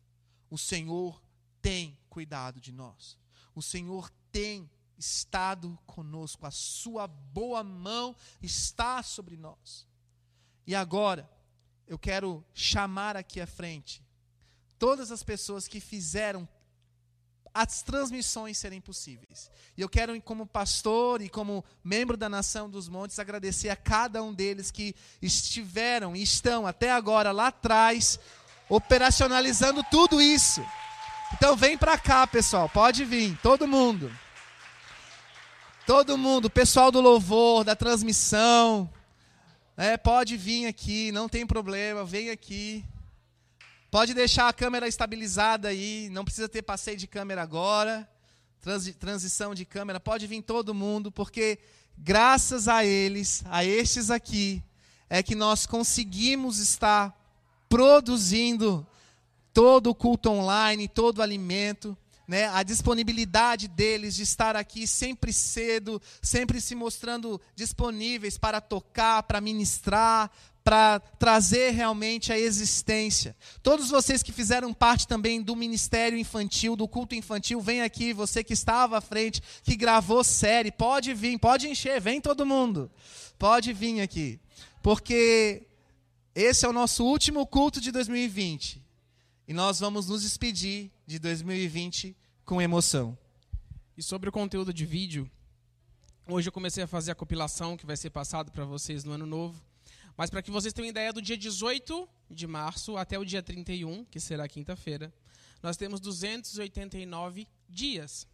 O 0.48 0.56
Senhor 0.56 1.20
tem 1.60 1.98
cuidado 2.08 2.60
de 2.60 2.70
nós. 2.70 3.18
O 3.54 3.62
Senhor 3.62 4.10
tem 4.30 4.70
estado 4.96 5.76
conosco, 5.84 6.46
a 6.46 6.50
sua 6.50 7.06
boa 7.06 7.64
mão 7.64 8.14
está 8.40 9.02
sobre 9.02 9.36
nós. 9.36 9.86
E 10.66 10.74
agora, 10.74 11.28
eu 11.86 11.98
quero 11.98 12.44
chamar 12.54 13.16
aqui 13.16 13.40
à 13.40 13.46
frente 13.46 14.02
todas 14.78 15.10
as 15.10 15.22
pessoas 15.22 15.66
que 15.68 15.80
fizeram 15.80 16.48
as 17.54 17.82
transmissões 17.82 18.58
serem 18.58 18.80
possíveis. 18.80 19.48
E 19.76 19.80
eu 19.80 19.88
quero, 19.88 20.20
como 20.20 20.44
pastor 20.44 21.22
e 21.22 21.28
como 21.28 21.64
membro 21.84 22.16
da 22.16 22.28
Nação 22.28 22.68
dos 22.68 22.88
Montes, 22.88 23.18
agradecer 23.20 23.68
a 23.68 23.76
cada 23.76 24.22
um 24.22 24.34
deles 24.34 24.72
que 24.72 24.94
estiveram 25.22 26.16
e 26.16 26.22
estão 26.22 26.66
até 26.66 26.90
agora 26.90 27.30
lá 27.30 27.46
atrás, 27.46 28.18
operacionalizando 28.68 29.84
tudo 29.84 30.20
isso. 30.20 30.64
Então 31.32 31.56
vem 31.56 31.78
para 31.78 31.96
cá, 31.96 32.26
pessoal, 32.26 32.68
pode 32.68 33.04
vir, 33.04 33.38
todo 33.40 33.68
mundo. 33.68 34.10
Todo 35.86 36.18
mundo, 36.18 36.50
pessoal 36.50 36.90
do 36.90 37.00
louvor, 37.00 37.62
da 37.62 37.76
transmissão, 37.76 38.90
é, 39.76 39.96
pode 39.96 40.36
vir 40.36 40.66
aqui, 40.66 41.10
não 41.10 41.28
tem 41.28 41.46
problema, 41.46 42.04
vem 42.04 42.30
aqui. 42.30 42.84
Pode 43.90 44.14
deixar 44.14 44.48
a 44.48 44.52
câmera 44.52 44.86
estabilizada 44.86 45.68
aí, 45.68 46.08
não 46.10 46.24
precisa 46.24 46.48
ter 46.48 46.62
passeio 46.62 46.96
de 46.96 47.06
câmera 47.06 47.42
agora, 47.42 48.08
transi 48.60 48.92
transição 48.92 49.54
de 49.54 49.64
câmera, 49.64 49.98
pode 49.98 50.26
vir 50.26 50.42
todo 50.42 50.74
mundo, 50.74 51.10
porque 51.10 51.58
graças 51.98 52.68
a 52.68 52.84
eles, 52.84 53.42
a 53.46 53.64
estes 53.64 54.10
aqui, 54.10 54.62
é 55.08 55.22
que 55.22 55.34
nós 55.34 55.66
conseguimos 55.66 56.58
estar 56.58 57.16
produzindo 57.68 58.86
todo 59.52 59.90
o 59.90 59.94
culto 59.94 60.30
online, 60.30 60.88
todo 60.88 61.18
o 61.18 61.22
alimento 61.22 61.96
né, 62.26 62.48
a 62.48 62.62
disponibilidade 62.62 63.68
deles 63.68 64.14
de 64.14 64.22
estar 64.22 64.56
aqui 64.56 64.86
sempre 64.86 65.32
cedo, 65.32 66.00
sempre 66.22 66.60
se 66.60 66.74
mostrando 66.74 67.40
disponíveis 67.54 68.38
para 68.38 68.60
tocar, 68.60 69.22
para 69.24 69.40
ministrar, 69.40 70.30
para 70.64 70.98
trazer 70.98 71.72
realmente 71.72 72.32
a 72.32 72.38
existência. 72.38 73.36
Todos 73.62 73.90
vocês 73.90 74.22
que 74.22 74.32
fizeram 74.32 74.72
parte 74.72 75.06
também 75.06 75.42
do 75.42 75.54
ministério 75.54 76.18
infantil, 76.18 76.74
do 76.74 76.88
culto 76.88 77.14
infantil, 77.14 77.60
vem 77.60 77.82
aqui, 77.82 78.14
você 78.14 78.42
que 78.42 78.54
estava 78.54 78.96
à 78.96 79.00
frente, 79.02 79.42
que 79.62 79.76
gravou 79.76 80.24
série, 80.24 80.72
pode 80.72 81.12
vir, 81.12 81.38
pode 81.38 81.68
encher, 81.68 82.00
vem 82.00 82.18
todo 82.18 82.46
mundo. 82.46 82.90
Pode 83.38 83.74
vir 83.74 84.00
aqui. 84.00 84.40
Porque 84.82 85.66
esse 86.34 86.64
é 86.64 86.68
o 86.68 86.72
nosso 86.72 87.04
último 87.04 87.46
culto 87.46 87.78
de 87.78 87.92
2020. 87.92 88.83
E 89.46 89.52
nós 89.52 89.78
vamos 89.78 90.06
nos 90.06 90.22
despedir 90.22 90.90
de 91.06 91.18
2020 91.18 92.16
com 92.46 92.62
emoção. 92.62 93.16
E 93.94 94.02
sobre 94.02 94.30
o 94.30 94.32
conteúdo 94.32 94.72
de 94.72 94.86
vídeo, 94.86 95.30
hoje 96.26 96.48
eu 96.48 96.52
comecei 96.52 96.82
a 96.82 96.86
fazer 96.86 97.10
a 97.10 97.14
compilação 97.14 97.76
que 97.76 97.84
vai 97.84 97.94
ser 97.94 98.08
passado 98.08 98.50
para 98.50 98.64
vocês 98.64 99.04
no 99.04 99.12
ano 99.12 99.26
novo. 99.26 99.62
Mas 100.16 100.30
para 100.30 100.40
que 100.40 100.50
vocês 100.50 100.72
tenham 100.72 100.88
ideia, 100.88 101.12
do 101.12 101.20
dia 101.20 101.36
18 101.36 102.08
de 102.30 102.46
março 102.46 102.96
até 102.96 103.18
o 103.18 103.24
dia 103.24 103.42
31, 103.42 104.06
que 104.06 104.18
será 104.18 104.48
quinta-feira, 104.48 105.12
nós 105.62 105.76
temos 105.76 106.00
289 106.00 107.46
dias. 107.68 108.26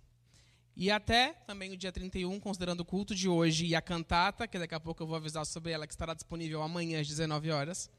E 0.76 0.92
até 0.92 1.32
também 1.44 1.72
o 1.72 1.76
dia 1.76 1.90
31, 1.90 2.38
considerando 2.38 2.80
o 2.80 2.84
culto 2.84 3.16
de 3.16 3.28
hoje 3.28 3.66
e 3.66 3.74
a 3.74 3.82
cantata, 3.82 4.46
que 4.46 4.60
daqui 4.60 4.76
a 4.76 4.80
pouco 4.80 5.02
eu 5.02 5.08
vou 5.08 5.16
avisar 5.16 5.44
sobre 5.44 5.72
ela, 5.72 5.88
que 5.88 5.92
estará 5.92 6.14
disponível 6.14 6.62
amanhã 6.62 7.00
às 7.00 7.08
19 7.08 7.50
horas 7.50 7.90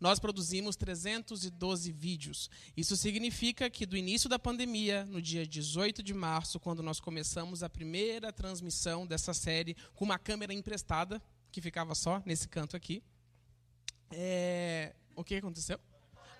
nós 0.00 0.18
produzimos 0.18 0.76
312 0.76 1.90
vídeos. 1.92 2.50
Isso 2.76 2.96
significa 2.96 3.68
que 3.68 3.84
do 3.84 3.96
início 3.96 4.28
da 4.28 4.38
pandemia, 4.38 5.04
no 5.06 5.20
dia 5.20 5.46
18 5.46 6.02
de 6.02 6.14
março, 6.14 6.60
quando 6.60 6.82
nós 6.82 7.00
começamos 7.00 7.62
a 7.62 7.68
primeira 7.68 8.32
transmissão 8.32 9.06
dessa 9.06 9.34
série 9.34 9.76
com 9.94 10.04
uma 10.04 10.18
câmera 10.18 10.52
emprestada, 10.52 11.20
que 11.50 11.60
ficava 11.60 11.94
só 11.94 12.22
nesse 12.24 12.48
canto 12.48 12.76
aqui, 12.76 13.02
é... 14.10 14.94
o 15.16 15.24
que 15.24 15.36
aconteceu? 15.36 15.80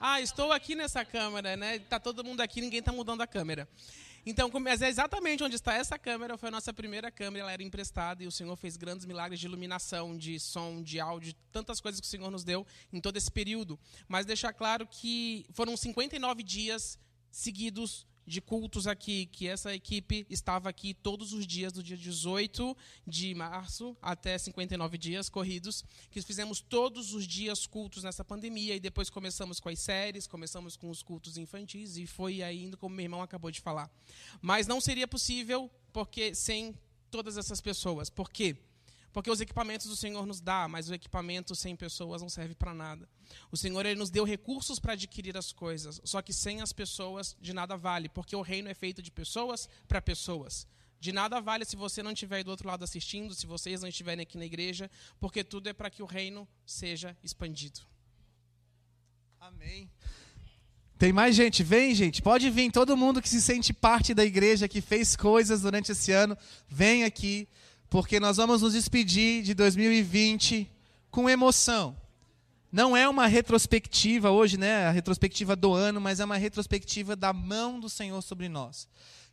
Ah, 0.01 0.21
estou 0.21 0.53
aqui 0.53 0.77
nessa 0.77 1.05
câmera, 1.05 1.57
né? 1.57 1.77
Está 1.77 1.99
todo 1.99 2.23
mundo 2.23 2.41
aqui, 2.41 2.61
ninguém 2.61 2.79
está 2.79 2.93
mudando 2.93 3.21
a 3.21 3.27
câmera. 3.27 3.69
Então, 4.27 4.51
mas 4.61 4.83
é 4.83 4.89
exatamente 4.89 5.43
onde 5.43 5.57
está 5.57 5.75
essa 5.75 5.99
câmera, 5.99 6.37
foi 6.37 6.49
a 6.49 6.53
nossa 6.53 6.73
primeira 6.73 7.11
câmera, 7.11 7.45
ela 7.45 7.53
era 7.53 7.63
emprestada 7.63 8.23
e 8.23 8.27
o 8.27 8.33
Senhor 8.33 8.55
fez 8.57 8.77
grandes 8.77 9.07
milagres 9.07 9.41
de 9.41 9.47
iluminação, 9.47 10.17
de 10.17 10.39
som, 10.39 10.83
de 10.83 11.01
áudio, 11.01 11.35
tantas 11.51 11.81
coisas 11.81 12.01
que 12.01 12.07
o 12.07 12.11
Senhor 12.11 12.31
nos 12.31 12.45
deu 12.45 12.67
em 12.93 13.01
todo 13.01 13.17
esse 13.17 13.31
período. 13.31 13.79
Mas 14.07 14.27
deixar 14.27 14.53
claro 14.53 14.87
que 14.87 15.47
foram 15.53 15.77
59 15.77 16.43
dias 16.43 16.99
seguidos 17.31 18.07
de 18.29 18.41
cultos 18.41 18.87
aqui, 18.87 19.27
que 19.27 19.49
essa 19.49 19.75
equipe 19.75 20.27
estava 20.29 20.69
aqui 20.69 20.93
todos 20.93 21.33
os 21.33 21.47
dias 21.47 21.73
do 21.73 21.83
dia 21.83 21.97
18 21.97 22.77
de 23.07 23.35
março 23.35 23.97
até 24.03 24.37
59 24.37 24.99
dias 24.99 25.29
corridos, 25.29 25.85
que 26.11 26.21
fizemos 26.23 26.61
todos 26.61 27.15
os 27.15 27.27
dias 27.27 27.67
cultos 27.67 28.05
nessa 28.05 28.25
pandemia 28.25 28.77
e 28.77 28.81
depois 28.81 29.09
começamos 29.09 29.59
com 29.59 29.69
as 29.69 29.81
séries, 29.81 30.27
começamos 30.27 30.77
com 30.77 30.91
os 30.91 31.03
cultos 31.03 31.39
infantis 31.39 31.97
e 31.97 32.07
foi 32.07 32.43
ainda 32.43 32.77
como 32.77 32.95
meu 32.95 33.05
irmão 33.05 33.23
acabou 33.23 33.51
de 33.51 33.61
falar. 33.61 33.91
Mas 34.41 34.67
não 34.67 34.81
seria 34.81 35.09
possível 35.09 35.71
porque 35.93 36.35
sem 36.35 36.75
todas 37.11 37.37
essas 37.37 37.61
pessoas. 37.61 38.11
Por 38.11 38.31
quê? 38.31 38.57
Porque 39.19 39.33
os 39.33 39.41
equipamentos 39.41 39.87
o 39.89 39.97
Senhor 39.97 40.25
nos 40.25 40.41
dá, 40.41 40.69
mas 40.69 40.89
o 40.89 40.95
equipamento 40.95 41.53
sem 41.53 41.75
pessoas 41.75 42.23
não 42.23 42.29
serve 42.29 42.55
para 42.55 42.73
nada. 42.73 43.09
O 43.51 43.57
Senhor 43.57 43.85
ele 43.85 43.99
nos 43.99 44.11
deu 44.11 44.23
recursos 44.23 44.79
para 44.79 44.93
adquirir 44.93 45.37
as 45.37 45.53
coisas, 45.53 46.01
só 46.05 46.23
que 46.23 46.33
sem 46.33 46.61
as 46.61 46.73
pessoas 46.73 47.37
de 47.41 47.53
nada 47.53 47.77
vale, 47.77 48.09
porque 48.09 48.37
o 48.37 48.43
reino 48.43 48.69
é 48.69 48.75
feito 48.75 49.03
de 49.03 49.11
pessoas 49.11 49.69
para 49.89 50.01
pessoas. 50.01 50.69
De 51.01 51.11
nada 51.11 51.41
vale 51.41 51.65
se 51.65 51.75
você 51.75 52.01
não 52.01 52.13
estiver 52.13 52.45
do 52.45 52.53
outro 52.53 52.69
lado 52.69 52.85
assistindo, 52.85 53.35
se 53.35 53.45
vocês 53.45 53.81
não 53.81 53.89
estiverem 53.89 54.23
aqui 54.23 54.39
na 54.39 54.47
igreja, 54.47 54.89
porque 55.19 55.43
tudo 55.43 55.69
é 55.69 55.73
para 55.73 55.91
que 55.91 56.01
o 56.01 56.07
reino 56.07 56.47
seja 56.65 57.19
expandido. 57.21 57.81
Amém. 59.41 59.91
Tem 60.97 61.13
mais 61.13 61.35
gente? 61.35 61.65
Vem, 61.65 61.93
gente. 61.93 62.23
Pode 62.23 62.49
vir. 62.51 62.71
Todo 62.71 62.97
mundo 62.97 63.21
que 63.21 63.29
se 63.29 63.43
sente 63.43 63.73
parte 63.73 64.15
da 64.15 64.25
igreja, 64.25 64.69
que 64.69 64.81
fez 64.81 65.17
coisas 65.17 65.63
durante 65.63 65.91
esse 65.91 66.13
ano, 66.13 66.39
vem 66.69 67.03
aqui 67.03 67.49
porque 67.91 68.21
nós 68.21 68.37
vamos 68.37 68.63
nos 68.63 68.75
despedir 68.75 69.43
de 69.43 69.55
2020 69.55 70.71
com 71.11 71.29
emoção. 71.29 71.97
Não 72.71 72.95
é 72.95 73.09
uma 73.09 73.27
retrospectiva 73.27 74.31
hoje, 74.31 74.59
né, 74.59 74.87
a 74.87 74.91
retrospectiva 74.91 75.57
do 75.57 75.73
ano, 75.73 76.01
mas 76.01 76.21
é 76.21 76.25
uma 76.25 76.37
retrospectiva 76.37 77.17
da 77.17 77.33
mão 77.33 77.81
do 77.81 77.89
Senhor 77.89 78.21
sobre 78.21 78.49
nós. 78.49 78.87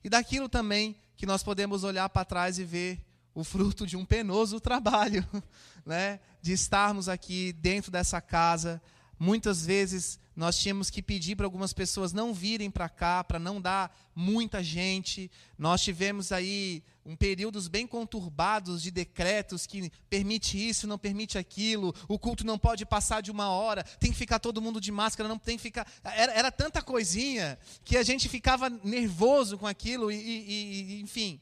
E 0.04 0.10
daquilo 0.10 0.48
também 0.48 0.96
que 1.18 1.26
nós 1.26 1.44
podemos 1.44 1.84
olhar 1.84 2.08
para 2.10 2.24
trás 2.24 2.58
e 2.58 2.64
ver 2.64 3.00
o 3.34 3.44
fruto 3.44 3.86
de 3.86 3.98
um 3.98 4.06
penoso 4.06 4.62
trabalho, 4.62 5.28
né, 5.86 6.22
de 6.42 6.54
estarmos 6.54 7.10
aqui 7.10 7.52
dentro 7.52 7.92
dessa 7.92 8.22
casa, 8.22 8.82
muitas 9.20 9.66
vezes 9.66 10.18
nós 10.34 10.58
tínhamos 10.58 10.90
que 10.90 11.02
pedir 11.02 11.36
para 11.36 11.46
algumas 11.46 11.74
pessoas 11.74 12.14
não 12.14 12.34
virem 12.34 12.72
para 12.72 12.88
cá, 12.88 13.24
para 13.24 13.40
não 13.40 13.60
dar 13.60 13.94
muita 14.14 14.64
gente. 14.64 15.32
Nós 15.58 15.82
tivemos 15.82 16.32
aí 16.32 16.84
um 17.06 17.16
períodos 17.16 17.68
bem 17.68 17.86
conturbados 17.86 18.82
de 18.82 18.90
decretos 18.90 19.68
que 19.68 19.92
permite 20.10 20.58
isso, 20.58 20.88
não 20.88 20.98
permite 20.98 21.38
aquilo. 21.38 21.94
O 22.08 22.18
culto 22.18 22.46
não 22.46 22.58
pode 22.58 22.86
passar 22.86 23.22
de 23.22 23.30
uma 23.30 23.50
hora. 23.50 23.84
Tem 23.84 24.12
que 24.12 24.18
ficar 24.18 24.40
todo 24.40 24.62
mundo 24.62 24.82
de 24.82 24.92
máscara, 24.92 25.30
não 25.30 25.38
tem 25.38 25.56
que 25.56 25.64
ficar. 25.64 25.88
Era, 26.04 26.34
era 26.34 26.52
tanta 26.52 26.82
coisinha 26.82 27.60
que 27.84 27.96
a 27.96 28.04
gente 28.04 28.28
ficava 28.28 28.70
nervoso 28.70 29.58
com 29.58 29.68
aquilo 29.68 30.12
e, 30.12 30.16
e, 30.16 30.96
e 30.98 31.02
enfim, 31.02 31.40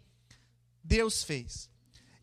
Deus 0.83 1.23
fez. 1.23 1.69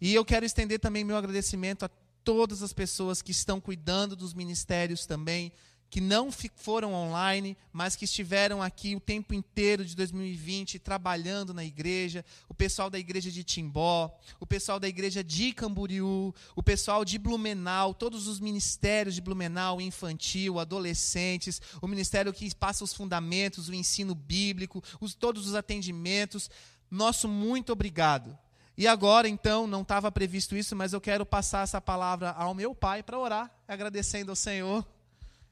E 0.00 0.14
eu 0.14 0.24
quero 0.24 0.44
estender 0.44 0.78
também 0.78 1.02
meu 1.02 1.16
agradecimento 1.16 1.84
a 1.84 1.90
todas 2.22 2.62
as 2.62 2.72
pessoas 2.72 3.22
que 3.22 3.30
estão 3.30 3.60
cuidando 3.60 4.14
dos 4.14 4.34
ministérios 4.34 5.06
também, 5.06 5.52
que 5.90 6.00
não 6.00 6.30
foram 6.54 6.94
online, 6.94 7.58
mas 7.72 7.96
que 7.96 8.04
estiveram 8.04 8.62
aqui 8.62 8.94
o 8.94 9.00
tempo 9.00 9.34
inteiro 9.34 9.84
de 9.84 9.96
2020 9.96 10.78
trabalhando 10.78 11.52
na 11.52 11.64
igreja, 11.64 12.24
o 12.48 12.54
pessoal 12.54 12.88
da 12.88 12.98
igreja 12.98 13.28
de 13.28 13.42
Timbó, 13.42 14.16
o 14.38 14.46
pessoal 14.46 14.78
da 14.78 14.86
igreja 14.88 15.24
de 15.24 15.52
Camboriú, 15.52 16.32
o 16.54 16.62
pessoal 16.62 17.04
de 17.04 17.18
Blumenau, 17.18 17.92
todos 17.92 18.28
os 18.28 18.38
ministérios 18.38 19.16
de 19.16 19.20
Blumenau, 19.20 19.80
infantil, 19.80 20.60
adolescentes, 20.60 21.60
o 21.82 21.88
ministério 21.88 22.32
que 22.32 22.54
passa 22.54 22.84
os 22.84 22.94
fundamentos, 22.94 23.68
o 23.68 23.74
ensino 23.74 24.14
bíblico, 24.14 24.82
os, 25.00 25.12
todos 25.16 25.48
os 25.48 25.56
atendimentos. 25.56 26.48
Nosso 26.88 27.26
muito 27.26 27.72
obrigado. 27.72 28.38
E 28.78 28.86
agora, 28.86 29.28
então, 29.28 29.66
não 29.66 29.82
estava 29.82 30.10
previsto 30.12 30.56
isso, 30.56 30.76
mas 30.76 30.92
eu 30.92 31.00
quero 31.00 31.26
passar 31.26 31.64
essa 31.64 31.80
palavra 31.80 32.30
ao 32.30 32.54
meu 32.54 32.76
pai 32.76 33.02
para 33.02 33.18
orar, 33.18 33.50
agradecendo 33.66 34.30
ao 34.30 34.36
Senhor 34.36 34.86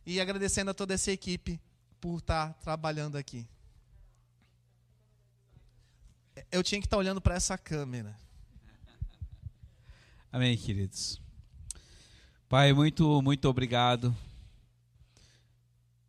e 0.08 0.22
agradecendo 0.22 0.70
a 0.70 0.74
toda 0.74 0.94
essa 0.94 1.12
equipe 1.12 1.60
por 2.00 2.16
estar 2.16 2.54
trabalhando 2.54 3.16
aqui. 3.16 3.46
Eu 6.50 6.62
tinha 6.62 6.80
que 6.80 6.86
estar 6.86 6.96
olhando 6.96 7.20
para 7.20 7.34
essa 7.34 7.58
câmera. 7.58 8.18
Amém, 10.32 10.56
queridos. 10.56 11.20
Pai, 12.48 12.72
muito, 12.72 13.20
muito 13.20 13.50
obrigado 13.50 14.16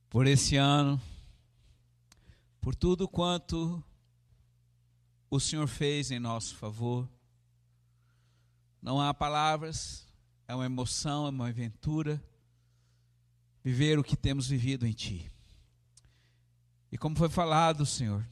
por 0.10 0.26
esse 0.26 0.56
ano, 0.56 1.00
por 2.62 2.74
tudo 2.74 3.06
quanto 3.06 3.84
o 5.30 5.42
Senhor 5.42 5.68
fez 5.68 6.10
em 6.10 6.20
nosso 6.20 6.56
favor. 6.56 7.06
Não 8.82 9.02
há 9.02 9.14
palavras, 9.14 10.08
é 10.48 10.56
uma 10.56 10.66
emoção, 10.66 11.28
é 11.28 11.30
uma 11.32 11.50
aventura 11.50 12.24
viver 13.64 14.00
o 14.00 14.04
que 14.04 14.16
temos 14.16 14.48
vivido 14.48 14.86
em 14.86 14.92
Ti. 14.92 15.30
E 16.92 16.98
como 16.98 17.16
foi 17.16 17.30
falado, 17.30 17.86
Senhor, 17.86 18.26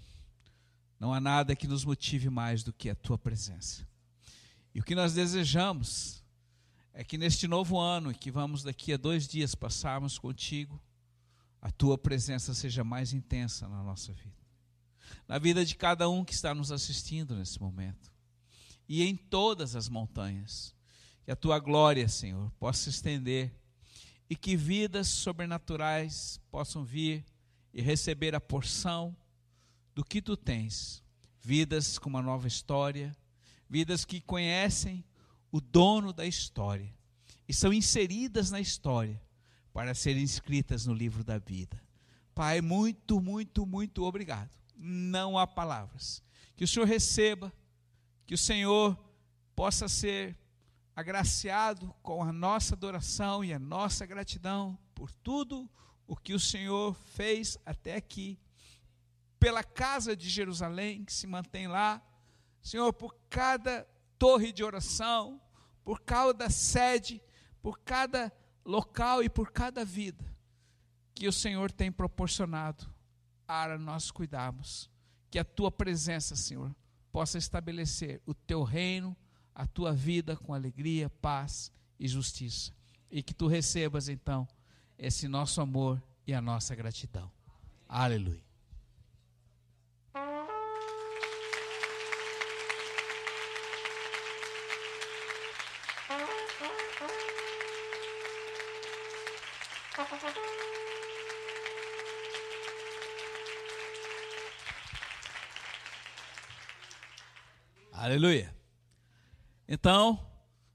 não 1.00 1.14
há 1.14 1.20
nada 1.20 1.56
que 1.56 1.68
nos 1.68 1.86
motive 1.86 2.30
mais 2.30 2.64
do 2.64 2.74
que 2.74 2.90
a 2.90 2.96
Tua 2.96 3.18
presença. 3.18 3.88
E 4.74 4.80
o 4.80 4.84
que 4.84 4.96
nós 4.96 5.14
desejamos 5.14 6.24
é 6.94 7.04
que 7.04 7.18
neste 7.18 7.48
novo 7.48 7.80
ano, 7.80 8.14
que 8.14 8.32
vamos 8.32 8.64
daqui 8.64 8.94
a 8.94 8.98
dois 8.98 9.28
dias 9.28 9.54
passarmos 9.54 10.18
contigo, 10.18 10.82
a 11.62 11.72
Tua 11.72 11.98
presença 11.98 12.54
seja 12.54 12.84
mais 12.84 13.14
intensa 13.14 13.68
na 13.68 13.84
nossa 13.84 14.14
vida. 14.14 14.36
Na 15.28 15.38
vida 15.38 15.64
de 15.64 15.76
cada 15.76 16.10
um 16.10 16.26
que 16.26 16.34
está 16.34 16.56
nos 16.56 16.72
assistindo 16.72 17.36
nesse 17.36 17.62
momento. 17.62 18.12
E 18.90 19.04
em 19.04 19.16
todas 19.16 19.76
as 19.76 19.90
montanhas. 19.90 20.74
Que 21.24 21.32
a 21.32 21.36
Tua 21.36 21.60
glória, 21.60 22.08
Senhor, 22.08 22.50
possa 22.60 22.84
se 22.84 22.90
estender 22.90 23.54
e 24.30 24.36
que 24.36 24.56
vidas 24.56 25.08
sobrenaturais 25.08 26.40
possam 26.52 26.84
vir 26.84 27.26
e 27.74 27.82
receber 27.82 28.36
a 28.36 28.42
porção 28.42 29.16
do 29.96 30.04
que 30.04 30.22
tu 30.22 30.36
tens. 30.36 31.04
Vidas 31.40 31.98
com 31.98 32.10
uma 32.10 32.22
nova 32.22 32.48
história, 32.48 33.16
vidas 33.70 34.04
que 34.04 34.20
conhecem 34.20 35.04
o 35.52 35.62
dono 35.62 36.12
da 36.12 36.26
história 36.26 36.94
e 37.48 37.54
são 37.54 37.72
inseridas 37.72 38.52
na 38.52 38.60
história 38.60 39.22
para 39.72 39.94
serem 39.94 40.24
escritas 40.24 40.86
no 40.86 40.94
livro 40.94 41.24
da 41.24 41.38
vida. 41.38 41.82
Pai, 42.36 42.62
muito, 42.62 43.22
muito, 43.22 43.66
muito 43.66 44.04
obrigado. 44.04 44.52
Não 44.76 45.38
há 45.38 45.48
palavras. 45.48 46.22
Que 46.56 46.64
o 46.64 46.68
Senhor 46.68 46.86
receba, 46.86 47.54
que 48.26 48.34
o 48.34 48.38
Senhor 48.38 48.98
possa 49.56 49.88
ser 49.88 50.38
agraciado 50.98 51.94
com 52.02 52.24
a 52.24 52.34
nossa 52.34 52.74
adoração 52.74 53.46
e 53.46 53.54
a 53.54 53.60
nossa 53.60 54.04
gratidão 54.04 54.76
por 54.96 55.12
tudo 55.12 55.70
o 56.08 56.16
que 56.16 56.34
o 56.34 56.40
Senhor 56.40 56.96
fez 56.96 57.56
até 57.64 57.94
aqui, 57.94 58.40
pela 59.40 59.64
casa 59.64 60.16
de 60.16 60.28
Jerusalém 60.28 61.06
que 61.06 61.14
se 61.14 61.28
mantém 61.28 61.68
lá, 61.68 62.02
Senhor, 62.64 62.92
por 62.94 63.16
cada 63.30 63.88
torre 64.18 64.52
de 64.52 64.64
oração, 64.64 65.40
por 65.84 66.02
cada 66.02 66.50
sede, 66.50 67.22
por 67.62 67.78
cada 67.82 68.34
local 68.66 69.22
e 69.22 69.30
por 69.30 69.52
cada 69.52 69.86
vida 69.86 70.26
que 71.14 71.28
o 71.28 71.32
Senhor 71.32 71.72
tem 71.72 71.92
proporcionado 71.92 72.92
para 73.46 73.78
nós 73.78 74.10
cuidarmos. 74.10 74.90
Que 75.30 75.38
a 75.38 75.46
tua 75.46 75.72
presença, 75.72 76.36
Senhor, 76.36 76.76
possa 77.12 77.38
estabelecer 77.38 78.20
o 78.26 78.34
teu 78.34 78.64
reino 78.64 79.16
a 79.58 79.66
tua 79.66 79.92
vida 79.92 80.36
com 80.38 80.54
alegria, 80.54 81.10
paz 81.10 81.72
e 82.00 82.08
justiça. 82.08 82.72
E 83.10 83.24
que 83.24 83.34
tu 83.34 83.48
recebas 83.48 84.08
então 84.08 84.48
esse 85.00 85.28
nosso 85.28 85.60
amor 85.60 86.00
e 86.28 86.34
a 86.34 86.40
nossa 86.40 86.76
gratidão. 86.76 87.32
Aleluia. 87.90 88.46
Aleluia. 107.92 108.57
Então, 109.68 110.26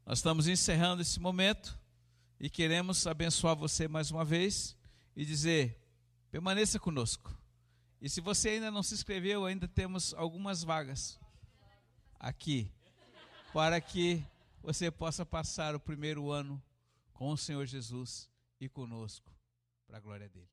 nós 0.05 0.19
estamos 0.19 0.47
encerrando 0.47 1.01
esse 1.01 1.19
momento 1.19 1.81
e 2.39 2.51
queremos 2.51 3.07
abençoar 3.07 3.57
você 3.57 3.89
mais 3.89 4.11
uma 4.11 4.23
vez 4.23 4.77
e 5.17 5.25
dizer: 5.25 5.81
permaneça 6.31 6.79
conosco. 6.79 7.35
E 8.03 8.09
se 8.11 8.21
você 8.21 8.51
ainda 8.51 8.71
não 8.71 8.83
se 8.83 8.93
inscreveu, 8.93 9.47
ainda 9.47 9.67
temos 9.67 10.13
algumas 10.13 10.63
vagas 10.63 11.19
aqui 12.21 12.71
para 13.53 13.81
que 13.81 14.23
você 14.61 14.91
possa 14.91 15.25
passar 15.25 15.75
o 15.75 15.81
primeiro 15.81 16.31
ano 16.31 16.63
com 17.15 17.31
o 17.31 17.37
Senhor 17.37 17.65
Jesus 17.65 18.29
e 18.61 18.69
conosco, 18.69 19.33
para 19.87 19.97
a 19.97 20.01
glória 20.01 20.29
dele. 20.29 20.51